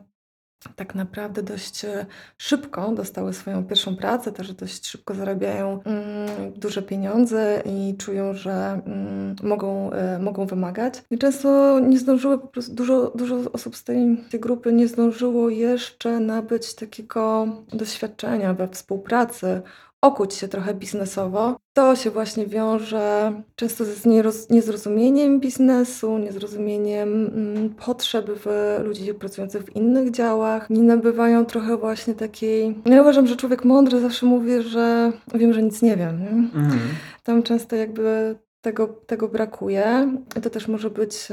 tak 0.76 0.94
naprawdę 0.94 1.42
dość 1.42 1.84
e, 1.84 2.06
szybko 2.38 2.92
dostały 2.92 3.32
swoją 3.32 3.64
pierwszą 3.64 3.96
pracę, 3.96 4.32
też 4.32 4.52
dość 4.52 4.86
szybko 4.86 5.14
zarabiają 5.14 5.82
mm, 5.82 6.52
duże 6.56 6.82
pieniądze 6.82 7.62
i 7.66 7.96
czują, 7.96 8.34
że 8.34 8.80
mm, 8.86 9.36
mogą, 9.42 9.90
e, 9.90 10.18
mogą 10.18 10.46
wymagać. 10.46 10.94
I 11.10 11.18
często 11.18 11.80
nie 11.80 11.98
zdążyły, 11.98 12.38
po 12.38 12.46
prostu 12.46 12.74
dużo, 12.74 13.12
dużo 13.14 13.52
osób 13.52 13.76
z 13.76 13.84
tej, 13.84 14.24
tej 14.30 14.40
grupy 14.40 14.72
nie 14.72 14.88
zdążyło 14.88 15.50
jeszcze 15.50 16.20
nabyć 16.20 16.74
takiego 16.74 17.46
doświadczenia 17.72 18.54
we 18.54 18.68
współpracy, 18.68 19.62
okuć 20.02 20.34
się 20.34 20.48
trochę 20.48 20.74
biznesowo. 20.74 21.56
To 21.72 21.96
się 21.96 22.10
właśnie 22.10 22.46
wiąże 22.46 23.32
często 23.56 23.84
z 23.84 24.50
niezrozumieniem 24.50 25.40
biznesu, 25.40 26.18
niezrozumieniem 26.18 27.26
mm, 27.26 27.74
potrzeb 27.74 28.26
w 28.30 28.76
ludzi 28.84 29.14
pracujących 29.14 29.62
w 29.62 29.76
innych 29.76 30.10
działach. 30.10 30.70
Nie 30.70 30.82
nabywają 30.82 31.44
trochę 31.44 31.76
właśnie 31.76 32.14
takiej... 32.14 32.82
Ja 32.84 33.02
uważam, 33.02 33.26
że 33.26 33.36
człowiek 33.36 33.64
mądry 33.64 34.00
zawsze 34.00 34.26
mówi, 34.26 34.62
że 34.62 35.12
wiem, 35.34 35.52
że 35.52 35.62
nic 35.62 35.82
nie 35.82 35.96
wiem. 35.96 36.20
Nie? 36.20 36.30
Mhm. 36.30 36.80
Tam 37.22 37.42
często 37.42 37.76
jakby 37.76 38.36
tego, 38.60 38.86
tego 38.86 39.28
brakuje. 39.28 40.16
I 40.38 40.40
to 40.40 40.50
też 40.50 40.68
może 40.68 40.90
być 40.90 41.28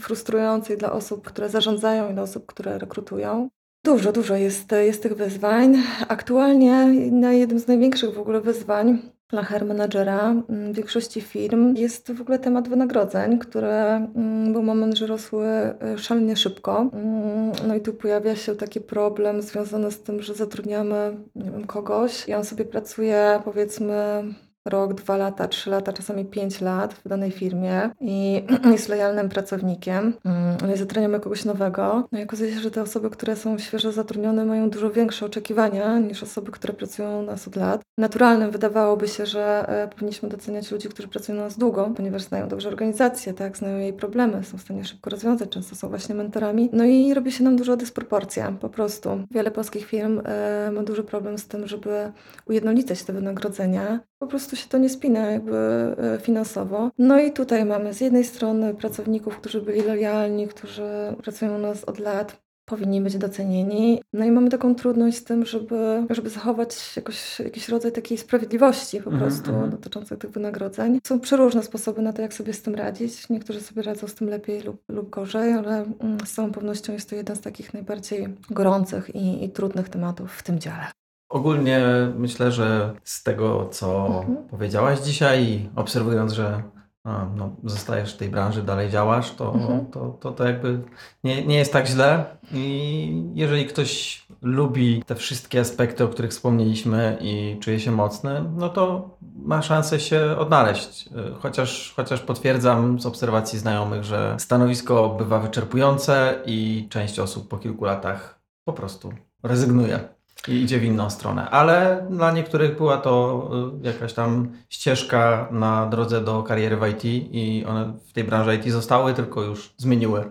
frustrujące 0.00 0.76
dla 0.76 0.92
osób, 0.92 1.26
które 1.26 1.48
zarządzają 1.48 2.10
i 2.10 2.14
dla 2.14 2.22
osób, 2.22 2.46
które 2.46 2.78
rekrutują. 2.78 3.50
Dużo, 3.84 4.12
dużo 4.12 4.36
jest, 4.36 4.72
jest 4.72 5.02
tych 5.02 5.14
wyzwań. 5.14 5.76
Aktualnie 6.08 6.86
na 7.12 7.32
jednym 7.32 7.58
z 7.58 7.66
największych 7.66 8.14
w 8.14 8.18
ogóle 8.18 8.40
wyzwań 8.40 8.98
dla 9.28 9.42
HR 9.42 9.64
managera 9.64 10.30
mm, 10.30 10.72
w 10.72 10.76
większości 10.76 11.20
firm 11.20 11.74
jest 11.76 12.12
w 12.12 12.20
ogóle 12.20 12.38
temat 12.38 12.68
wynagrodzeń, 12.68 13.38
które 13.38 13.96
mm, 14.16 14.52
był 14.52 14.62
moment, 14.62 14.98
że 14.98 15.06
rosły 15.06 15.46
e, 15.46 15.98
szalenie 15.98 16.36
szybko. 16.36 16.90
Mm, 16.92 17.52
No 17.68 17.74
i 17.74 17.80
tu 17.80 17.94
pojawia 17.94 18.36
się 18.36 18.56
taki 18.56 18.80
problem 18.80 19.42
związany 19.42 19.90
z 19.90 20.02
tym, 20.02 20.22
że 20.22 20.34
zatrudniamy 20.34 21.16
nie 21.34 21.50
wiem, 21.50 21.66
kogoś 21.66 22.28
i 22.28 22.34
on 22.34 22.44
sobie 22.44 22.64
pracuje 22.64 23.40
powiedzmy 23.44 24.22
rok, 24.64 24.94
dwa 24.94 25.16
lata, 25.16 25.48
trzy 25.48 25.70
lata, 25.70 25.92
czasami 25.92 26.24
pięć 26.24 26.60
lat 26.60 26.94
w 26.94 27.08
danej 27.08 27.30
firmie 27.30 27.90
i 28.00 28.44
jest 28.72 28.88
lojalnym 28.88 29.28
pracownikiem. 29.28 30.14
Mm, 30.24 30.56
No 30.62 30.74
i 30.74 30.78
zatrudniamy 30.78 31.20
kogoś 31.20 31.44
nowego. 31.44 32.08
No 32.12 32.18
i 32.18 32.22
okazuje 32.22 32.52
się, 32.52 32.60
że 32.60 32.70
te 32.70 32.82
osoby, 32.82 33.10
które 33.10 33.36
są 33.36 33.58
świeżo 33.58 33.92
zatrudnione, 33.92 34.44
mają 34.44 34.70
dużo 34.70 34.90
większe 34.90 35.26
oczekiwania 35.26 35.98
niż 35.98 36.22
osoby, 36.22 36.50
które 36.50 36.72
pracują 36.72 37.18
u 37.18 37.22
nas 37.22 37.48
od 37.48 37.56
lat. 37.56 37.80
Naturalnym 37.98 38.50
wydawałoby 38.50 39.08
się, 39.08 39.26
że 39.26 39.64
e, 39.68 39.88
powinniśmy 39.88 40.28
doceniać 40.28 40.70
ludzi, 40.70 40.88
którzy 40.88 41.08
pracują 41.08 41.38
u 41.38 41.40
nas 41.40 41.58
długo, 41.58 41.92
ponieważ 41.96 42.22
znają 42.22 42.48
dobrze 42.48 42.68
organizację, 42.68 43.34
tak, 43.34 43.56
znają 43.56 43.78
jej 43.78 43.92
problemy, 43.92 44.44
są 44.44 44.58
w 44.58 44.60
stanie 44.62 44.84
szybko 44.84 45.10
rozwiązać, 45.10 45.50
często 45.50 45.76
są 45.76 45.88
właśnie 45.88 46.14
mentorami. 46.14 46.70
No 46.72 46.84
i 46.84 47.14
robi 47.14 47.32
się 47.32 47.44
nam 47.44 47.56
duża 47.56 47.76
dysproporcja, 47.76 48.52
po 48.60 48.68
prostu. 48.68 49.24
Wiele 49.30 49.50
polskich 49.50 49.86
firm 49.86 50.20
e, 50.24 50.70
ma 50.70 50.82
duży 50.82 51.04
problem 51.04 51.38
z 51.38 51.48
tym, 51.48 51.66
żeby 51.66 52.12
ujednolicać 52.46 53.02
te 53.02 53.12
wynagrodzenia. 53.12 54.00
Po 54.22 54.26
prostu 54.26 54.56
się 54.56 54.68
to 54.68 54.78
nie 54.78 54.88
spina 54.88 55.30
jakby 55.30 55.56
e, 55.56 56.18
finansowo. 56.22 56.90
No 56.98 57.20
i 57.20 57.32
tutaj 57.32 57.64
mamy 57.64 57.94
z 57.94 58.00
jednej 58.00 58.24
strony 58.24 58.74
pracowników, 58.74 59.36
którzy 59.36 59.60
byli 59.62 59.82
lojalni, 59.82 60.48
którzy 60.48 60.84
pracują 61.22 61.54
u 61.54 61.58
nas 61.58 61.84
od 61.84 61.98
lat, 61.98 62.40
powinni 62.64 63.00
być 63.00 63.18
docenieni. 63.18 64.02
No 64.12 64.24
i 64.24 64.30
mamy 64.30 64.50
taką 64.50 64.74
trudność 64.74 65.16
z 65.16 65.24
tym, 65.24 65.46
żeby, 65.46 66.06
żeby 66.10 66.30
zachować 66.30 66.96
jakoś, 66.96 67.40
jakiś 67.40 67.68
rodzaj 67.68 67.92
takiej 67.92 68.18
sprawiedliwości 68.18 69.00
po 69.00 69.10
Mhm, 69.10 69.22
prostu 69.30 69.50
mhm. 69.50 69.70
dotyczącej 69.70 70.18
tych 70.18 70.30
wynagrodzeń. 70.30 71.00
Są 71.06 71.20
przeróżne 71.20 71.62
sposoby 71.62 72.02
na 72.02 72.12
to, 72.12 72.22
jak 72.22 72.34
sobie 72.34 72.52
z 72.52 72.62
tym 72.62 72.74
radzić. 72.74 73.28
Niektórzy 73.28 73.60
sobie 73.60 73.82
radzą 73.82 74.08
z 74.08 74.14
tym 74.14 74.28
lepiej 74.28 74.60
lub, 74.62 74.82
lub 74.88 75.10
gorzej, 75.10 75.52
ale 75.52 75.84
mm, 76.00 76.18
z 76.24 76.32
całą 76.32 76.52
pewnością 76.52 76.92
jest 76.92 77.10
to 77.10 77.16
jeden 77.16 77.36
z 77.36 77.40
takich 77.40 77.74
najbardziej 77.74 78.28
gorących 78.50 79.14
i, 79.14 79.44
i 79.44 79.50
trudnych 79.50 79.88
tematów 79.88 80.32
w 80.32 80.42
tym 80.42 80.58
dziale. 80.58 80.86
Ogólnie 81.30 81.80
myślę, 82.16 82.52
że 82.52 82.94
z 83.04 83.22
tego, 83.22 83.68
co 83.72 84.06
Mhm. 84.06 84.36
powiedziałaś 84.48 84.98
dzisiaj 85.00 85.70
obserwując, 85.76 86.32
że 86.32 86.62
a, 87.04 87.26
no, 87.36 87.50
zostajesz 87.64 88.14
w 88.14 88.16
tej 88.16 88.28
branży, 88.28 88.62
dalej 88.62 88.90
działasz, 88.90 89.34
to, 89.34 89.54
Mhm. 89.54 89.86
to, 89.86 90.08
to, 90.20 90.32
to 90.32 90.44
jakby 90.46 90.80
nie, 91.24 91.46
nie 91.46 91.56
jest 91.58 91.72
tak 91.72 91.86
źle. 91.86 92.24
I 92.52 93.24
jeżeli 93.34 93.66
ktoś 93.66 94.22
lubi 94.42 95.02
te 95.06 95.14
wszystkie 95.14 95.60
aspekty, 95.60 96.04
o 96.04 96.08
których 96.08 96.30
wspomnieliśmy 96.30 97.18
i 97.20 97.56
czuje 97.60 97.80
się 97.80 97.90
mocny, 97.90 98.44
no 98.56 98.68
to 98.68 99.10
ma 99.36 99.62
szansę 99.62 100.00
się 100.00 100.36
odnaleźć. 100.38 101.08
Chociaż, 101.40 101.92
chociaż 101.96 102.20
potwierdzam 102.20 103.00
z 103.00 103.06
obserwacji 103.06 103.58
znajomych, 103.58 104.04
że 104.04 104.36
stanowisko 104.38 105.08
bywa 105.08 105.38
wyczerpujące 105.38 106.34
i 106.46 106.86
część 106.90 107.18
osób 107.18 107.48
po 107.48 107.58
kilku 107.58 107.84
latach 107.84 108.40
po 108.64 108.72
prostu 108.72 109.12
rezygnuje 109.42 110.00
i 110.48 110.52
idzie 110.62 110.78
w 110.78 110.84
inną 110.84 111.10
stronę. 111.10 111.50
Ale 111.50 112.06
dla 112.10 112.32
niektórych 112.32 112.76
była 112.76 112.96
to 112.96 113.50
y, 113.82 113.86
jakaś 113.86 114.12
tam 114.12 114.52
ścieżka 114.68 115.48
na 115.50 115.86
drodze 115.86 116.20
do 116.20 116.42
kariery 116.42 116.76
w 116.76 116.86
IT 116.88 117.04
i 117.04 117.64
one 117.68 117.92
w 118.08 118.12
tej 118.12 118.24
branży 118.24 118.54
IT 118.54 118.68
zostały, 118.68 119.14
tylko 119.14 119.42
już 119.42 119.74
zmieniły 119.76 120.24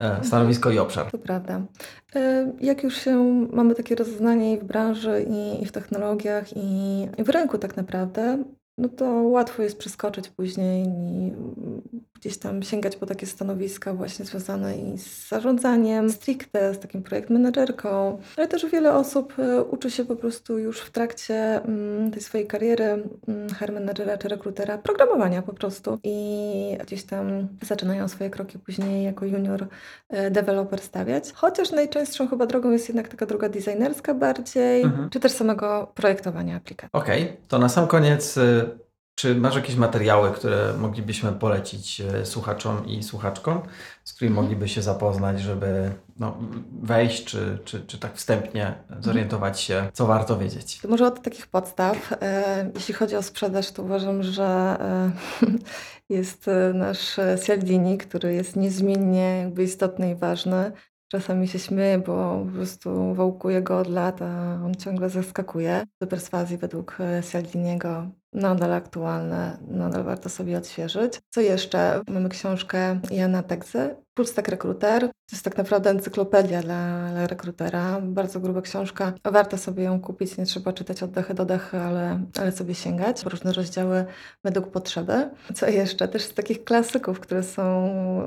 e, 0.00 0.24
stanowisko 0.24 0.70
i 0.70 0.78
obszar. 0.78 1.10
To 1.10 1.18
prawda. 1.18 1.60
E, 2.14 2.52
Jak 2.60 2.82
już 2.82 2.96
się 2.96 3.46
mamy 3.52 3.74
takie 3.74 3.94
rozeznanie 3.94 4.52
i 4.52 4.58
w 4.58 4.64
branży, 4.64 5.26
i, 5.60 5.66
w 5.66 5.72
technologiach, 5.72 6.56
i 6.56 7.06
w 7.18 7.28
rynku 7.28 7.58
tak 7.58 7.76
naprawdę, 7.76 8.44
no 8.80 8.88
to 8.88 9.04
łatwo 9.04 9.62
jest 9.62 9.78
przeskoczyć 9.78 10.28
później 10.28 10.86
i 10.86 11.32
gdzieś 12.14 12.38
tam 12.38 12.62
sięgać 12.62 12.96
po 12.96 13.06
takie 13.06 13.26
stanowiska 13.26 13.94
właśnie 13.94 14.24
związane 14.24 14.76
i 14.76 14.98
z 14.98 15.28
zarządzaniem, 15.28 16.10
stricte, 16.10 16.74
z 16.74 16.78
takim 16.78 17.02
projekt 17.02 17.30
menedżerką, 17.30 18.18
ale 18.36 18.48
też 18.48 18.66
wiele 18.66 18.94
osób 18.94 19.34
e, 19.38 19.62
uczy 19.62 19.90
się 19.90 20.04
po 20.04 20.16
prostu 20.16 20.58
już 20.58 20.80
w 20.80 20.90
trakcie 20.90 21.34
mm, 21.64 22.10
tej 22.10 22.22
swojej 22.22 22.46
kariery 22.46 22.84
mm, 22.84 23.48
HR 23.54 23.72
menedżera 23.72 24.18
czy 24.18 24.28
rekrutera 24.28 24.78
programowania 24.78 25.42
po 25.42 25.52
prostu 25.52 25.98
i 26.04 26.78
gdzieś 26.86 27.04
tam 27.04 27.48
zaczynają 27.62 28.08
swoje 28.08 28.30
kroki 28.30 28.58
później 28.58 29.04
jako 29.04 29.26
junior 29.26 29.66
e, 30.08 30.30
deweloper 30.30 30.80
stawiać. 30.80 31.32
Chociaż 31.32 31.72
najczęstszą 31.72 32.28
chyba 32.28 32.46
drogą 32.46 32.70
jest 32.70 32.88
jednak 32.88 33.08
taka 33.08 33.26
droga 33.26 33.48
designerska 33.48 34.14
bardziej, 34.14 34.82
Mhm. 34.82 35.10
czy 35.10 35.20
też 35.20 35.32
samego 35.32 35.92
projektowania 35.94 36.56
aplikacji. 36.56 36.90
Okej, 36.92 37.36
to 37.48 37.58
na 37.58 37.68
sam 37.68 37.86
koniec, 37.86 38.36
y, 38.36 38.69
czy 39.20 39.34
masz 39.34 39.54
jakieś 39.54 39.76
materiały, 39.76 40.30
które 40.30 40.74
moglibyśmy 40.78 41.32
polecić 41.32 42.00
y, 42.22 42.26
słuchaczom 42.26 42.86
i 42.86 43.02
słuchaczkom, 43.02 43.62
z 44.04 44.12
którymi 44.12 44.36
mogliby 44.36 44.68
się 44.68 44.82
zapoznać, 44.82 45.40
żeby 45.40 45.90
no, 46.18 46.38
wejść, 46.82 47.24
czy, 47.24 47.58
czy, 47.64 47.86
czy 47.86 47.98
tak 47.98 48.14
wstępnie 48.14 48.74
zorientować 49.00 49.60
się, 49.60 49.90
co 49.92 50.06
warto 50.06 50.38
wiedzieć? 50.38 50.78
To 50.78 50.88
może 50.88 51.06
od 51.06 51.22
takich 51.22 51.46
podstaw. 51.46 52.12
E, 52.22 52.70
Jeśli 52.74 52.94
chodzi 52.94 53.16
o 53.16 53.22
sprzedaż, 53.22 53.70
to 53.72 53.82
uważam, 53.82 54.22
że 54.22 54.44
e, 54.80 55.10
jest 56.18 56.48
e, 56.48 56.72
nasz 56.74 57.18
e, 57.18 57.38
Cialdini, 57.46 57.98
który 57.98 58.34
jest 58.34 58.56
niezmiennie 58.56 59.38
jakby 59.38 59.64
istotny 59.64 60.10
i 60.10 60.14
ważny. 60.14 60.72
Czasami 61.08 61.48
się 61.48 61.58
śmieję, 61.58 61.98
bo 61.98 62.44
po 62.46 62.52
prostu 62.52 63.14
wałkuję 63.14 63.62
go 63.62 63.78
od 63.78 63.88
lat, 63.88 64.22
a 64.22 64.60
on 64.64 64.74
ciągle 64.74 65.10
zaskakuje. 65.10 65.84
Do 66.00 66.06
perswazji 66.06 66.56
według 66.56 66.96
e, 67.00 67.22
Cialdiniego 67.32 68.19
nadal 68.32 68.72
aktualne, 68.72 69.58
nadal 69.68 70.04
warto 70.04 70.28
sobie 70.28 70.58
odświeżyć. 70.58 71.20
Co 71.30 71.40
jeszcze? 71.40 72.00
Mamy 72.08 72.28
książkę 72.28 73.00
Jana 73.10 73.42
Tegzy, 73.42 73.96
Full 74.16 74.26
Stack 74.26 74.48
Recruiter. 74.48 75.00
To 75.00 75.36
jest 75.36 75.44
tak 75.44 75.56
naprawdę 75.56 75.90
encyklopedia 75.90 76.62
dla, 76.62 77.08
dla 77.10 77.26
rekrutera. 77.26 78.00
Bardzo 78.02 78.40
gruba 78.40 78.62
książka. 78.62 79.12
Warto 79.24 79.58
sobie 79.58 79.84
ją 79.84 80.00
kupić, 80.00 80.36
nie 80.36 80.46
trzeba 80.46 80.72
czytać 80.72 81.02
od 81.02 81.10
dechy 81.10 81.34
do 81.34 81.44
dechy, 81.44 81.78
ale, 81.78 82.20
ale 82.40 82.52
sobie 82.52 82.74
sięgać. 82.74 83.22
Różne 83.22 83.52
rozdziały 83.52 84.04
według 84.44 84.70
potrzeby. 84.70 85.30
Co 85.54 85.66
jeszcze? 85.68 86.08
Też 86.08 86.22
z 86.22 86.34
takich 86.34 86.64
klasyków, 86.64 87.20
które 87.20 87.42
są 87.42 87.62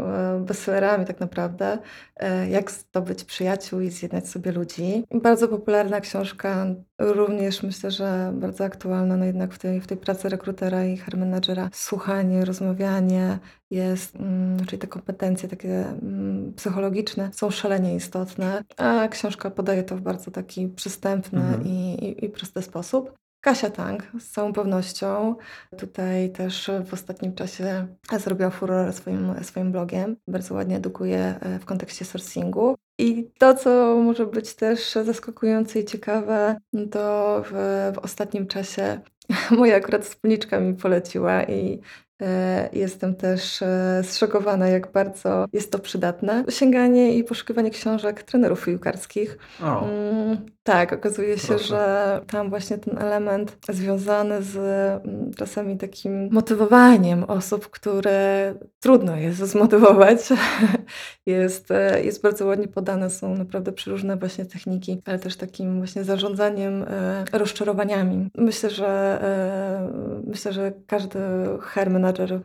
e, 0.06 0.44
bestsellerami 0.46 1.06
tak 1.06 1.20
naprawdę. 1.20 1.78
E, 2.16 2.50
Jak 2.50 2.72
zdobyć 2.72 3.24
przyjaciół 3.24 3.80
i 3.80 3.90
zjednać 3.90 4.30
sobie 4.30 4.52
ludzi. 4.52 5.04
Bardzo 5.14 5.48
popularna 5.48 6.02
książka, 6.02 6.66
również 7.14 7.64
myślę, 7.64 7.92
że 7.92 8.32
bardzo 8.36 8.64
aktualna, 8.64 9.18
no 9.18 9.26
jednak 9.26 9.54
w 9.54 9.60
tej, 9.60 9.82
w 9.82 9.88
tej 9.88 9.98
pracy 9.98 10.30
rekrutera 10.30 10.86
i 10.86 10.98
HR 10.98 11.18
managera. 11.18 11.70
Słuchanie, 11.74 12.46
rozmawianie 12.46 13.40
jest, 13.72 14.16
mm, 14.16 14.66
czyli 14.66 14.80
te 14.80 14.88
kompetencje 14.88 15.50
takie 15.50 15.88
mm, 15.88 16.54
psychologiczne 16.54 17.30
są 17.34 17.52
szalenie 17.52 17.96
istotne, 17.96 18.64
a 18.78 19.08
książka 19.08 19.50
podaje 19.52 19.84
to 19.84 19.98
w 19.98 20.02
bardzo 20.02 20.32
taki 20.32 20.68
przystępny 20.68 21.40
Mhm. 21.40 21.68
i, 21.68 21.94
i, 21.94 22.26
i 22.26 22.30
prosty 22.30 22.62
sposób. 22.62 23.14
Kasia 23.44 23.70
Tang 23.70 24.12
z 24.20 24.32
całą 24.32 24.54
pewnością 24.54 25.36
tutaj 25.78 26.32
też 26.32 26.72
w 26.86 26.94
ostatnim 26.94 27.36
czasie 27.36 27.88
zrobiła 28.20 28.50
furorę 28.50 28.94
swoim, 28.94 29.36
swoim 29.42 29.72
blogiem. 29.72 30.16
Bardzo 30.28 30.54
ładnie 30.54 30.76
edukuje 30.76 31.40
e, 31.40 31.60
w 31.60 31.66
kontekście 31.66 32.06
sourcingu. 32.06 32.76
I 32.98 33.32
to, 33.38 33.54
co 33.54 33.98
może 34.04 34.26
być 34.26 34.54
też 34.54 34.92
zaskakujące 34.92 35.80
i 35.80 35.86
ciekawe, 35.86 36.58
to 36.92 37.44
w, 37.46 37.52
w 37.96 37.98
ostatnim 37.98 38.48
czasie 38.48 39.02
moja 39.52 39.76
akurat 39.76 40.06
wspólniczka 40.06 40.60
mi 40.60 40.74
poleciła 40.74 41.44
i 41.44 41.82
Jestem 42.74 43.16
też 43.16 43.62
e, 43.62 44.02
zszokowana, 44.04 44.68
jak 44.68 44.92
bardzo 44.92 45.46
jest 45.54 45.72
to 45.72 45.80
przydatne. 45.80 46.44
Sięganie 46.50 47.16
i 47.18 47.24
poszukiwanie 47.24 47.70
książek 47.72 48.24
trenerów 48.24 48.66
piłkarskich. 48.66 49.38
O, 49.64 49.84
Mm, 49.84 50.38
tak, 50.64 50.94
okazuje 50.94 51.38
się, 51.38 51.48
Proszę. 51.48 51.64
że 51.64 52.22
tam 52.28 52.50
właśnie 52.50 52.78
ten 52.78 52.98
element 52.98 53.58
związany 53.70 54.44
z 54.44 54.56
mm, 55.06 55.34
czasami 55.34 55.78
takim 55.78 56.30
motywowaniem 56.32 57.24
osób, 57.24 57.70
które 57.70 58.54
trudno 58.80 59.16
jest 59.16 59.38
zmotywować, 59.40 60.20
jest, 61.26 61.72
e, 61.72 62.04
jest 62.04 62.22
bardzo 62.22 62.46
ładnie 62.46 62.68
podane. 62.68 63.10
Są 63.10 63.36
naprawdę 63.36 63.72
przeróżne 63.72 64.18
właśnie 64.18 64.46
techniki, 64.46 65.02
ale 65.06 65.20
też 65.20 65.36
takim 65.38 65.78
właśnie 65.78 66.04
zarządzaniem 66.04 66.84
e, 66.84 67.24
rozczarowaniami. 67.32 68.30
Myślę, 68.38 68.70
że 68.70 69.20
e, 69.24 70.24
myślę, 70.28 70.54
że 70.54 70.74
każdy 70.88 71.20
hair 71.62 71.90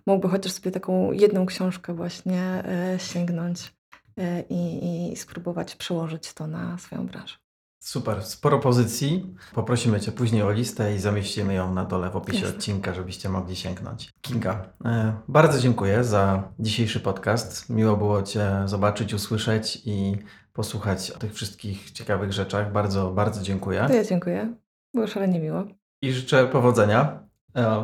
mógłby 0.07 0.29
chociaż 0.29 0.53
sobie 0.53 0.71
taką 0.71 1.13
jedną 1.13 1.47
książkę 1.47 1.95
właśnie 1.95 2.43
e, 2.43 2.99
sięgnąć 2.99 3.75
e, 4.19 4.41
i, 4.51 5.13
i 5.13 5.17
spróbować 5.17 5.75
przełożyć 5.77 6.33
to 6.35 6.47
na 6.47 6.79
swoją 6.79 7.07
branżę. 7.07 7.35
super, 7.81 8.23
sporo 8.23 8.59
pozycji. 8.59 9.35
Poprosimy 9.55 10.01
Cię 10.01 10.13
później 10.13 10.43
o 10.43 10.51
listę 10.51 10.95
i 10.95 10.99
zamieścimy 10.99 11.55
ją 11.55 11.75
na 11.75 11.85
dole 11.85 12.11
w 12.11 12.17
opisie 12.17 12.41
Jasne. 12.41 12.57
odcinka, 12.57 12.95
żebyście 12.95 13.29
mogli 13.29 13.57
sięgnąć. 13.57 14.11
Kinga, 14.21 14.73
e, 14.85 15.13
bardzo 15.29 15.59
dziękuję 15.59 16.05
za 16.05 16.53
dzisiejszy 16.59 17.01
podcast. 17.01 17.71
Miło 17.71 17.97
było 17.97 18.23
Cię 18.23 18.63
zobaczyć, 18.67 19.15
usłyszeć 19.15 19.83
i 19.85 20.17
posłuchać 20.53 21.11
o 21.11 21.19
tych 21.19 21.35
wszystkich 21.35 21.91
ciekawych 21.91 22.33
rzeczach. 22.33 22.73
Bardzo, 22.73 23.11
bardzo 23.11 23.43
dziękuję. 23.43 23.85
To 23.89 23.95
ja 23.95 24.05
dziękuję. 24.05 24.55
Było 24.95 25.07
szalenie 25.07 25.41
miło. 25.41 25.65
I 26.03 26.13
życzę 26.13 26.47
powodzenia 26.47 27.28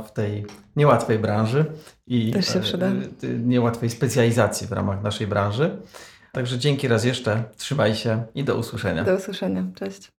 w 0.06 0.12
tej 0.12 0.46
niełatwej 0.76 1.18
branży 1.18 1.64
i 2.06 2.32
Też 2.32 2.52
się 2.52 2.60
przyda. 2.60 2.86
e, 2.86 2.90
e, 2.90 3.28
niełatwej 3.28 3.90
specjalizacji 3.90 4.66
w 4.66 4.72
ramach 4.72 5.02
naszej 5.02 5.26
branży. 5.26 5.76
Także 6.32 6.58
dzięki 6.58 6.88
raz 6.88 7.04
jeszcze, 7.04 7.44
trzymaj 7.56 7.94
się 7.94 8.22
i 8.34 8.44
do 8.44 8.56
usłyszenia. 8.56 9.04
Do 9.04 9.14
usłyszenia. 9.14 9.64
Cześć. 9.74 10.13